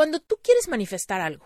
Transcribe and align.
Cuando 0.00 0.18
tú 0.20 0.38
quieres 0.42 0.66
manifestar 0.68 1.20
algo, 1.20 1.44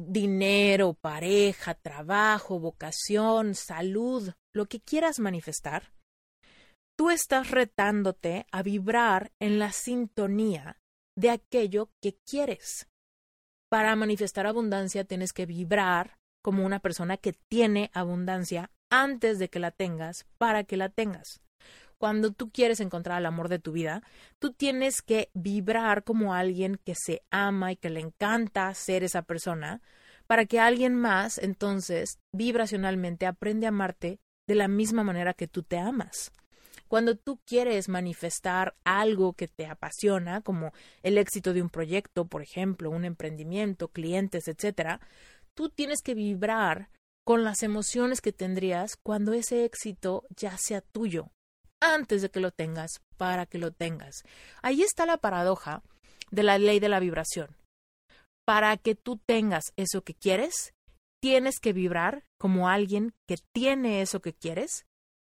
dinero, 0.00 0.94
pareja, 0.94 1.74
trabajo, 1.74 2.60
vocación, 2.60 3.56
salud, 3.56 4.34
lo 4.54 4.66
que 4.66 4.78
quieras 4.78 5.18
manifestar, 5.18 5.92
tú 6.96 7.10
estás 7.10 7.50
retándote 7.50 8.46
a 8.52 8.62
vibrar 8.62 9.32
en 9.40 9.58
la 9.58 9.72
sintonía 9.72 10.80
de 11.16 11.30
aquello 11.30 11.90
que 12.00 12.16
quieres. 12.24 12.86
Para 13.68 13.96
manifestar 13.96 14.46
abundancia 14.46 15.02
tienes 15.02 15.32
que 15.32 15.46
vibrar 15.46 16.18
como 16.40 16.64
una 16.64 16.78
persona 16.78 17.16
que 17.16 17.32
tiene 17.32 17.90
abundancia 17.94 18.70
antes 18.92 19.40
de 19.40 19.50
que 19.50 19.58
la 19.58 19.72
tengas 19.72 20.24
para 20.38 20.62
que 20.62 20.76
la 20.76 20.88
tengas. 20.88 21.42
Cuando 21.98 22.32
tú 22.32 22.50
quieres 22.50 22.80
encontrar 22.80 23.18
el 23.18 23.26
amor 23.26 23.48
de 23.48 23.58
tu 23.58 23.72
vida, 23.72 24.02
tú 24.38 24.52
tienes 24.52 25.02
que 25.02 25.30
vibrar 25.34 26.04
como 26.04 26.32
alguien 26.32 26.78
que 26.84 26.94
se 26.94 27.22
ama 27.30 27.72
y 27.72 27.76
que 27.76 27.90
le 27.90 28.00
encanta 28.00 28.72
ser 28.74 29.02
esa 29.02 29.22
persona 29.22 29.82
para 30.28 30.46
que 30.46 30.60
alguien 30.60 30.94
más 30.94 31.38
entonces 31.38 32.20
vibracionalmente 32.32 33.26
aprende 33.26 33.66
a 33.66 33.70
amarte 33.70 34.20
de 34.46 34.54
la 34.54 34.68
misma 34.68 35.02
manera 35.02 35.34
que 35.34 35.48
tú 35.48 35.62
te 35.62 35.78
amas. 35.78 36.30
Cuando 36.86 37.16
tú 37.16 37.38
quieres 37.44 37.88
manifestar 37.88 38.76
algo 38.84 39.34
que 39.34 39.48
te 39.48 39.66
apasiona, 39.66 40.40
como 40.40 40.72
el 41.02 41.18
éxito 41.18 41.52
de 41.52 41.62
un 41.62 41.68
proyecto, 41.68 42.26
por 42.26 42.42
ejemplo, 42.42 42.90
un 42.90 43.04
emprendimiento, 43.04 43.88
clientes, 43.88 44.48
etcétera, 44.48 45.00
tú 45.54 45.68
tienes 45.68 46.00
que 46.02 46.14
vibrar 46.14 46.88
con 47.24 47.44
las 47.44 47.62
emociones 47.62 48.22
que 48.22 48.32
tendrías 48.32 48.96
cuando 48.96 49.34
ese 49.34 49.66
éxito 49.66 50.24
ya 50.34 50.56
sea 50.56 50.80
tuyo, 50.80 51.30
antes 51.80 52.22
de 52.22 52.30
que 52.30 52.40
lo 52.40 52.50
tengas, 52.50 53.00
para 53.16 53.46
que 53.46 53.58
lo 53.58 53.70
tengas. 53.72 54.22
Ahí 54.62 54.82
está 54.82 55.06
la 55.06 55.16
paradoja 55.16 55.82
de 56.30 56.42
la 56.42 56.58
ley 56.58 56.80
de 56.80 56.88
la 56.88 57.00
vibración. 57.00 57.56
Para 58.46 58.76
que 58.76 58.94
tú 58.94 59.18
tengas 59.26 59.72
eso 59.76 60.02
que 60.02 60.14
quieres, 60.14 60.72
tienes 61.20 61.58
que 61.60 61.72
vibrar 61.72 62.24
como 62.38 62.68
alguien 62.68 63.12
que 63.26 63.36
tiene 63.52 64.02
eso 64.02 64.20
que 64.20 64.32
quieres 64.32 64.86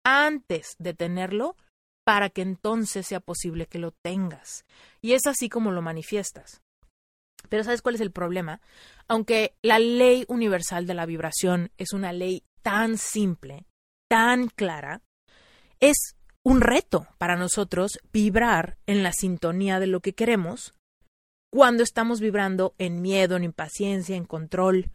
antes 0.05 0.77
de 0.79 0.95
tenerlo 0.95 1.57
para 2.05 2.31
que 2.31 2.43
entonces 2.43 3.07
sea 3.07 3.21
posible 3.21 3.67
que 3.67 3.79
lo 3.79 3.91
tengas. 3.91 4.65
Y 5.01 5.13
es 5.13 5.27
así 5.27 5.49
como 5.49 5.73
lo 5.73 5.83
manifiestas. 5.83 6.63
Pero 7.49 7.65
¿sabes 7.65 7.83
cuál 7.83 7.97
es 7.97 8.01
el 8.01 8.13
problema? 8.13 8.61
Aunque 9.09 9.55
la 9.63 9.79
ley 9.79 10.25
universal 10.29 10.87
de 10.87 10.95
la 10.95 11.07
vibración 11.07 11.71
es 11.79 11.93
una 11.93 12.13
ley 12.13 12.45
tan 12.63 12.99
simple, 12.99 13.67
tan 14.09 14.49
clara, 14.49 15.03
es 15.81 16.16
un 16.47 16.61
reto 16.61 17.09
para 17.19 17.35
nosotros 17.35 17.99
vibrar 18.13 18.79
en 18.87 19.03
la 19.03 19.13
sintonía 19.13 19.81
de 19.81 19.89
lo 19.89 19.99
que 19.99 20.15
queremos 20.15 20.75
cuando 21.53 21.83
estamos 21.83 22.21
vibrando 22.21 22.77
en 22.79 23.03
miedo, 23.03 23.35
en 23.35 23.43
impaciencia, 23.43 24.15
en 24.15 24.27
control, 24.27 24.93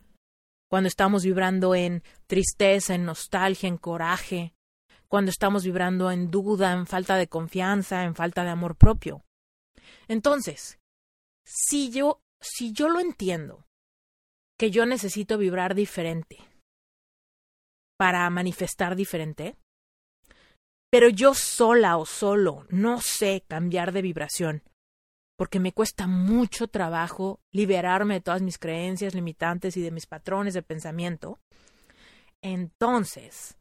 cuando 0.69 0.87
estamos 0.87 1.25
vibrando 1.25 1.75
en 1.75 2.03
tristeza, 2.25 2.95
en 2.95 3.03
nostalgia, 3.03 3.67
en 3.67 3.75
coraje, 3.75 4.53
cuando 5.09 5.29
estamos 5.29 5.65
vibrando 5.65 6.09
en 6.09 6.31
duda, 6.31 6.71
en 6.71 6.87
falta 6.87 7.17
de 7.17 7.27
confianza, 7.27 8.05
en 8.05 8.15
falta 8.15 8.45
de 8.45 8.51
amor 8.51 8.77
propio. 8.77 9.25
Entonces, 10.07 10.79
si 11.45 11.91
yo, 11.91 12.21
si 12.39 12.71
yo 12.71 12.87
lo 12.87 13.01
entiendo, 13.01 13.65
que 14.57 14.71
yo 14.71 14.85
necesito 14.85 15.37
vibrar 15.37 15.75
diferente 15.75 16.37
para 17.97 18.29
manifestar 18.29 18.95
diferente, 18.95 19.57
pero 20.91 21.09
yo 21.09 21.33
sola 21.33 21.97
o 21.97 22.05
solo 22.05 22.65
no 22.69 23.01
sé 23.01 23.43
cambiar 23.47 23.93
de 23.93 24.01
vibración, 24.01 24.63
porque 25.37 25.59
me 25.59 25.71
cuesta 25.71 26.05
mucho 26.05 26.67
trabajo 26.67 27.39
liberarme 27.51 28.15
de 28.15 28.21
todas 28.21 28.41
mis 28.41 28.59
creencias 28.59 29.15
limitantes 29.15 29.77
y 29.77 29.81
de 29.81 29.91
mis 29.91 30.05
patrones 30.05 30.53
de 30.53 30.61
pensamiento, 30.61 31.39
entonces 32.43 33.57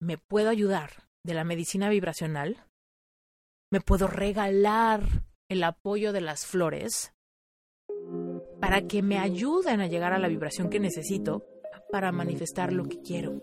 me 0.00 0.18
puedo 0.18 0.50
ayudar 0.50 1.08
de 1.24 1.34
la 1.34 1.44
medicina 1.44 1.88
vibracional, 1.88 2.66
me 3.70 3.80
puedo 3.80 4.08
regalar 4.08 5.02
el 5.48 5.62
apoyo 5.62 6.12
de 6.12 6.20
las 6.20 6.44
flores 6.44 7.12
para 8.60 8.82
que 8.82 9.02
me 9.02 9.18
ayuden 9.18 9.80
a 9.80 9.86
llegar 9.86 10.12
a 10.12 10.18
la 10.18 10.28
vibración 10.28 10.70
que 10.70 10.80
necesito 10.80 11.46
para 11.90 12.10
manifestar 12.12 12.72
lo 12.72 12.84
que 12.84 13.00
quiero. 13.00 13.42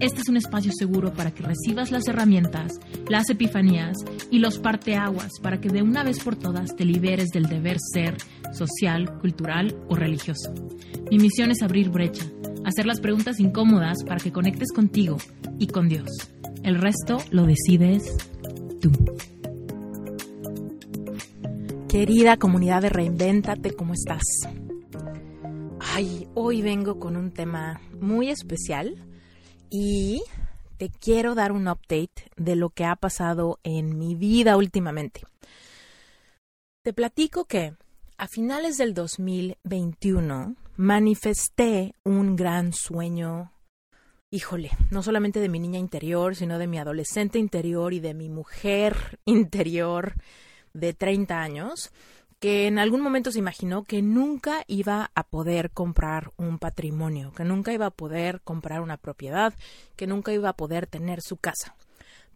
Este 0.00 0.20
es 0.20 0.28
un 0.28 0.36
espacio 0.36 0.70
seguro 0.78 1.12
para 1.12 1.32
que 1.32 1.42
recibas 1.42 1.90
las 1.90 2.06
herramientas, 2.06 2.78
las 3.08 3.28
epifanías 3.30 3.96
y 4.30 4.38
los 4.38 4.58
parteaguas 4.58 5.32
para 5.42 5.60
que 5.60 5.68
de 5.68 5.82
una 5.82 6.04
vez 6.04 6.20
por 6.20 6.36
todas 6.36 6.76
te 6.76 6.84
liberes 6.84 7.30
del 7.30 7.48
deber 7.48 7.78
ser 7.92 8.16
social, 8.52 9.18
cultural 9.18 9.76
o 9.88 9.96
religioso. 9.96 10.54
Mi 11.10 11.18
misión 11.18 11.50
es 11.50 11.62
abrir 11.62 11.90
brecha 11.90 12.24
hacer 12.68 12.86
las 12.86 13.00
preguntas 13.00 13.40
incómodas 13.40 14.04
para 14.04 14.20
que 14.20 14.30
conectes 14.30 14.72
contigo 14.72 15.16
y 15.58 15.68
con 15.68 15.88
Dios. 15.88 16.10
El 16.62 16.76
resto 16.76 17.18
lo 17.30 17.46
decides 17.46 18.16
tú. 18.80 18.92
Querida 21.88 22.36
comunidad 22.36 22.82
de 22.82 22.90
Reinvéntate, 22.90 23.74
¿cómo 23.74 23.94
estás? 23.94 24.22
Ay, 25.80 26.28
hoy 26.34 26.60
vengo 26.60 26.98
con 26.98 27.16
un 27.16 27.30
tema 27.30 27.80
muy 28.00 28.28
especial 28.28 28.96
y 29.70 30.22
te 30.76 30.90
quiero 30.90 31.34
dar 31.34 31.52
un 31.52 31.68
update 31.68 32.30
de 32.36 32.56
lo 32.56 32.70
que 32.70 32.84
ha 32.84 32.96
pasado 32.96 33.58
en 33.62 33.98
mi 33.98 34.14
vida 34.14 34.56
últimamente. 34.56 35.22
Te 36.82 36.92
platico 36.92 37.44
que 37.44 37.74
a 38.16 38.28
finales 38.28 38.78
del 38.78 38.94
2021 38.94 40.56
manifesté 40.76 41.94
un 42.04 42.36
gran 42.36 42.72
sueño, 42.72 43.52
híjole, 44.30 44.70
no 44.90 45.02
solamente 45.02 45.40
de 45.40 45.48
mi 45.48 45.58
niña 45.58 45.78
interior, 45.78 46.36
sino 46.36 46.58
de 46.58 46.68
mi 46.68 46.78
adolescente 46.78 47.38
interior 47.38 47.92
y 47.92 48.00
de 48.00 48.14
mi 48.14 48.28
mujer 48.28 49.18
interior 49.24 50.14
de 50.72 50.94
30 50.94 51.40
años, 51.40 51.90
que 52.38 52.66
en 52.66 52.78
algún 52.78 53.00
momento 53.00 53.32
se 53.32 53.40
imaginó 53.40 53.82
que 53.82 54.00
nunca 54.00 54.64
iba 54.68 55.10
a 55.14 55.24
poder 55.24 55.70
comprar 55.70 56.32
un 56.36 56.58
patrimonio, 56.58 57.32
que 57.32 57.44
nunca 57.44 57.72
iba 57.72 57.86
a 57.86 57.90
poder 57.90 58.40
comprar 58.42 58.80
una 58.80 58.96
propiedad, 58.96 59.54
que 59.96 60.06
nunca 60.06 60.32
iba 60.32 60.48
a 60.48 60.56
poder 60.56 60.86
tener 60.86 61.20
su 61.20 61.36
casa. 61.36 61.74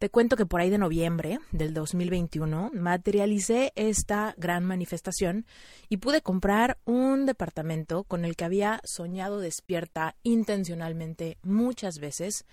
Te 0.03 0.11
cuento 0.11 0.37
que 0.37 0.47
por 0.47 0.61
ahí 0.61 0.69
de 0.69 0.79
noviembre 0.79 1.39
del 1.53 1.73
2021 1.75 2.73
materialicé 2.75 3.73
esta 3.77 4.35
gran 4.37 4.65
manifestación 4.65 5.47
y 5.89 5.99
pude 5.99 6.23
comprar 6.23 6.79
un 6.85 7.25
departamento 7.25 8.03
con 8.03 8.25
el 8.25 8.35
que 8.35 8.45
había 8.45 8.81
soñado 8.83 9.39
despierta 9.39 10.17
intencionalmente 10.25 11.39
muchas 11.45 12.01
veces, 12.01 12.47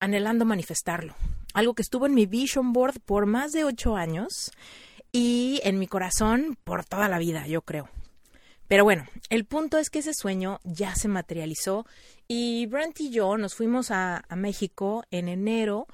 anhelando 0.00 0.46
manifestarlo. 0.46 1.14
Algo 1.52 1.74
que 1.74 1.82
estuvo 1.82 2.06
en 2.06 2.14
mi 2.14 2.24
vision 2.24 2.72
board 2.72 3.00
por 3.04 3.26
más 3.26 3.52
de 3.52 3.64
ocho 3.64 3.96
años 3.96 4.50
y 5.12 5.60
en 5.64 5.78
mi 5.78 5.86
corazón 5.86 6.58
por 6.64 6.84
toda 6.84 7.08
la 7.08 7.18
vida, 7.18 7.46
yo 7.46 7.62
creo. 7.62 7.88
Pero 8.66 8.84
bueno, 8.84 9.06
el 9.30 9.46
punto 9.46 9.78
es 9.78 9.88
que 9.88 10.00
ese 10.00 10.12
sueño 10.12 10.60
ya 10.62 10.94
se 10.94 11.08
materializó 11.08 11.86
y 12.26 12.66
Brent 12.66 13.00
y 13.00 13.10
yo 13.10 13.38
nos 13.38 13.54
fuimos 13.54 13.90
a, 13.90 14.24
a 14.28 14.36
México 14.36 15.04
en 15.10 15.28
enero 15.28 15.86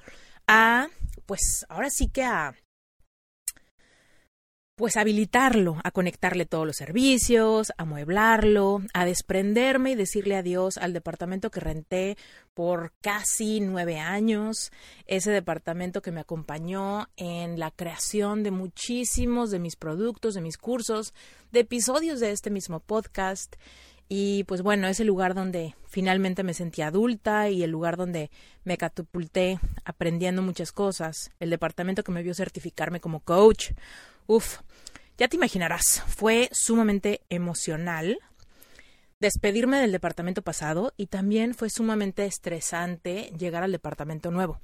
a, 0.47 0.87
pues 1.25 1.65
ahora 1.69 1.89
sí 1.89 2.09
que 2.09 2.23
a, 2.23 2.53
pues 4.75 4.97
habilitarlo, 4.97 5.77
a 5.83 5.91
conectarle 5.91 6.45
todos 6.45 6.67
los 6.67 6.75
servicios, 6.75 7.71
a 7.77 7.85
mueblarlo, 7.85 8.81
a 8.93 9.05
desprenderme 9.05 9.91
y 9.91 9.95
decirle 9.95 10.35
adiós 10.35 10.77
al 10.77 10.91
departamento 10.91 11.49
que 11.49 11.61
renté 11.61 12.17
por 12.53 12.91
casi 13.01 13.61
nueve 13.61 13.99
años, 13.99 14.71
ese 15.05 15.31
departamento 15.31 16.01
que 16.01 16.11
me 16.11 16.19
acompañó 16.19 17.07
en 17.15 17.57
la 17.57 17.71
creación 17.71 18.43
de 18.43 18.51
muchísimos 18.51 19.49
de 19.49 19.59
mis 19.59 19.77
productos, 19.77 20.33
de 20.33 20.41
mis 20.41 20.57
cursos, 20.57 21.13
de 21.53 21.61
episodios 21.61 22.19
de 22.19 22.31
este 22.31 22.49
mismo 22.49 22.81
podcast 22.81 23.55
y 24.07 24.43
pues 24.43 24.61
bueno, 24.61 24.87
es 24.87 24.99
el 24.99 25.07
lugar 25.07 25.33
donde 25.33 25.75
finalmente 25.87 26.43
me 26.43 26.53
sentí 26.53 26.81
adulta 26.81 27.49
y 27.49 27.63
el 27.63 27.71
lugar 27.71 27.97
donde 27.97 28.29
me 28.63 28.77
catapulté 28.77 29.59
aprendiendo 29.83 30.41
muchas 30.41 30.71
cosas. 30.71 31.31
El 31.39 31.49
departamento 31.49 32.03
que 32.03 32.11
me 32.11 32.21
vio 32.21 32.35
certificarme 32.35 32.99
como 32.99 33.21
coach. 33.21 33.71
Uf, 34.27 34.59
ya 35.17 35.27
te 35.27 35.37
imaginarás, 35.37 36.03
fue 36.07 36.49
sumamente 36.51 37.21
emocional. 37.29 38.19
despedirme 39.19 39.79
del 39.79 39.93
departamento 39.93 40.41
pasado 40.41 40.93
y 40.97 41.07
también 41.07 41.55
fue 41.55 41.69
sumamente 41.69 42.25
estresante 42.25 43.31
llegar 43.37 43.63
al 43.63 43.71
departamento 43.71 44.29
nuevo. 44.29 44.59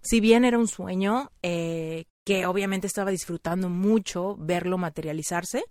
Si 0.00 0.20
bien 0.20 0.44
era 0.44 0.58
un 0.58 0.68
sueño 0.68 1.32
eh, 1.42 2.04
que 2.24 2.46
obviamente 2.46 2.86
estaba 2.86 3.10
disfrutando 3.10 3.68
mucho 3.68 4.36
verlo 4.38 4.78
materializarse, 4.78 5.64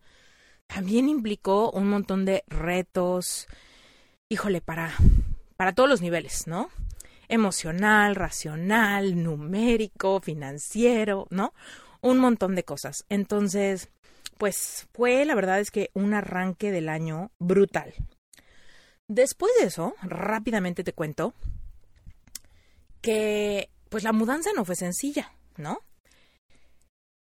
también 0.68 1.10
implicó 1.10 1.72
un 1.72 1.88
montón 1.88 2.26
de 2.26 2.44
retos, 2.48 3.48
híjole, 4.30 4.62
para, 4.62 4.94
para 5.56 5.74
todos 5.74 5.90
los 5.90 6.02
niveles, 6.02 6.46
¿no? 6.46 6.70
Emocional, 7.30 8.16
racional, 8.16 9.24
numérico, 9.24 10.20
financiero, 10.20 11.28
¿no? 11.30 11.54
Un 12.02 12.20
montón 12.20 12.54
de 12.54 12.64
cosas. 12.64 13.06
Entonces, 13.10 13.90
pues 14.38 14.88
fue, 14.94 15.26
la 15.26 15.36
verdad 15.36 15.60
es 15.60 15.72
que 15.72 15.90
un 15.94 16.14
arranque 16.14 16.72
del 16.72 16.90
año 16.90 17.32
brutal. 17.40 17.94
Después 19.08 19.52
de 19.60 19.68
eso, 19.68 19.96
rápidamente 20.02 20.84
te 20.84 20.94
cuento 20.94 21.34
que 23.02 23.70
pues 23.90 24.04
la 24.04 24.14
mudanza 24.14 24.50
no 24.56 24.66
fue 24.66 24.76
sencilla, 24.76 25.32
¿no? 25.58 25.80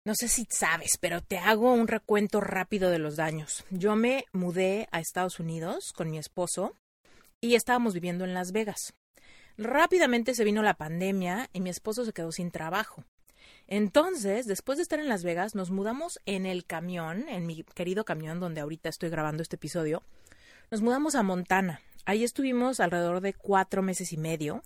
No 0.05 0.15
sé 0.15 0.29
si 0.29 0.47
sabes, 0.49 0.97
pero 1.01 1.21
te 1.21 1.38
hago 1.38 1.73
un 1.73 1.89
recuento 1.89 2.39
rápido 2.39 2.89
de 2.89 2.99
los 2.99 3.17
daños. 3.17 3.65
Yo 3.69 3.97
me 3.97 4.23
mudé 4.31 4.88
a 4.91 5.01
Estados 5.01 5.41
Unidos 5.41 5.91
con 5.94 6.09
mi 6.09 6.17
esposo 6.17 6.77
y 7.41 7.55
estábamos 7.55 7.94
viviendo 7.94 8.23
en 8.23 8.33
Las 8.33 8.53
Vegas. 8.53 8.94
Rápidamente 9.57 10.33
se 10.33 10.45
vino 10.45 10.63
la 10.63 10.75
pandemia 10.75 11.49
y 11.51 11.59
mi 11.59 11.69
esposo 11.69 12.05
se 12.05 12.13
quedó 12.13 12.31
sin 12.31 12.51
trabajo. 12.51 13.03
Entonces, 13.67 14.47
después 14.47 14.77
de 14.77 14.83
estar 14.83 14.99
en 14.99 15.09
Las 15.09 15.23
Vegas, 15.23 15.53
nos 15.53 15.71
mudamos 15.71 16.19
en 16.25 16.45
el 16.45 16.65
camión, 16.65 17.27
en 17.27 17.45
mi 17.45 17.63
querido 17.63 18.05
camión 18.05 18.39
donde 18.39 18.61
ahorita 18.61 18.87
estoy 18.89 19.09
grabando 19.09 19.43
este 19.43 19.57
episodio. 19.57 20.03
Nos 20.71 20.81
mudamos 20.81 21.15
a 21.15 21.23
Montana. 21.23 21.81
Ahí 22.05 22.23
estuvimos 22.23 22.79
alrededor 22.79 23.19
de 23.19 23.33
cuatro 23.33 23.81
meses 23.81 24.13
y 24.13 24.17
medio. 24.17 24.63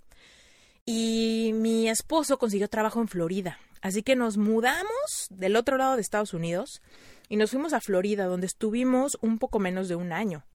Y 0.85 1.51
mi 1.55 1.89
esposo 1.89 2.37
consiguió 2.37 2.67
trabajo 2.69 3.01
en 3.01 3.07
Florida. 3.07 3.59
Así 3.81 4.03
que 4.03 4.15
nos 4.15 4.37
mudamos 4.37 5.27
del 5.31 5.55
otro 5.55 5.77
lado 5.77 5.95
de 5.95 6.01
Estados 6.01 6.35
Unidos 6.35 6.83
y 7.29 7.37
nos 7.37 7.51
fuimos 7.51 7.73
a 7.73 7.81
Florida, 7.81 8.25
donde 8.25 8.45
estuvimos 8.45 9.17
un 9.21 9.39
poco 9.39 9.57
menos 9.57 9.87
de 9.89 9.95
un 9.95 10.11
año. 10.11 10.45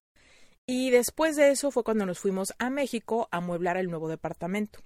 Y 0.65 0.89
después 0.89 1.35
de 1.35 1.51
eso 1.51 1.71
fue 1.71 1.83
cuando 1.83 2.05
nos 2.05 2.19
fuimos 2.19 2.53
a 2.59 2.69
México 2.69 3.27
a 3.31 3.37
amueblar 3.37 3.77
el 3.77 3.89
nuevo 3.89 4.07
departamento. 4.07 4.79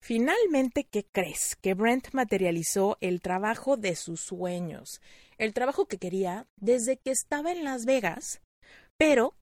Finalmente, 0.00 0.84
¿qué 0.84 1.04
crees? 1.10 1.56
Que 1.60 1.74
Brent 1.74 2.08
materializó 2.12 2.96
el 3.00 3.20
trabajo 3.20 3.76
de 3.76 3.96
sus 3.96 4.20
sueños, 4.20 5.00
el 5.36 5.52
trabajo 5.52 5.86
que 5.86 5.98
quería 5.98 6.46
desde 6.56 6.98
que 6.98 7.10
estaba 7.10 7.52
en 7.52 7.64
Las 7.64 7.84
Vegas, 7.84 8.40
pero 8.96 9.34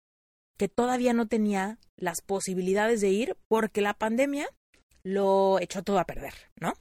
que 0.56 0.69
todavía 0.69 1.12
no 1.12 1.29
tenía 1.29 1.79
las 1.97 2.20
posibilidades 2.23 3.00
de 3.00 3.11
ir 3.11 3.37
porque 3.49 3.81
la 3.81 3.94
pandemia 3.94 4.49
lo 5.03 5.61
echó 5.61 5.82
todo 5.82 5.99
a 5.99 6.06
perder, 6.06 6.35
¿no? 6.61 6.75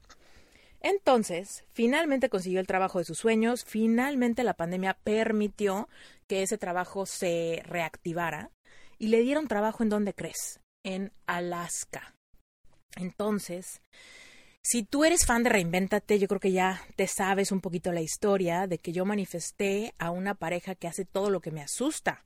Entonces, 0.81 1.63
finalmente 1.71 2.29
consiguió 2.29 2.59
el 2.59 2.67
trabajo 2.67 2.99
de 2.99 3.05
sus 3.05 3.17
sueños, 3.17 3.65
finalmente 3.65 4.43
la 4.43 4.53
pandemia 4.53 4.97
permitió 5.03 5.89
que 6.27 6.43
ese 6.43 6.57
trabajo 6.57 7.05
se 7.05 7.61
reactivara 7.65 8.51
y 8.97 9.07
le 9.07 9.21
dieron 9.21 9.47
trabajo 9.47 9.83
en 9.83 9.89
donde 9.89 10.13
crees, 10.13 10.59
en 10.83 11.11
Alaska. 11.25 12.14
Entonces, 12.95 13.81
si 14.61 14.83
tú 14.83 15.05
eres 15.05 15.25
fan 15.25 15.43
de 15.43 15.51
Reinvéntate, 15.51 16.17
yo 16.17 16.27
creo 16.27 16.39
que 16.39 16.51
ya 16.51 16.81
te 16.95 17.07
sabes 17.07 17.51
un 17.51 17.61
poquito 17.61 17.91
la 17.91 18.01
historia 18.01 18.65
de 18.65 18.79
que 18.79 18.93
yo 18.93 19.05
manifesté 19.05 19.93
a 19.99 20.09
una 20.09 20.33
pareja 20.33 20.73
que 20.73 20.87
hace 20.87 21.05
todo 21.05 21.29
lo 21.29 21.39
que 21.39 21.51
me 21.51 21.61
asusta. 21.61 22.23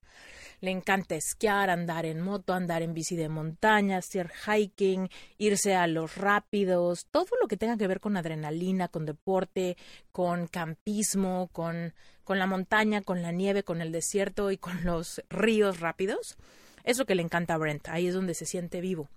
Le 0.62 0.72
encanta 0.72 1.16
esquiar, 1.16 1.70
andar 1.70 2.06
en 2.06 2.22
moto, 2.22 2.54
andar 2.54 2.82
en 2.82 2.94
bici 2.94 3.16
de 3.16 3.30
montaña, 3.30 3.98
hacer 3.98 4.32
hiking, 4.46 5.10
irse 5.38 5.76
a 5.76 5.88
los 5.88 6.16
rápidos, 6.16 7.08
todo 7.12 7.28
lo 7.42 7.48
que 7.48 7.58
tenga 7.58 7.78
que 7.78 7.88
ver 7.88 8.00
con 8.00 8.18
adrenalina, 8.18 8.88
con 8.88 9.06
deporte, 9.06 9.78
con 10.12 10.48
campismo, 10.48 11.50
con, 11.52 11.94
con 12.24 12.40
la 12.40 12.48
montaña, 12.48 13.02
con 13.02 13.22
la 13.22 13.32
nieve, 13.32 13.64
con 13.64 13.82
el 13.82 13.92
desierto 13.92 14.52
y 14.52 14.58
con 14.58 14.84
los 14.86 15.22
ríos 15.30 15.80
rápidos. 15.82 16.38
Es 16.84 16.98
lo 16.98 17.06
que 17.06 17.16
le 17.16 17.24
encanta 17.24 17.54
a 17.54 17.58
Brent, 17.58 17.88
ahí 17.90 18.08
es 18.08 18.14
donde 18.14 18.34
se 18.34 18.46
siente 18.46 18.82
vivo. 18.82 19.10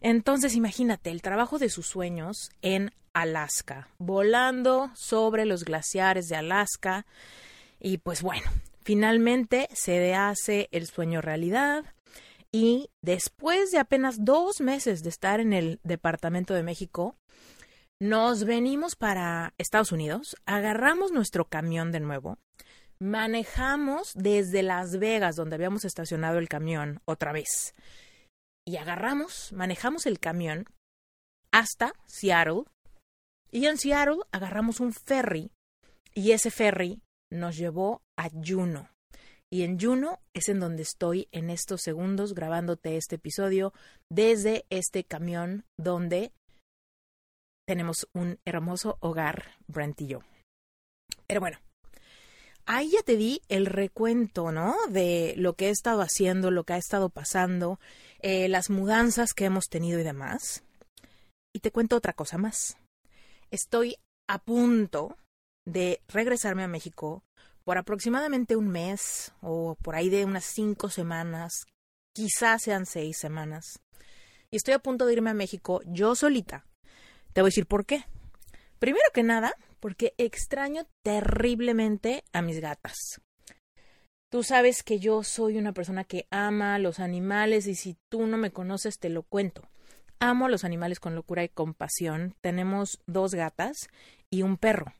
Entonces 0.00 0.54
imagínate 0.54 1.10
el 1.10 1.22
trabajo 1.22 1.58
de 1.58 1.70
sus 1.70 1.86
sueños 1.86 2.50
en 2.62 2.92
Alaska, 3.12 3.88
volando 3.98 4.90
sobre 4.94 5.44
los 5.46 5.64
glaciares 5.64 6.28
de 6.28 6.36
Alaska. 6.36 7.06
Y 7.80 7.98
pues 7.98 8.22
bueno, 8.22 8.50
Finalmente 8.86 9.68
se 9.74 10.14
hace 10.14 10.68
el 10.70 10.86
sueño 10.86 11.20
realidad 11.20 11.84
y 12.52 12.88
después 13.02 13.72
de 13.72 13.80
apenas 13.80 14.24
dos 14.24 14.60
meses 14.60 15.02
de 15.02 15.08
estar 15.08 15.40
en 15.40 15.52
el 15.52 15.80
Departamento 15.82 16.54
de 16.54 16.62
México, 16.62 17.16
nos 17.98 18.44
venimos 18.44 18.94
para 18.94 19.54
Estados 19.58 19.90
Unidos, 19.90 20.36
agarramos 20.46 21.10
nuestro 21.10 21.46
camión 21.46 21.90
de 21.90 21.98
nuevo, 21.98 22.38
manejamos 23.00 24.12
desde 24.14 24.62
Las 24.62 25.00
Vegas, 25.00 25.34
donde 25.34 25.56
habíamos 25.56 25.84
estacionado 25.84 26.38
el 26.38 26.48
camión 26.48 27.00
otra 27.06 27.32
vez, 27.32 27.74
y 28.66 28.76
agarramos, 28.76 29.52
manejamos 29.52 30.06
el 30.06 30.18
camión 30.18 30.66
hasta 31.52 31.94
Seattle, 32.06 32.64
y 33.50 33.66
en 33.66 33.78
Seattle 33.78 34.18
agarramos 34.32 34.80
un 34.80 34.92
ferry, 34.92 35.50
y 36.14 36.32
ese 36.32 36.50
ferry 36.50 37.00
nos 37.30 37.56
llevó 37.56 38.02
a 38.18 38.28
Juno. 38.30 38.90
Y 39.50 39.62
en 39.62 39.78
Juno 39.78 40.18
es 40.34 40.48
en 40.48 40.58
donde 40.58 40.82
estoy 40.82 41.28
en 41.30 41.50
estos 41.50 41.80
segundos 41.82 42.34
grabándote 42.34 42.96
este 42.96 43.16
episodio 43.16 43.72
desde 44.10 44.66
este 44.70 45.04
camión 45.04 45.64
donde 45.78 46.32
tenemos 47.66 48.08
un 48.12 48.38
hermoso 48.44 48.98
hogar, 49.00 49.56
Brent 49.68 50.00
y 50.00 50.08
yo. 50.08 50.20
Pero 51.28 51.40
bueno, 51.40 51.58
ahí 52.66 52.90
ya 52.90 53.02
te 53.02 53.16
di 53.16 53.40
el 53.48 53.66
recuento, 53.66 54.50
¿no? 54.50 54.74
De 54.88 55.34
lo 55.36 55.54
que 55.54 55.68
he 55.68 55.70
estado 55.70 56.00
haciendo, 56.00 56.50
lo 56.50 56.64
que 56.64 56.74
ha 56.74 56.78
estado 56.78 57.08
pasando, 57.08 57.78
eh, 58.20 58.48
las 58.48 58.70
mudanzas 58.70 59.32
que 59.32 59.44
hemos 59.44 59.66
tenido 59.66 60.00
y 60.00 60.04
demás. 60.04 60.62
Y 61.54 61.60
te 61.60 61.70
cuento 61.70 61.96
otra 61.96 62.12
cosa 62.12 62.38
más. 62.38 62.76
Estoy 63.50 63.96
a 64.28 64.38
punto 64.38 65.16
de 65.66 66.00
regresarme 66.08 66.62
a 66.62 66.68
México 66.68 67.22
por 67.64 67.78
aproximadamente 67.78 68.56
un 68.56 68.68
mes 68.68 69.32
o 69.40 69.76
por 69.82 69.96
ahí 69.96 70.08
de 70.08 70.24
unas 70.24 70.44
cinco 70.44 70.88
semanas, 70.88 71.66
quizás 72.14 72.62
sean 72.62 72.86
seis 72.86 73.18
semanas. 73.18 73.80
Y 74.50 74.56
estoy 74.56 74.74
a 74.74 74.78
punto 74.78 75.06
de 75.06 75.14
irme 75.14 75.30
a 75.30 75.34
México 75.34 75.80
yo 75.86 76.14
solita. 76.14 76.64
Te 77.32 77.40
voy 77.40 77.48
a 77.48 77.50
decir 77.50 77.66
por 77.66 77.84
qué. 77.84 78.04
Primero 78.78 79.06
que 79.12 79.22
nada, 79.22 79.52
porque 79.80 80.14
extraño 80.16 80.86
terriblemente 81.02 82.22
a 82.32 82.42
mis 82.42 82.60
gatas. 82.60 83.20
Tú 84.28 84.42
sabes 84.42 84.82
que 84.82 84.98
yo 84.98 85.22
soy 85.22 85.56
una 85.56 85.72
persona 85.72 86.02
que 86.02 86.26
ama 86.30 86.74
a 86.74 86.78
los 86.80 86.98
animales 86.98 87.68
y 87.68 87.76
si 87.76 87.96
tú 88.08 88.26
no 88.26 88.36
me 88.36 88.50
conoces 88.50 88.98
te 88.98 89.08
lo 89.08 89.22
cuento. 89.22 89.62
Amo 90.18 90.46
a 90.46 90.48
los 90.48 90.64
animales 90.64 90.98
con 90.98 91.14
locura 91.14 91.44
y 91.44 91.48
compasión. 91.48 92.34
Tenemos 92.40 92.98
dos 93.06 93.34
gatas 93.34 93.88
y 94.28 94.42
un 94.42 94.56
perro. 94.56 94.92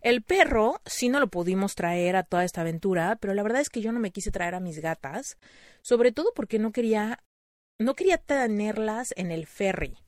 El 0.00 0.22
perro 0.22 0.80
sí 0.86 1.08
no 1.08 1.20
lo 1.20 1.28
pudimos 1.28 1.74
traer 1.74 2.16
a 2.16 2.22
toda 2.22 2.44
esta 2.44 2.62
aventura, 2.62 3.16
pero 3.16 3.34
la 3.34 3.42
verdad 3.42 3.60
es 3.60 3.68
que 3.68 3.82
yo 3.82 3.92
no 3.92 4.00
me 4.00 4.12
quise 4.12 4.30
traer 4.30 4.54
a 4.54 4.60
mis 4.60 4.80
gatas, 4.80 5.36
sobre 5.82 6.12
todo 6.12 6.32
porque 6.34 6.58
no 6.58 6.72
quería 6.72 7.22
no 7.78 7.94
quería 7.94 8.18
tenerlas 8.18 9.12
en 9.16 9.30
el 9.30 9.46
ferry. 9.46 9.98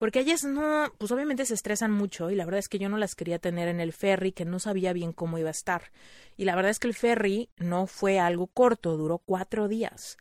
Porque 0.00 0.20
ellas 0.20 0.44
no, 0.44 0.90
pues 0.96 1.12
obviamente 1.12 1.44
se 1.44 1.52
estresan 1.52 1.92
mucho 1.92 2.30
y 2.30 2.34
la 2.34 2.46
verdad 2.46 2.60
es 2.60 2.70
que 2.70 2.78
yo 2.78 2.88
no 2.88 2.96
las 2.96 3.14
quería 3.14 3.38
tener 3.38 3.68
en 3.68 3.80
el 3.80 3.92
ferry, 3.92 4.32
que 4.32 4.46
no 4.46 4.58
sabía 4.58 4.94
bien 4.94 5.12
cómo 5.12 5.36
iba 5.36 5.48
a 5.48 5.50
estar. 5.50 5.92
Y 6.38 6.46
la 6.46 6.56
verdad 6.56 6.70
es 6.70 6.78
que 6.78 6.88
el 6.88 6.94
ferry 6.94 7.50
no 7.58 7.86
fue 7.86 8.18
algo 8.18 8.46
corto, 8.46 8.96
duró 8.96 9.18
cuatro 9.18 9.68
días. 9.68 10.16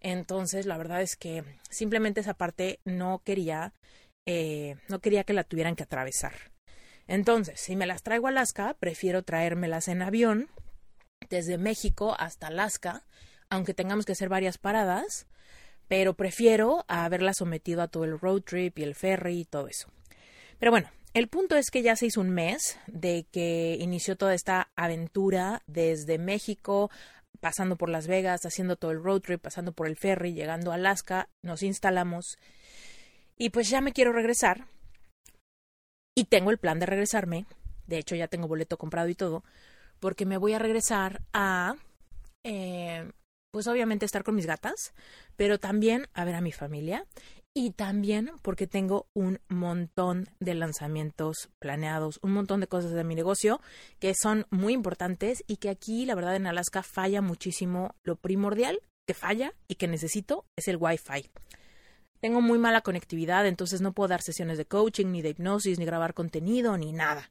Entonces, 0.00 0.66
la 0.66 0.76
verdad 0.76 1.00
es 1.00 1.16
que 1.16 1.42
simplemente 1.70 2.20
esa 2.20 2.34
parte 2.34 2.80
no 2.84 3.22
quería, 3.24 3.72
eh, 4.26 4.76
no 4.88 4.98
quería 4.98 5.24
que 5.24 5.32
la 5.32 5.44
tuvieran 5.44 5.74
que 5.74 5.84
atravesar. 5.84 6.34
Entonces, 7.06 7.58
si 7.58 7.76
me 7.76 7.86
las 7.86 8.02
traigo 8.02 8.26
a 8.26 8.30
Alaska, 8.30 8.76
prefiero 8.78 9.22
traérmelas 9.22 9.88
en 9.88 10.02
avión 10.02 10.50
desde 11.30 11.56
México 11.56 12.14
hasta 12.18 12.48
Alaska, 12.48 13.06
aunque 13.48 13.72
tengamos 13.72 14.04
que 14.04 14.12
hacer 14.12 14.28
varias 14.28 14.58
paradas, 14.58 15.26
pero 15.88 16.14
prefiero 16.14 16.84
haberlas 16.88 17.38
sometido 17.38 17.82
a 17.82 17.88
todo 17.88 18.04
el 18.04 18.18
road 18.18 18.42
trip 18.42 18.78
y 18.78 18.82
el 18.82 18.94
ferry 18.94 19.40
y 19.40 19.44
todo 19.44 19.68
eso. 19.68 19.88
Pero 20.58 20.70
bueno, 20.70 20.88
el 21.12 21.28
punto 21.28 21.56
es 21.56 21.70
que 21.70 21.82
ya 21.82 21.96
se 21.96 22.06
hizo 22.06 22.20
un 22.20 22.30
mes 22.30 22.78
de 22.86 23.26
que 23.30 23.76
inició 23.80 24.16
toda 24.16 24.34
esta 24.34 24.70
aventura 24.76 25.62
desde 25.66 26.18
México, 26.18 26.90
pasando 27.40 27.76
por 27.76 27.88
Las 27.88 28.06
Vegas, 28.06 28.40
haciendo 28.44 28.76
todo 28.76 28.90
el 28.90 29.02
road 29.02 29.20
trip, 29.20 29.40
pasando 29.40 29.72
por 29.72 29.86
el 29.86 29.96
ferry, 29.96 30.32
llegando 30.32 30.72
a 30.72 30.76
Alaska, 30.76 31.28
nos 31.42 31.62
instalamos 31.62 32.36
y 33.36 33.50
pues 33.50 33.68
ya 33.68 33.80
me 33.80 33.92
quiero 33.92 34.12
regresar 34.12 34.66
y 36.14 36.24
tengo 36.24 36.50
el 36.50 36.58
plan 36.58 36.78
de 36.78 36.86
regresarme. 36.86 37.46
De 37.86 37.98
hecho, 37.98 38.14
ya 38.14 38.28
tengo 38.28 38.48
boleto 38.48 38.78
comprado 38.78 39.08
y 39.08 39.14
todo. 39.14 39.42
Porque 40.00 40.26
me 40.26 40.36
voy 40.36 40.52
a 40.52 40.58
regresar 40.58 41.22
a. 41.32 41.74
Eh, 42.44 43.10
pues 43.54 43.68
obviamente 43.68 44.04
estar 44.04 44.24
con 44.24 44.34
mis 44.34 44.46
gatas, 44.46 44.94
pero 45.36 45.60
también 45.60 46.08
a 46.12 46.24
ver 46.24 46.34
a 46.34 46.40
mi 46.40 46.50
familia 46.50 47.06
y 47.54 47.70
también 47.70 48.32
porque 48.42 48.66
tengo 48.66 49.06
un 49.14 49.38
montón 49.46 50.28
de 50.40 50.54
lanzamientos 50.54 51.50
planeados, 51.60 52.18
un 52.22 52.32
montón 52.32 52.58
de 52.58 52.66
cosas 52.66 52.90
de 52.90 53.04
mi 53.04 53.14
negocio 53.14 53.60
que 54.00 54.12
son 54.20 54.44
muy 54.50 54.72
importantes 54.72 55.44
y 55.46 55.58
que 55.58 55.68
aquí, 55.68 56.04
la 56.04 56.16
verdad, 56.16 56.34
en 56.34 56.48
Alaska 56.48 56.82
falla 56.82 57.22
muchísimo. 57.22 57.94
Lo 58.02 58.16
primordial 58.16 58.80
que 59.06 59.14
falla 59.14 59.54
y 59.68 59.76
que 59.76 59.86
necesito 59.86 60.46
es 60.56 60.66
el 60.66 60.78
Wi-Fi. 60.80 61.30
Tengo 62.18 62.40
muy 62.40 62.58
mala 62.58 62.80
conectividad, 62.80 63.46
entonces 63.46 63.80
no 63.80 63.92
puedo 63.92 64.08
dar 64.08 64.22
sesiones 64.22 64.58
de 64.58 64.66
coaching, 64.66 65.12
ni 65.12 65.22
de 65.22 65.28
hipnosis, 65.28 65.78
ni 65.78 65.84
grabar 65.84 66.12
contenido, 66.12 66.76
ni 66.76 66.90
nada. 66.90 67.30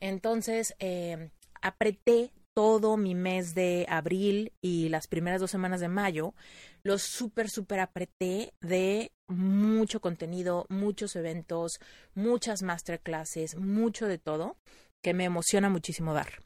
Entonces, 0.00 0.74
eh, 0.78 1.28
apreté 1.60 2.32
todo 2.58 2.96
mi 2.96 3.14
mes 3.14 3.54
de 3.54 3.86
abril 3.88 4.52
y 4.60 4.88
las 4.88 5.06
primeras 5.06 5.40
dos 5.40 5.52
semanas 5.52 5.78
de 5.78 5.86
mayo, 5.86 6.34
los 6.82 7.02
súper, 7.02 7.48
súper 7.48 7.78
apreté 7.78 8.52
de 8.60 9.12
mucho 9.28 10.00
contenido, 10.00 10.66
muchos 10.68 11.14
eventos, 11.14 11.78
muchas 12.16 12.64
masterclasses, 12.64 13.54
mucho 13.54 14.08
de 14.08 14.18
todo, 14.18 14.56
que 15.04 15.14
me 15.14 15.22
emociona 15.22 15.68
muchísimo 15.68 16.14
dar. 16.14 16.42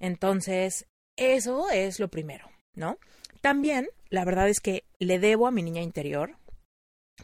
Entonces, 0.00 0.86
eso 1.16 1.70
es 1.70 1.98
lo 1.98 2.08
primero, 2.08 2.50
¿no? 2.74 2.98
También, 3.40 3.88
la 4.10 4.26
verdad 4.26 4.50
es 4.50 4.60
que 4.60 4.84
le 4.98 5.18
debo 5.18 5.46
a 5.46 5.50
mi 5.50 5.62
niña 5.62 5.80
interior 5.80 6.36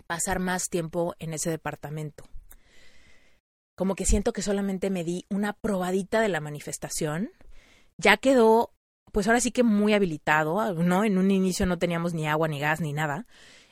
pasar 0.07 0.39
más 0.39 0.71
tiempo 0.71 1.15
en 1.19 1.35
ese 1.35 1.51
departamento. 1.51 2.25
Como 3.77 3.97
que 3.97 4.07
siento 4.07 4.33
que 4.33 4.41
solamente 4.41 4.89
me 4.89 5.05
di 5.05 5.27
una 5.29 5.53
probadita 5.53 6.23
de 6.23 6.31
la 6.31 6.41
manifestación 6.41 7.29
ya 7.99 8.17
quedó, 8.17 8.73
pues 9.13 9.27
ahora 9.27 9.41
sí 9.41 9.53
que 9.53 9.63
muy 9.63 9.95
habilitado, 9.95 10.75
¿no? 10.75 11.05
En 11.05 11.19
un 11.19 11.31
inicio 11.31 11.67
no 11.67 11.79
teníamos 11.79 12.15
ni 12.15 12.27
agua, 12.27 12.49
ni 12.49 12.59
gas, 12.59 12.81
ni 12.81 12.93
nada. 12.93 13.27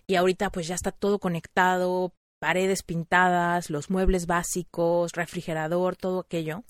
Y 0.06 0.16
ahorita 0.16 0.50
pues 0.50 0.66
ya 0.68 0.74
está 0.74 0.92
todo 0.92 1.18
conectado, 1.18 2.14
paredes 2.40 2.82
pintadas, 2.82 3.70
los 3.70 3.90
muebles 3.90 4.26
básicos, 4.26 5.12
refrigerador, 5.12 5.96
todo 5.96 6.20
aquello. 6.20 6.64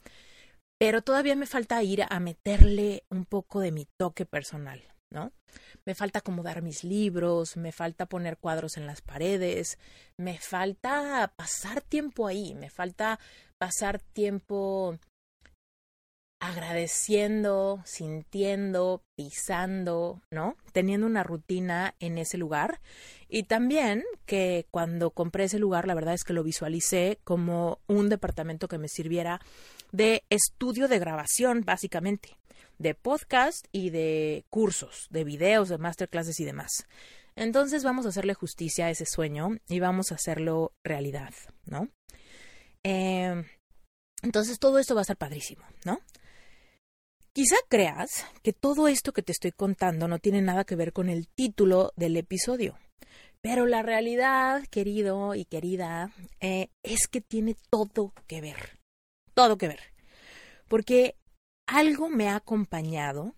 Pero 0.78 1.02
todavía 1.02 1.36
me 1.36 1.46
falta 1.46 1.82
ir 1.82 2.04
a 2.08 2.20
meterle 2.20 3.04
un 3.08 3.24
poco 3.24 3.60
de 3.60 3.72
mi 3.72 3.86
toque 3.96 4.26
personal, 4.26 4.82
¿no? 5.10 5.32
Me 5.84 5.94
falta 5.94 6.18
acomodar 6.18 6.60
mis 6.62 6.84
libros, 6.84 7.56
me 7.56 7.72
falta 7.72 8.06
poner 8.06 8.36
cuadros 8.38 8.76
en 8.76 8.86
las 8.86 9.00
paredes, 9.00 9.78
me 10.18 10.38
falta 10.38 11.32
pasar 11.36 11.82
tiempo 11.82 12.26
ahí, 12.26 12.54
me 12.54 12.68
falta 12.68 13.18
pasar 13.58 14.00
tiempo 14.00 14.98
agradeciendo, 16.42 17.80
sintiendo, 17.84 19.04
pisando, 19.14 20.20
¿no? 20.28 20.56
Teniendo 20.72 21.06
una 21.06 21.22
rutina 21.22 21.94
en 22.00 22.18
ese 22.18 22.36
lugar. 22.36 22.80
Y 23.28 23.44
también 23.44 24.02
que 24.26 24.66
cuando 24.72 25.12
compré 25.12 25.44
ese 25.44 25.60
lugar, 25.60 25.86
la 25.86 25.94
verdad 25.94 26.14
es 26.14 26.24
que 26.24 26.32
lo 26.32 26.42
visualicé 26.42 27.20
como 27.22 27.78
un 27.86 28.08
departamento 28.08 28.66
que 28.66 28.78
me 28.78 28.88
sirviera 28.88 29.40
de 29.92 30.24
estudio 30.30 30.88
de 30.88 30.98
grabación, 30.98 31.62
básicamente, 31.64 32.36
de 32.76 32.96
podcast 32.96 33.66
y 33.70 33.90
de 33.90 34.44
cursos, 34.50 35.06
de 35.10 35.22
videos, 35.22 35.68
de 35.68 35.78
masterclasses 35.78 36.40
y 36.40 36.44
demás. 36.44 36.88
Entonces 37.36 37.84
vamos 37.84 38.04
a 38.04 38.08
hacerle 38.08 38.34
justicia 38.34 38.86
a 38.86 38.90
ese 38.90 39.06
sueño 39.06 39.58
y 39.68 39.78
vamos 39.78 40.10
a 40.10 40.16
hacerlo 40.16 40.72
realidad, 40.82 41.34
¿no? 41.66 41.88
Eh, 42.82 43.44
entonces 44.22 44.58
todo 44.58 44.80
esto 44.80 44.96
va 44.96 45.02
a 45.02 45.04
ser 45.04 45.16
padrísimo, 45.16 45.64
¿no? 45.84 46.00
Quizá 47.34 47.56
creas 47.70 48.26
que 48.42 48.52
todo 48.52 48.88
esto 48.88 49.14
que 49.14 49.22
te 49.22 49.32
estoy 49.32 49.52
contando 49.52 50.06
no 50.06 50.18
tiene 50.18 50.42
nada 50.42 50.64
que 50.64 50.76
ver 50.76 50.92
con 50.92 51.08
el 51.08 51.28
título 51.28 51.94
del 51.96 52.18
episodio, 52.18 52.78
pero 53.40 53.64
la 53.64 53.80
realidad, 53.80 54.66
querido 54.66 55.34
y 55.34 55.46
querida, 55.46 56.12
eh, 56.40 56.68
es 56.82 57.08
que 57.08 57.22
tiene 57.22 57.56
todo 57.70 58.12
que 58.26 58.42
ver, 58.42 58.78
todo 59.32 59.56
que 59.56 59.68
ver, 59.68 59.80
porque 60.68 61.16
algo 61.66 62.10
me 62.10 62.28
ha 62.28 62.36
acompañado 62.36 63.34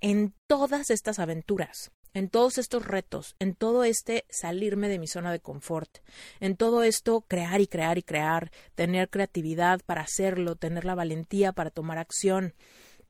en 0.00 0.34
todas 0.48 0.90
estas 0.90 1.20
aventuras, 1.20 1.92
en 2.14 2.28
todos 2.28 2.58
estos 2.58 2.84
retos, 2.84 3.36
en 3.38 3.54
todo 3.54 3.84
este 3.84 4.24
salirme 4.28 4.88
de 4.88 4.98
mi 4.98 5.06
zona 5.06 5.30
de 5.30 5.38
confort, 5.38 5.98
en 6.40 6.56
todo 6.56 6.82
esto 6.82 7.20
crear 7.20 7.60
y 7.60 7.68
crear 7.68 7.96
y 7.96 8.02
crear, 8.02 8.50
tener 8.74 9.08
creatividad 9.08 9.82
para 9.86 10.00
hacerlo, 10.00 10.56
tener 10.56 10.84
la 10.84 10.96
valentía 10.96 11.52
para 11.52 11.70
tomar 11.70 11.98
acción, 11.98 12.52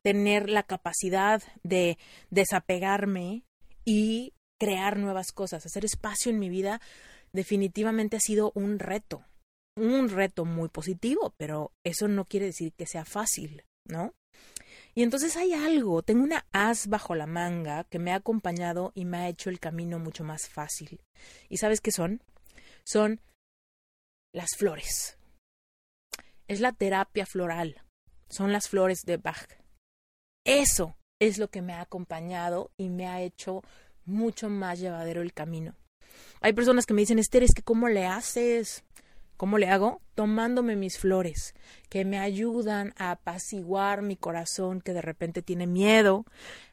tener 0.07 0.49
la 0.49 0.63
capacidad 0.63 1.43
de 1.63 1.97
desapegarme 2.29 3.43
y 3.83 4.31
crear 4.57 4.97
nuevas 4.97 5.33
cosas, 5.33 5.65
hacer 5.65 5.83
espacio 5.83 6.31
en 6.31 6.39
mi 6.39 6.47
vida, 6.47 6.79
definitivamente 7.33 8.15
ha 8.15 8.21
sido 8.21 8.53
un 8.55 8.79
reto, 8.79 9.25
un 9.75 10.07
reto 10.07 10.45
muy 10.45 10.69
positivo, 10.69 11.33
pero 11.35 11.73
eso 11.83 12.07
no 12.07 12.23
quiere 12.23 12.45
decir 12.45 12.71
que 12.71 12.85
sea 12.85 13.03
fácil, 13.03 13.65
¿no? 13.83 14.13
Y 14.95 15.03
entonces 15.03 15.35
hay 15.35 15.51
algo, 15.51 16.01
tengo 16.03 16.23
una 16.23 16.45
as 16.53 16.87
bajo 16.87 17.13
la 17.13 17.27
manga 17.27 17.83
que 17.83 17.99
me 17.99 18.13
ha 18.13 18.15
acompañado 18.15 18.93
y 18.95 19.03
me 19.03 19.17
ha 19.17 19.27
hecho 19.27 19.49
el 19.49 19.59
camino 19.59 19.99
mucho 19.99 20.23
más 20.23 20.47
fácil. 20.47 21.01
¿Y 21.49 21.57
sabes 21.57 21.81
qué 21.81 21.91
son? 21.91 22.23
Son 22.85 23.19
las 24.33 24.51
flores. 24.57 25.17
Es 26.47 26.61
la 26.61 26.71
terapia 26.71 27.25
floral. 27.25 27.83
Son 28.29 28.53
las 28.53 28.69
flores 28.69 28.99
de 29.05 29.17
Bach. 29.17 29.66
Eso 30.47 30.95
es 31.19 31.39
lo 31.39 31.49
que 31.49 31.61
me 31.61 31.73
ha 31.73 31.81
acompañado 31.81 32.71
y 32.77 32.87
me 32.87 33.05
ha 33.05 33.21
hecho 33.21 33.63
mucho 34.05 34.49
más 34.49 34.79
llevadero 34.79 35.21
el 35.21 35.33
camino. 35.33 35.75
Hay 36.39 36.53
personas 36.53 36.85
que 36.85 36.93
me 36.93 37.01
dicen, 37.01 37.19
Esther, 37.19 37.43
es 37.43 37.53
que 37.53 37.63
¿cómo 37.63 37.89
le 37.89 38.05
haces? 38.05 38.85
¿Cómo 39.35 39.57
le 39.57 39.67
hago? 39.67 40.01
Tomándome 40.15 40.77
mis 40.77 40.99
flores, 40.99 41.53
que 41.89 42.05
me 42.05 42.17
ayudan 42.17 42.93
a 42.95 43.11
apaciguar 43.11 44.01
mi 44.03 44.15
corazón 44.15 44.79
que 44.79 44.93
de 44.93 45.01
repente 45.01 45.41
tiene 45.41 45.67
miedo, 45.67 46.23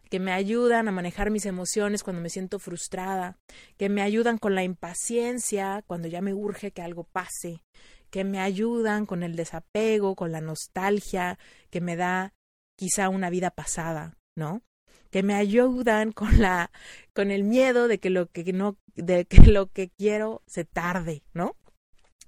que 0.09 0.21
me 0.21 0.31
ayudan 0.31 0.87
a 0.87 0.93
manejar 0.93 1.33
mis 1.33 1.45
emociones 1.45 2.05
cuando 2.05 2.23
me 2.23 2.31
siento 2.31 2.61
frustrada, 2.61 3.39
que 3.77 3.89
me 3.89 4.03
ayudan 4.03 4.39
con 4.39 4.55
la 4.55 4.63
impaciencia 4.63 5.83
cuando 5.89 6.07
ya 6.07 6.21
me 6.21 6.33
urge 6.33 6.71
que 6.71 6.81
algo 6.81 7.03
pase, 7.03 7.65
que 8.11 8.23
me 8.23 8.39
ayudan 8.39 9.05
con 9.05 9.25
el 9.25 9.35
desapego, 9.35 10.15
con 10.15 10.31
la 10.31 10.41
nostalgia 10.41 11.41
que 11.71 11.81
me 11.81 11.97
da 11.97 12.35
quizá 12.77 13.09
una 13.09 13.31
vida 13.31 13.51
pasada, 13.51 14.17
¿no? 14.37 14.63
Que 15.11 15.23
me 15.23 15.35
ayudan 15.35 16.13
con 16.13 16.41
la 16.41 16.71
con 17.13 17.31
el 17.31 17.45
miedo 17.45 17.89
de 17.89 17.99
que 17.99 18.11
lo 18.11 18.31
que 18.31 18.53
no 18.53 18.77
de 18.95 19.27
que 19.27 19.43
lo 19.43 19.67
que 19.69 19.91
quiero 19.91 20.43
se 20.47 20.65
tarde, 20.65 21.23
¿no? 21.33 21.57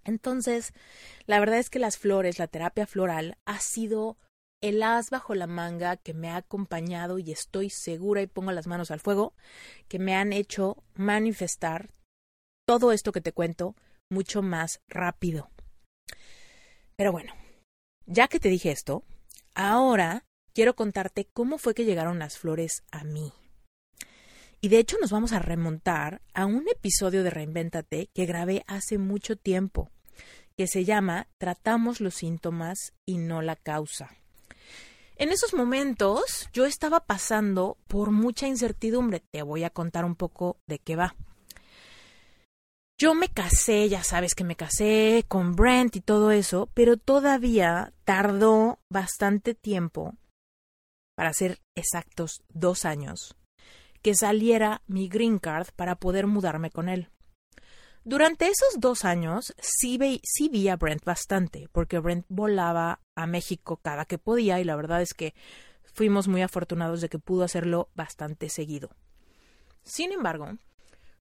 Entonces, 0.04 0.72
la 1.26 1.40
verdad 1.40 1.58
es 1.58 1.68
que 1.68 1.80
las 1.80 1.98
flores, 1.98 2.38
la 2.38 2.46
terapia 2.46 2.86
floral 2.86 3.38
ha 3.44 3.58
sido 3.58 4.16
el 4.62 4.82
as 4.82 5.10
bajo 5.10 5.34
la 5.34 5.46
manga 5.46 5.96
que 5.96 6.14
me 6.14 6.30
ha 6.30 6.36
acompañado 6.36 7.18
y 7.18 7.32
estoy 7.32 7.70
segura 7.70 8.22
y 8.22 8.26
pongo 8.26 8.52
las 8.52 8.66
manos 8.66 8.90
al 8.90 9.00
fuego 9.00 9.34
que 9.88 9.98
me 9.98 10.14
han 10.14 10.32
hecho 10.32 10.82
manifestar 10.94 11.90
todo 12.66 12.92
esto 12.92 13.12
que 13.12 13.20
te 13.20 13.32
cuento 13.32 13.74
mucho 14.10 14.42
más 14.42 14.80
rápido. 14.88 15.50
Pero 16.96 17.12
bueno, 17.12 17.34
ya 18.06 18.28
que 18.28 18.40
te 18.40 18.48
dije 18.48 18.70
esto, 18.70 19.04
ahora 19.54 20.25
quiero 20.56 20.74
contarte 20.74 21.28
cómo 21.34 21.58
fue 21.58 21.74
que 21.74 21.84
llegaron 21.84 22.18
las 22.18 22.38
flores 22.38 22.82
a 22.90 23.04
mí. 23.04 23.30
Y 24.62 24.70
de 24.70 24.78
hecho 24.78 24.96
nos 24.98 25.10
vamos 25.10 25.32
a 25.32 25.38
remontar 25.38 26.22
a 26.32 26.46
un 26.46 26.64
episodio 26.66 27.22
de 27.22 27.28
Reinvéntate 27.28 28.08
que 28.14 28.24
grabé 28.24 28.64
hace 28.66 28.96
mucho 28.96 29.36
tiempo, 29.36 29.90
que 30.56 30.66
se 30.66 30.86
llama 30.86 31.28
Tratamos 31.36 32.00
los 32.00 32.14
síntomas 32.14 32.94
y 33.04 33.18
no 33.18 33.42
la 33.42 33.54
causa. 33.54 34.16
En 35.16 35.28
esos 35.28 35.52
momentos 35.52 36.48
yo 36.54 36.64
estaba 36.64 37.00
pasando 37.00 37.76
por 37.86 38.10
mucha 38.10 38.46
incertidumbre. 38.46 39.20
Te 39.30 39.42
voy 39.42 39.62
a 39.62 39.68
contar 39.68 40.06
un 40.06 40.16
poco 40.16 40.56
de 40.66 40.78
qué 40.78 40.96
va. 40.96 41.16
Yo 42.96 43.12
me 43.12 43.28
casé, 43.28 43.90
ya 43.90 44.02
sabes 44.02 44.34
que 44.34 44.44
me 44.44 44.56
casé 44.56 45.26
con 45.28 45.54
Brent 45.54 45.96
y 45.96 46.00
todo 46.00 46.30
eso, 46.30 46.70
pero 46.72 46.96
todavía 46.96 47.92
tardó 48.06 48.78
bastante 48.88 49.54
tiempo 49.54 50.14
para 51.16 51.32
ser 51.32 51.58
exactos 51.74 52.44
dos 52.54 52.84
años, 52.84 53.36
que 54.02 54.14
saliera 54.14 54.82
mi 54.86 55.08
green 55.08 55.40
card 55.40 55.68
para 55.74 55.96
poder 55.96 56.28
mudarme 56.28 56.70
con 56.70 56.88
él. 56.88 57.10
Durante 58.04 58.46
esos 58.46 58.78
dos 58.78 59.04
años 59.04 59.52
sí, 59.58 59.98
sí 60.22 60.48
vi 60.48 60.68
a 60.68 60.76
Brent 60.76 61.04
bastante, 61.04 61.68
porque 61.72 61.98
Brent 61.98 62.24
volaba 62.28 63.00
a 63.16 63.26
México 63.26 63.78
cada 63.82 64.04
que 64.04 64.18
podía 64.18 64.60
y 64.60 64.64
la 64.64 64.76
verdad 64.76 65.02
es 65.02 65.12
que 65.12 65.34
fuimos 65.92 66.28
muy 66.28 66.42
afortunados 66.42 67.00
de 67.00 67.08
que 67.08 67.18
pudo 67.18 67.42
hacerlo 67.42 67.88
bastante 67.96 68.48
seguido. 68.48 68.90
Sin 69.82 70.12
embargo, 70.12 70.56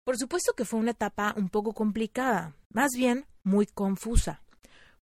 por 0.04 0.18
supuesto 0.18 0.54
que 0.54 0.66
fue 0.66 0.80
una 0.80 0.92
etapa 0.92 1.34
un 1.38 1.50
poco 1.50 1.74
complicada, 1.74 2.54
más 2.70 2.92
bien 2.96 3.26
muy 3.44 3.66
confusa. 3.66 4.44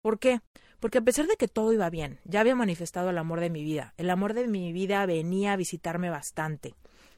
¿Por 0.01 0.19
qué? 0.19 0.39
Porque 0.83 0.97
a 0.97 1.01
pesar 1.01 1.27
de 1.27 1.37
que 1.37 1.47
todo 1.47 1.71
iba 1.71 1.89
bien, 1.89 2.19
ya 2.25 2.41
había 2.41 2.55
manifestado 2.55 3.09
el 3.09 3.17
amor 3.17 3.39
de 3.39 3.49
mi 3.49 3.63
vida. 3.63 3.93
El 3.95 4.09
amor 4.09 4.33
de 4.33 4.49
mi 4.49 4.73
vida 4.73 5.05
venía 5.05 5.53
a 5.53 5.55
visitarme 5.55 6.09
bastante. 6.09 6.75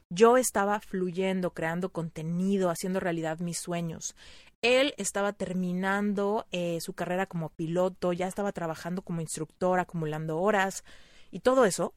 Yo 0.08 0.36
estaba 0.36 0.78
fluyendo, 0.78 1.50
creando 1.50 1.88
contenido, 1.88 2.70
haciendo 2.70 3.00
realidad 3.00 3.40
mis 3.40 3.58
sueños. 3.58 4.14
Él 4.62 4.94
estaba 4.98 5.32
terminando 5.32 6.46
eh, 6.52 6.78
su 6.80 6.92
carrera 6.92 7.26
como 7.26 7.48
piloto, 7.48 8.12
ya 8.12 8.28
estaba 8.28 8.52
trabajando 8.52 9.02
como 9.02 9.20
instructor, 9.20 9.80
acumulando 9.80 10.38
horas 10.38 10.84
y 11.32 11.40
todo 11.40 11.64
eso. 11.64 11.92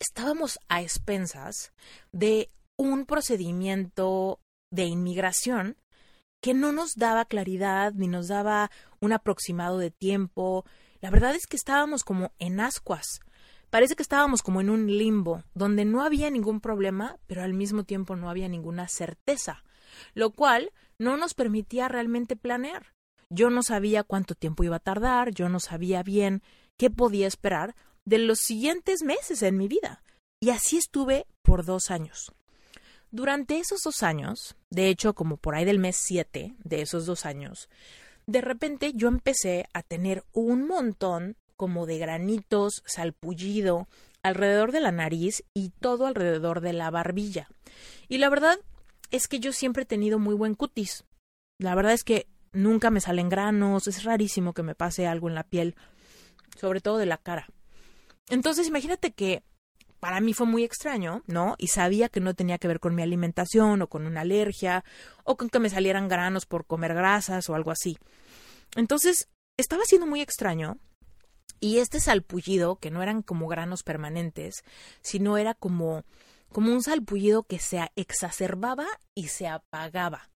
Estábamos 0.00 0.58
a 0.66 0.82
expensas 0.82 1.72
de 2.10 2.50
un 2.76 3.06
procedimiento 3.06 4.40
de 4.72 4.86
inmigración 4.86 5.76
que 6.44 6.52
no 6.52 6.72
nos 6.72 6.96
daba 6.96 7.24
claridad 7.24 7.94
ni 7.94 8.06
nos 8.06 8.28
daba 8.28 8.70
un 9.00 9.14
aproximado 9.14 9.78
de 9.78 9.90
tiempo. 9.90 10.66
La 11.00 11.08
verdad 11.08 11.34
es 11.34 11.46
que 11.46 11.56
estábamos 11.56 12.04
como 12.04 12.34
en 12.38 12.60
ascuas. 12.60 13.20
Parece 13.70 13.96
que 13.96 14.02
estábamos 14.02 14.42
como 14.42 14.60
en 14.60 14.68
un 14.68 14.86
limbo, 14.86 15.42
donde 15.54 15.86
no 15.86 16.02
había 16.04 16.28
ningún 16.28 16.60
problema, 16.60 17.16
pero 17.26 17.42
al 17.42 17.54
mismo 17.54 17.84
tiempo 17.84 18.14
no 18.14 18.28
había 18.28 18.46
ninguna 18.46 18.88
certeza, 18.88 19.64
lo 20.12 20.32
cual 20.32 20.70
no 20.98 21.16
nos 21.16 21.32
permitía 21.32 21.88
realmente 21.88 22.36
planear. 22.36 22.92
Yo 23.30 23.48
no 23.48 23.62
sabía 23.62 24.04
cuánto 24.04 24.34
tiempo 24.34 24.64
iba 24.64 24.76
a 24.76 24.80
tardar, 24.80 25.30
yo 25.30 25.48
no 25.48 25.60
sabía 25.60 26.02
bien 26.02 26.42
qué 26.76 26.90
podía 26.90 27.26
esperar 27.26 27.74
de 28.04 28.18
los 28.18 28.40
siguientes 28.40 29.02
meses 29.02 29.40
en 29.40 29.56
mi 29.56 29.66
vida. 29.66 30.02
Y 30.40 30.50
así 30.50 30.76
estuve 30.76 31.26
por 31.40 31.64
dos 31.64 31.90
años. 31.90 32.34
Durante 33.14 33.60
esos 33.60 33.80
dos 33.82 34.02
años, 34.02 34.56
de 34.74 34.88
hecho 34.88 35.14
como 35.14 35.36
por 35.36 35.54
ahí 35.54 35.64
del 35.64 35.78
mes 35.78 35.96
siete 35.96 36.54
de 36.64 36.82
esos 36.82 37.06
dos 37.06 37.26
años, 37.26 37.68
de 38.26 38.40
repente 38.40 38.92
yo 38.94 39.08
empecé 39.08 39.66
a 39.72 39.82
tener 39.82 40.24
un 40.32 40.66
montón 40.66 41.36
como 41.56 41.86
de 41.86 41.98
granitos, 41.98 42.82
salpullido, 42.86 43.86
alrededor 44.22 44.72
de 44.72 44.80
la 44.80 44.90
nariz 44.90 45.44
y 45.52 45.70
todo 45.80 46.06
alrededor 46.06 46.60
de 46.60 46.72
la 46.72 46.90
barbilla. 46.90 47.48
Y 48.08 48.18
la 48.18 48.30
verdad 48.30 48.58
es 49.10 49.28
que 49.28 49.38
yo 49.38 49.52
siempre 49.52 49.82
he 49.82 49.86
tenido 49.86 50.18
muy 50.18 50.34
buen 50.34 50.54
cutis. 50.54 51.04
La 51.58 51.74
verdad 51.74 51.92
es 51.92 52.04
que 52.04 52.26
nunca 52.52 52.90
me 52.90 53.00
salen 53.00 53.28
granos, 53.28 53.86
es 53.86 54.02
rarísimo 54.04 54.54
que 54.54 54.62
me 54.62 54.74
pase 54.74 55.06
algo 55.06 55.28
en 55.28 55.34
la 55.34 55.44
piel, 55.44 55.76
sobre 56.58 56.80
todo 56.80 56.98
de 56.98 57.06
la 57.06 57.18
cara. 57.18 57.46
Entonces 58.30 58.66
imagínate 58.66 59.12
que 59.12 59.42
para 60.04 60.20
mí 60.20 60.34
fue 60.34 60.46
muy 60.46 60.64
extraño, 60.64 61.22
¿no? 61.26 61.54
Y 61.56 61.68
sabía 61.68 62.10
que 62.10 62.20
no 62.20 62.34
tenía 62.34 62.58
que 62.58 62.68
ver 62.68 62.78
con 62.78 62.94
mi 62.94 63.00
alimentación 63.00 63.80
o 63.80 63.88
con 63.88 64.06
una 64.06 64.20
alergia 64.20 64.84
o 65.24 65.38
con 65.38 65.48
que 65.48 65.60
me 65.60 65.70
salieran 65.70 66.08
granos 66.08 66.44
por 66.44 66.66
comer 66.66 66.92
grasas 66.92 67.48
o 67.48 67.54
algo 67.54 67.70
así. 67.70 67.96
Entonces, 68.76 69.30
estaba 69.56 69.84
siendo 69.86 70.06
muy 70.06 70.20
extraño 70.20 70.76
y 71.58 71.78
este 71.78 72.00
salpullido, 72.00 72.76
que 72.76 72.90
no 72.90 73.02
eran 73.02 73.22
como 73.22 73.48
granos 73.48 73.82
permanentes, 73.82 74.62
sino 75.00 75.38
era 75.38 75.54
como, 75.54 76.04
como 76.52 76.70
un 76.70 76.82
salpullido 76.82 77.44
que 77.44 77.58
se 77.58 77.90
exacerbaba 77.96 78.84
y 79.14 79.28
se 79.28 79.48
apagaba. 79.48 80.28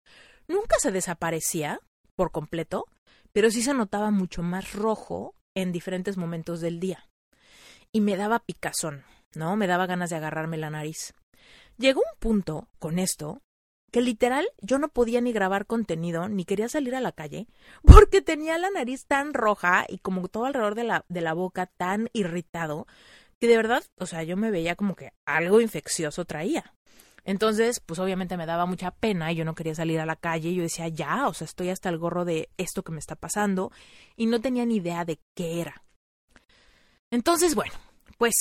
Nunca 0.47 0.77
se 0.79 0.93
desaparecía 0.93 1.81
por 2.15 2.31
completo, 2.31 2.85
pero 3.33 3.51
sí 3.51 3.61
se 3.61 3.73
notaba 3.73 4.11
mucho 4.11 4.43
más 4.43 4.71
rojo 4.71 5.35
en 5.55 5.73
diferentes 5.73 6.15
momentos 6.15 6.61
del 6.61 6.79
día. 6.79 7.09
Y 7.91 7.99
me 7.99 8.15
daba 8.15 8.39
picazón, 8.39 9.03
¿no? 9.35 9.55
Me 9.55 9.67
daba 9.67 9.85
ganas 9.85 10.09
de 10.09 10.15
agarrarme 10.15 10.57
la 10.57 10.69
nariz. 10.69 11.13
Llegó 11.77 12.01
un 12.01 12.19
punto 12.19 12.67
con 12.79 12.99
esto 12.99 13.41
que 13.91 14.01
literal 14.01 14.47
yo 14.61 14.79
no 14.79 14.89
podía 14.89 15.21
ni 15.21 15.31
grabar 15.31 15.65
contenido 15.65 16.27
ni 16.27 16.43
quería 16.43 16.67
salir 16.67 16.95
a 16.95 17.01
la 17.01 17.13
calle 17.13 17.47
porque 17.83 18.21
tenía 18.21 18.57
la 18.57 18.69
nariz 18.69 19.05
tan 19.05 19.33
roja 19.33 19.85
y 19.87 19.99
como 19.99 20.27
todo 20.27 20.45
alrededor 20.45 20.75
de 20.75 20.83
la, 20.83 21.05
de 21.07 21.21
la 21.21 21.33
boca 21.33 21.67
tan 21.67 22.09
irritado 22.13 22.87
que 23.39 23.47
de 23.47 23.55
verdad, 23.55 23.83
o 23.97 24.05
sea, 24.05 24.23
yo 24.23 24.35
me 24.35 24.51
veía 24.51 24.75
como 24.75 24.95
que 24.95 25.13
algo 25.25 25.61
infeccioso 25.61 26.25
traía. 26.25 26.73
Entonces, 27.23 27.81
pues 27.81 27.99
obviamente 27.99 28.37
me 28.37 28.45
daba 28.45 28.65
mucha 28.65 28.91
pena 28.91 29.31
y 29.31 29.35
yo 29.35 29.45
no 29.45 29.53
quería 29.53 29.75
salir 29.75 29.99
a 29.99 30.05
la 30.05 30.15
calle. 30.15 30.53
Yo 30.53 30.63
decía, 30.63 30.87
ya, 30.87 31.27
o 31.27 31.33
sea, 31.33 31.45
estoy 31.45 31.69
hasta 31.69 31.89
el 31.89 31.97
gorro 31.97 32.23
de 32.23 32.49
esto 32.57 32.83
que 32.83 32.93
me 32.93 32.99
está 32.99 33.15
pasando 33.15 33.71
y 34.15 34.27
no 34.27 34.39
tenía 34.39 34.65
ni 34.65 34.77
idea 34.77 35.03
de 35.03 35.19
qué 35.35 35.59
era. 35.59 35.83
Entonces, 37.11 37.53
bueno, 37.53 37.73
pues 38.17 38.33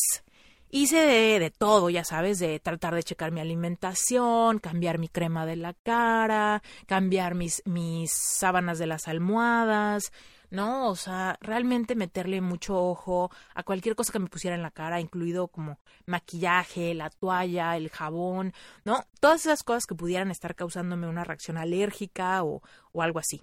Hice 0.71 0.97
de, 1.39 1.51
todo, 1.51 1.91
ya 1.91 2.05
sabes, 2.05 2.39
de 2.39 2.59
tratar 2.59 2.95
de 2.95 3.03
checar 3.03 3.31
mi 3.31 3.41
alimentación, 3.41 4.59
cambiar 4.59 4.99
mi 4.99 5.09
crema 5.09 5.47
de 5.47 5.57
la 5.57 5.75
cara, 5.75 6.63
cambiar 6.87 7.35
mis, 7.35 7.63
mis 7.67 8.13
sábanas 8.13 8.79
de 8.79 8.87
las 8.87 9.07
almohadas, 9.07 10.13
¿no? 10.51 10.89
O 10.91 10.97
sea, 10.97 11.39
realmente 11.41 11.95
meterle 11.95 12.41
mucho 12.41 12.77
ojo 12.77 13.31
a 13.55 13.63
cualquier 13.63 13.95
cosa 13.95 14.13
que 14.13 14.19
me 14.19 14.29
pusiera 14.29 14.57
en 14.57 14.63
la 14.63 14.73
cara, 14.73 15.01
incluido 15.01 15.49
como 15.49 15.79
maquillaje, 16.05 16.95
la 16.95 17.11
toalla, 17.11 17.77
el 17.77 17.89
jabón, 17.91 18.53
¿no? 18.85 19.05
Todas 19.21 19.47
esas 19.47 19.63
cosas 19.63 19.87
que 19.87 19.95
pudieran 19.95 20.31
estar 20.31 20.57
causándome 20.57 21.09
una 21.09 21.25
reacción 21.25 21.59
alérgica 21.59 22.43
o, 22.43 22.63
o 22.93 23.03
algo 23.03 23.21
así. 23.21 23.43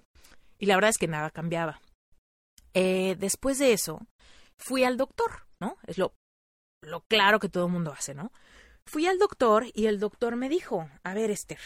Y 0.58 0.66
la 0.66 0.74
verdad 0.76 0.90
es 0.90 0.98
que 0.98 1.08
nada 1.08 1.30
cambiaba. 1.30 1.80
Eh, 2.74 3.16
después 3.18 3.58
de 3.58 3.72
eso, 3.72 4.00
fui 4.56 4.84
al 4.84 4.96
doctor, 4.96 5.46
¿no? 5.60 5.76
Es 5.86 5.96
lo 5.98 6.14
lo 6.84 7.00
claro 7.02 7.40
que 7.40 7.48
todo 7.48 7.66
el 7.66 7.72
mundo 7.72 7.92
hace, 7.92 8.14
¿no? 8.14 8.32
Fui 8.86 9.06
al 9.06 9.18
doctor 9.18 9.66
y 9.72 9.86
el 9.86 9.98
doctor 9.98 10.36
me 10.36 10.48
dijo, 10.48 10.88
a 11.02 11.14
ver, 11.14 11.30
Esther, 11.30 11.58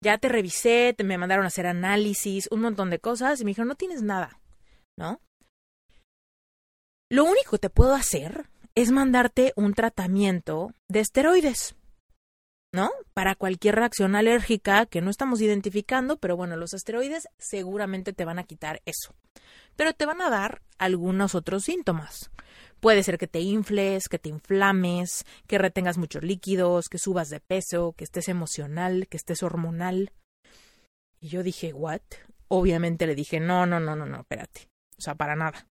ya 0.00 0.18
te 0.18 0.28
revisé, 0.28 0.94
te 0.96 1.04
me 1.04 1.18
mandaron 1.18 1.44
a 1.44 1.48
hacer 1.48 1.66
análisis, 1.66 2.48
un 2.50 2.60
montón 2.60 2.90
de 2.90 2.98
cosas, 2.98 3.40
y 3.40 3.44
me 3.44 3.50
dijeron, 3.50 3.68
no 3.68 3.74
tienes 3.74 4.02
nada, 4.02 4.40
¿no? 4.96 5.20
Lo 7.10 7.24
único 7.24 7.52
que 7.52 7.58
te 7.58 7.70
puedo 7.70 7.94
hacer 7.94 8.50
es 8.74 8.90
mandarte 8.90 9.52
un 9.56 9.72
tratamiento 9.72 10.72
de 10.88 11.00
esteroides, 11.00 11.74
¿no? 12.72 12.90
Para 13.14 13.34
cualquier 13.34 13.76
reacción 13.76 14.14
alérgica 14.14 14.86
que 14.86 15.00
no 15.00 15.10
estamos 15.10 15.40
identificando, 15.40 16.18
pero 16.18 16.36
bueno, 16.36 16.56
los 16.56 16.74
esteroides 16.74 17.28
seguramente 17.38 18.12
te 18.12 18.24
van 18.24 18.38
a 18.38 18.44
quitar 18.44 18.82
eso. 18.84 19.14
Pero 19.74 19.94
te 19.94 20.06
van 20.06 20.20
a 20.20 20.30
dar 20.30 20.60
algunos 20.76 21.34
otros 21.34 21.64
síntomas. 21.64 22.30
Puede 22.80 23.02
ser 23.02 23.18
que 23.18 23.26
te 23.26 23.40
infles, 23.40 24.08
que 24.08 24.18
te 24.18 24.28
inflames, 24.28 25.24
que 25.46 25.58
retengas 25.58 25.98
muchos 25.98 26.22
líquidos, 26.22 26.88
que 26.88 26.98
subas 26.98 27.28
de 27.28 27.40
peso, 27.40 27.94
que 27.96 28.04
estés 28.04 28.28
emocional, 28.28 29.08
que 29.08 29.16
estés 29.16 29.42
hormonal. 29.42 30.12
Y 31.20 31.28
yo 31.28 31.42
dije, 31.42 31.72
¿what? 31.72 32.00
Obviamente 32.48 33.06
le 33.06 33.14
dije, 33.14 33.40
no, 33.40 33.66
no, 33.66 33.80
no, 33.80 33.96
no, 33.96 34.06
no, 34.06 34.20
espérate. 34.20 34.68
O 34.96 35.02
sea, 35.02 35.14
para 35.14 35.34
nada. 35.34 35.66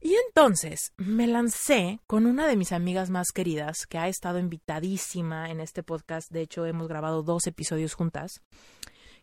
Y 0.00 0.16
entonces 0.26 0.92
me 0.96 1.28
lancé 1.28 2.00
con 2.08 2.26
una 2.26 2.48
de 2.48 2.56
mis 2.56 2.72
amigas 2.72 3.08
más 3.08 3.30
queridas, 3.30 3.86
que 3.86 3.98
ha 3.98 4.08
estado 4.08 4.40
invitadísima 4.40 5.48
en 5.48 5.60
este 5.60 5.84
podcast. 5.84 6.28
De 6.32 6.40
hecho, 6.40 6.66
hemos 6.66 6.88
grabado 6.88 7.22
dos 7.22 7.46
episodios 7.46 7.94
juntas, 7.94 8.42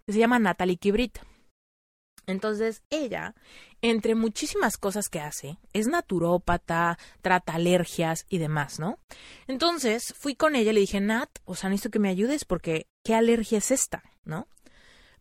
que 0.06 0.13
se 0.13 0.20
llama 0.20 0.39
Natalie 0.39 0.78
Kibrit. 0.78 1.20
Entonces, 2.30 2.84
ella, 2.89 3.34
entre 3.82 4.13
muchísimas 4.13 4.78
cosas 4.78 5.10
que 5.10 5.20
hace, 5.20 5.58
es 5.74 5.88
naturópata, 5.88 6.98
trata 7.22 7.54
alergias 7.54 8.26
y 8.30 8.38
demás, 8.38 8.80
¿no? 8.80 9.00
Entonces, 9.48 10.13
fui 10.18 10.36
con 10.36 10.56
ella 10.56 10.72
y 10.72 10.74
le 10.76 10.80
dije, 10.82 11.00
Nat, 11.00 11.30
o 11.46 11.56
sea, 11.56 11.70
necesito 11.70 11.89
que 11.92 12.00
me 12.00 12.10
ayudes 12.10 12.46
porque, 12.46 12.88
¿qué 13.04 13.15
alergia 13.15 13.58
es 13.58 13.72
esta? 13.72 14.04
¿No? 14.26 14.48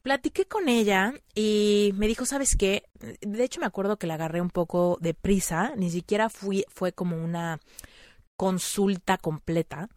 Platiqué 0.03 0.45
con 0.45 0.69
ella 0.69 1.15
y 1.35 1.93
me 1.97 2.07
dijo, 2.07 2.27
¿sabes 2.27 2.57
qué? 2.57 2.85
De 3.21 3.43
hecho, 3.43 3.61
me 3.61 3.67
acuerdo 3.67 3.99
que 3.99 4.07
la 4.07 4.15
agarré 4.15 4.41
un 4.41 4.51
poco 4.51 4.99
de 5.01 5.15
prisa, 5.15 5.73
ni 5.77 5.91
siquiera 5.91 6.29
fui, 6.29 6.65
fue 6.69 6.93
como 6.93 7.17
una 7.17 7.59
consulta 8.37 9.19
completa. 9.19 9.89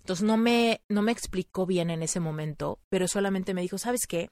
Entonces 0.00 0.24
no 0.24 0.36
me, 0.36 0.80
no 0.88 1.02
me 1.02 1.12
explicó 1.12 1.66
bien 1.66 1.90
en 1.90 2.02
ese 2.02 2.20
momento, 2.20 2.78
pero 2.88 3.08
solamente 3.08 3.52
me 3.52 3.62
dijo, 3.62 3.78
¿sabes 3.78 4.06
qué? 4.06 4.30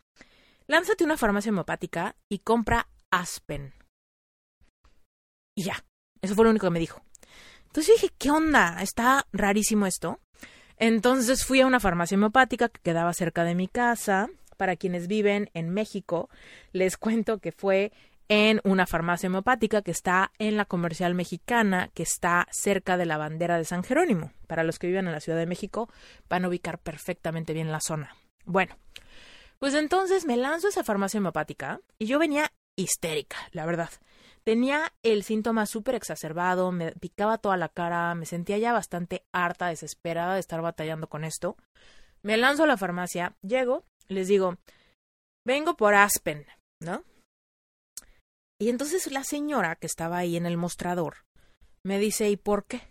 Lánzate 0.66 1.04
a 1.04 1.06
una 1.06 1.16
farmacia 1.16 1.50
homeopática 1.50 2.16
y 2.28 2.40
compra 2.40 2.88
Aspen. 3.10 3.74
Y 5.54 5.64
ya, 5.64 5.84
eso 6.20 6.34
fue 6.34 6.44
lo 6.44 6.50
único 6.50 6.66
que 6.66 6.72
me 6.72 6.80
dijo. 6.80 7.02
Entonces 7.66 8.00
dije, 8.00 8.14
¿qué 8.18 8.30
onda? 8.30 8.82
Está 8.82 9.26
rarísimo 9.32 9.86
esto. 9.86 10.20
Entonces 10.78 11.44
fui 11.44 11.60
a 11.60 11.66
una 11.66 11.80
farmacia 11.80 12.16
homeopática 12.16 12.68
que 12.68 12.80
quedaba 12.80 13.12
cerca 13.14 13.44
de 13.44 13.54
mi 13.54 13.68
casa. 13.68 14.28
Para 14.56 14.76
quienes 14.76 15.06
viven 15.06 15.50
en 15.52 15.70
México, 15.70 16.30
les 16.72 16.96
cuento 16.98 17.38
que 17.38 17.52
fue 17.52 17.92
en 18.28 18.60
una 18.64 18.86
farmacia 18.86 19.28
homeopática 19.28 19.82
que 19.82 19.90
está 19.90 20.32
en 20.38 20.56
la 20.56 20.64
comercial 20.64 21.14
mexicana, 21.14 21.90
que 21.94 22.02
está 22.02 22.48
cerca 22.50 22.96
de 22.96 23.06
la 23.06 23.18
bandera 23.18 23.58
de 23.58 23.64
San 23.64 23.84
Jerónimo. 23.84 24.32
Para 24.46 24.64
los 24.64 24.78
que 24.78 24.88
viven 24.88 25.06
en 25.06 25.12
la 25.12 25.20
Ciudad 25.20 25.38
de 25.38 25.46
México, 25.46 25.88
van 26.28 26.44
a 26.44 26.48
ubicar 26.48 26.78
perfectamente 26.78 27.52
bien 27.52 27.70
la 27.70 27.80
zona. 27.80 28.16
Bueno, 28.44 28.76
pues 29.58 29.74
entonces 29.74 30.26
me 30.26 30.36
lanzo 30.36 30.66
a 30.66 30.70
esa 30.70 30.84
farmacia 30.84 31.18
homeopática 31.18 31.80
y 31.98 32.06
yo 32.06 32.18
venía 32.18 32.52
histérica, 32.76 33.36
la 33.52 33.66
verdad. 33.66 33.90
Tenía 34.44 34.92
el 35.02 35.24
síntoma 35.24 35.66
súper 35.66 35.96
exacerbado, 35.96 36.70
me 36.70 36.92
picaba 36.92 37.38
toda 37.38 37.56
la 37.56 37.68
cara, 37.68 38.14
me 38.14 38.26
sentía 38.26 38.58
ya 38.58 38.72
bastante 38.72 39.24
harta, 39.32 39.66
desesperada 39.66 40.34
de 40.34 40.40
estar 40.40 40.62
batallando 40.62 41.08
con 41.08 41.24
esto. 41.24 41.56
Me 42.22 42.36
lanzo 42.36 42.62
a 42.64 42.68
la 42.68 42.76
farmacia, 42.76 43.36
llego, 43.42 43.84
les 44.06 44.28
digo, 44.28 44.56
vengo 45.44 45.76
por 45.76 45.94
Aspen, 45.94 46.46
¿no? 46.80 47.02
Y 48.60 48.68
entonces 48.68 49.10
la 49.10 49.24
señora 49.24 49.76
que 49.76 49.86
estaba 49.86 50.18
ahí 50.18 50.36
en 50.36 50.46
el 50.46 50.56
mostrador 50.56 51.24
me 51.82 51.98
dice, 51.98 52.30
¿y 52.30 52.36
por 52.36 52.66
qué? 52.66 52.82